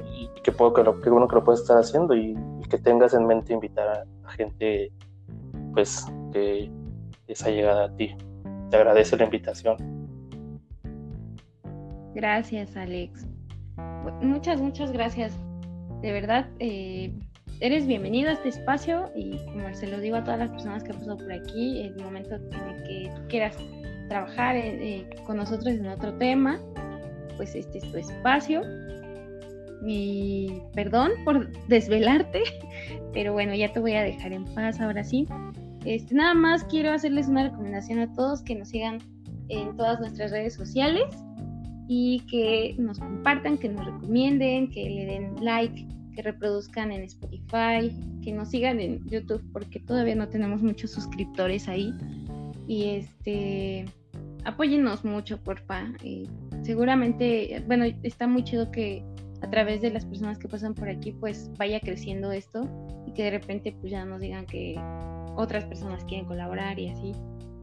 qué 0.45 0.53
puedo, 0.53 0.71
que, 0.71 0.81
lo, 0.81 0.93
bueno 0.93 1.27
que 1.27 1.35
lo 1.35 1.43
puedes 1.43 1.59
estar 1.59 1.77
haciendo 1.77 2.15
y, 2.15 2.37
que 2.69 2.77
tengas 2.77 3.13
en 3.13 3.27
mente 3.27 3.51
invitar 3.51 4.05
a, 4.23 4.31
gente 4.31 4.93
pues 5.73 6.05
que 6.31 6.71
esa 7.27 7.49
llegada 7.49 7.87
a 7.87 7.95
ti. 7.97 8.15
Te 8.69 8.77
agradece 8.77 9.17
la 9.17 9.25
invitación. 9.25 9.96
Gracias, 12.17 12.75
Alex. 12.75 13.27
Muchas, 14.23 14.59
muchas 14.59 14.91
gracias. 14.91 15.37
De 16.01 16.11
verdad, 16.11 16.47
eh, 16.57 17.13
eres 17.59 17.85
bienvenido 17.85 18.31
a 18.31 18.33
este 18.33 18.49
espacio 18.49 19.11
y 19.15 19.37
como 19.45 19.71
se 19.75 19.85
lo 19.85 19.99
digo 19.99 20.15
a 20.15 20.23
todas 20.23 20.39
las 20.39 20.49
personas 20.49 20.83
que 20.83 20.93
han 20.93 20.97
pasado 20.97 21.17
por 21.17 21.31
aquí, 21.31 21.83
el 21.83 21.95
momento 22.03 22.37
en 22.37 22.69
el 22.69 22.83
que 22.85 23.11
quieras 23.29 23.55
trabajar 24.09 24.55
eh, 24.55 25.07
con 25.27 25.37
nosotros 25.37 25.67
en 25.67 25.85
otro 25.85 26.11
tema, 26.17 26.59
pues 27.35 27.53
este 27.53 27.77
es 27.77 27.91
tu 27.91 27.97
espacio 27.97 28.63
y 29.85 30.59
perdón 30.73 31.11
por 31.23 31.51
desvelarte, 31.67 32.41
pero 33.13 33.33
bueno, 33.33 33.53
ya 33.53 33.71
te 33.71 33.79
voy 33.79 33.93
a 33.93 34.01
dejar 34.01 34.33
en 34.33 34.43
paz 34.55 34.81
ahora 34.81 35.03
sí. 35.03 35.27
Este, 35.85 36.15
nada 36.15 36.33
más 36.33 36.63
quiero 36.63 36.91
hacerles 36.91 37.27
una 37.27 37.43
recomendación 37.43 37.99
a 37.99 38.11
todos 38.15 38.41
que 38.41 38.55
nos 38.55 38.69
sigan 38.69 39.03
en 39.49 39.77
todas 39.77 39.99
nuestras 39.99 40.31
redes 40.31 40.55
sociales 40.55 41.05
y 41.87 42.21
que 42.29 42.75
nos 42.77 42.99
compartan, 42.99 43.57
que 43.57 43.69
nos 43.69 43.85
recomienden, 43.85 44.69
que 44.69 44.89
le 44.89 45.05
den 45.05 45.35
like, 45.41 45.87
que 46.13 46.21
reproduzcan 46.21 46.91
en 46.91 47.03
Spotify, 47.03 47.91
que 48.23 48.33
nos 48.33 48.49
sigan 48.49 48.79
en 48.79 49.05
YouTube 49.07 49.43
porque 49.53 49.79
todavía 49.79 50.15
no 50.15 50.27
tenemos 50.27 50.61
muchos 50.61 50.91
suscriptores 50.91 51.67
ahí. 51.67 51.93
Y 52.67 52.85
este 52.89 53.85
apóyennos 54.47 55.03
mucho, 55.03 55.37
porfa. 55.43 55.93
Eh, 56.03 56.25
seguramente, 56.63 57.63
bueno, 57.67 57.85
está 58.03 58.27
muy 58.27 58.43
chido 58.43 58.71
que 58.71 59.03
a 59.41 59.49
través 59.49 59.81
de 59.81 59.91
las 59.91 60.05
personas 60.05 60.39
que 60.39 60.47
pasan 60.47 60.73
por 60.73 60.89
aquí, 60.89 61.11
pues 61.11 61.51
vaya 61.57 61.79
creciendo 61.79 62.31
esto 62.31 62.67
y 63.05 63.11
que 63.13 63.23
de 63.23 63.31
repente 63.31 63.75
pues 63.79 63.91
ya 63.91 64.05
nos 64.05 64.21
digan 64.21 64.45
que 64.45 64.75
otras 65.35 65.65
personas 65.65 66.03
quieren 66.05 66.25
colaborar 66.25 66.79
y 66.79 66.89
así. 66.89 67.11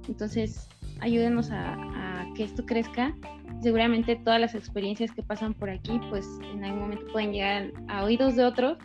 Entonces, 0.09 0.69
ayúdenos 1.01 1.51
a, 1.51 2.27
que 2.37 2.45
esto 2.45 2.65
crezca. 2.67 3.15
Seguramente 3.63 4.17
todas 4.17 4.41
las 4.41 4.55
experiencias 4.55 5.11
que 5.13 5.23
pasan 5.23 5.55
por 5.55 5.71
aquí, 5.71 6.01
pues 6.11 6.27
en 6.53 6.65
algún 6.65 6.81
momento 6.81 7.07
pueden 7.13 7.33
llegar 7.33 7.73
a 7.89 8.05
oídos 8.05 8.37
de 8.37 8.45
otros 8.45 8.79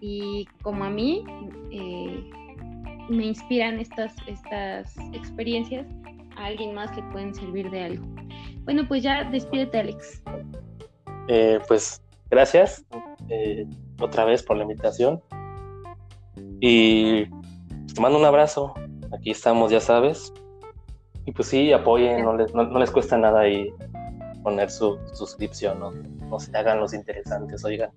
y 0.00 0.46
como 0.62 0.84
a 0.84 0.90
mí, 0.90 1.24
eh, 1.70 2.30
me 3.08 3.26
inspiran 3.26 3.78
estas, 3.78 4.14
estas 4.26 4.96
experiencias 5.12 5.86
a 6.36 6.46
alguien 6.46 6.74
más 6.74 6.90
que 6.92 7.02
pueden 7.04 7.34
servir 7.34 7.70
de 7.70 7.84
algo. 7.84 8.04
Bueno, 8.64 8.86
pues 8.88 9.02
ya 9.02 9.24
despídete, 9.24 9.80
Alex. 9.80 10.22
Eh, 11.28 11.58
pues 11.68 12.02
gracias 12.30 12.84
eh, 13.28 13.66
otra 14.00 14.24
vez 14.24 14.42
por 14.42 14.56
la 14.56 14.64
invitación. 14.64 15.22
Y 16.60 17.24
te 17.94 18.00
mando 18.00 18.18
un 18.18 18.24
abrazo. 18.24 18.74
Aquí 19.12 19.30
estamos, 19.30 19.70
ya 19.70 19.80
sabes. 19.80 20.32
Y 21.26 21.32
pues 21.32 21.48
sí, 21.48 21.72
apoyen, 21.72 22.24
no 22.24 22.36
les, 22.36 22.54
no, 22.54 22.78
les 22.78 22.90
cuesta 22.90 23.16
nada 23.16 23.40
ahí 23.40 23.72
poner 24.44 24.70
su 24.70 24.98
suscripción, 25.12 25.80
¿no? 25.80 25.90
no 25.90 26.38
se 26.38 26.56
hagan 26.56 26.78
los 26.78 26.94
interesantes, 26.94 27.64
oigan. 27.64 27.90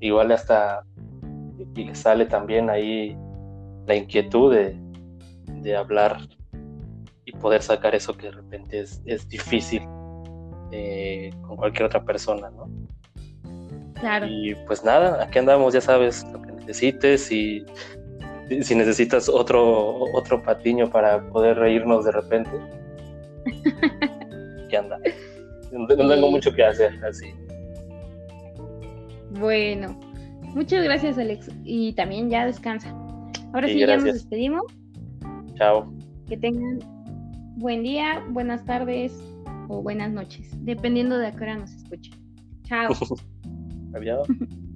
Igual 0.00 0.32
hasta 0.32 0.84
y 1.74 1.94
sale 1.94 2.26
también 2.26 2.68
ahí 2.68 3.16
la 3.86 3.94
inquietud 3.94 4.52
de, 4.52 4.76
de 5.46 5.76
hablar 5.76 6.18
y 7.24 7.32
poder 7.32 7.62
sacar 7.62 7.94
eso 7.94 8.16
que 8.16 8.26
de 8.26 8.32
repente 8.32 8.80
es, 8.80 9.00
es 9.04 9.28
difícil 9.28 9.82
eh, 10.72 11.30
con 11.42 11.56
cualquier 11.56 11.84
otra 11.84 12.04
persona, 12.04 12.50
¿no? 12.50 12.68
Claro. 13.94 14.26
Y 14.28 14.54
pues 14.66 14.84
nada, 14.84 15.22
aquí 15.22 15.38
andamos, 15.38 15.72
ya 15.72 15.80
sabes 15.80 16.24
lo 16.32 16.42
que 16.42 16.52
necesites 16.52 17.30
y 17.30 17.64
si 18.60 18.74
necesitas 18.74 19.28
otro, 19.28 20.04
otro 20.12 20.42
patiño 20.42 20.90
para 20.90 21.22
poder 21.28 21.58
reírnos 21.58 22.04
de 22.04 22.12
repente. 22.12 22.50
¿Qué 24.72 24.78
anda? 24.78 24.98
No, 25.70 25.86
tengo 25.86 26.30
mucho 26.30 26.50
que 26.50 26.64
hacer, 26.64 26.98
así. 27.04 27.26
Bueno, 29.38 30.00
muchas 30.54 30.82
gracias, 30.82 31.18
Alex. 31.18 31.50
Y 31.62 31.92
también 31.92 32.30
ya 32.30 32.46
descansa. 32.46 32.88
Ahora 33.52 33.68
sí, 33.68 33.80
ya 33.80 33.94
nos 33.94 34.04
despedimos. 34.04 34.62
Chao. 35.56 35.92
Que 36.26 36.38
tengan 36.38 36.78
buen 37.56 37.82
día, 37.82 38.24
buenas 38.30 38.64
tardes 38.64 39.12
o 39.68 39.82
buenas 39.82 40.10
noches, 40.10 40.48
dependiendo 40.64 41.18
de 41.18 41.26
a 41.26 41.32
qué 41.32 41.44
hora 41.44 41.56
nos 41.58 41.74
escuchen. 41.74 42.14
Chao. 42.62 42.94
Adiós. 43.94 44.26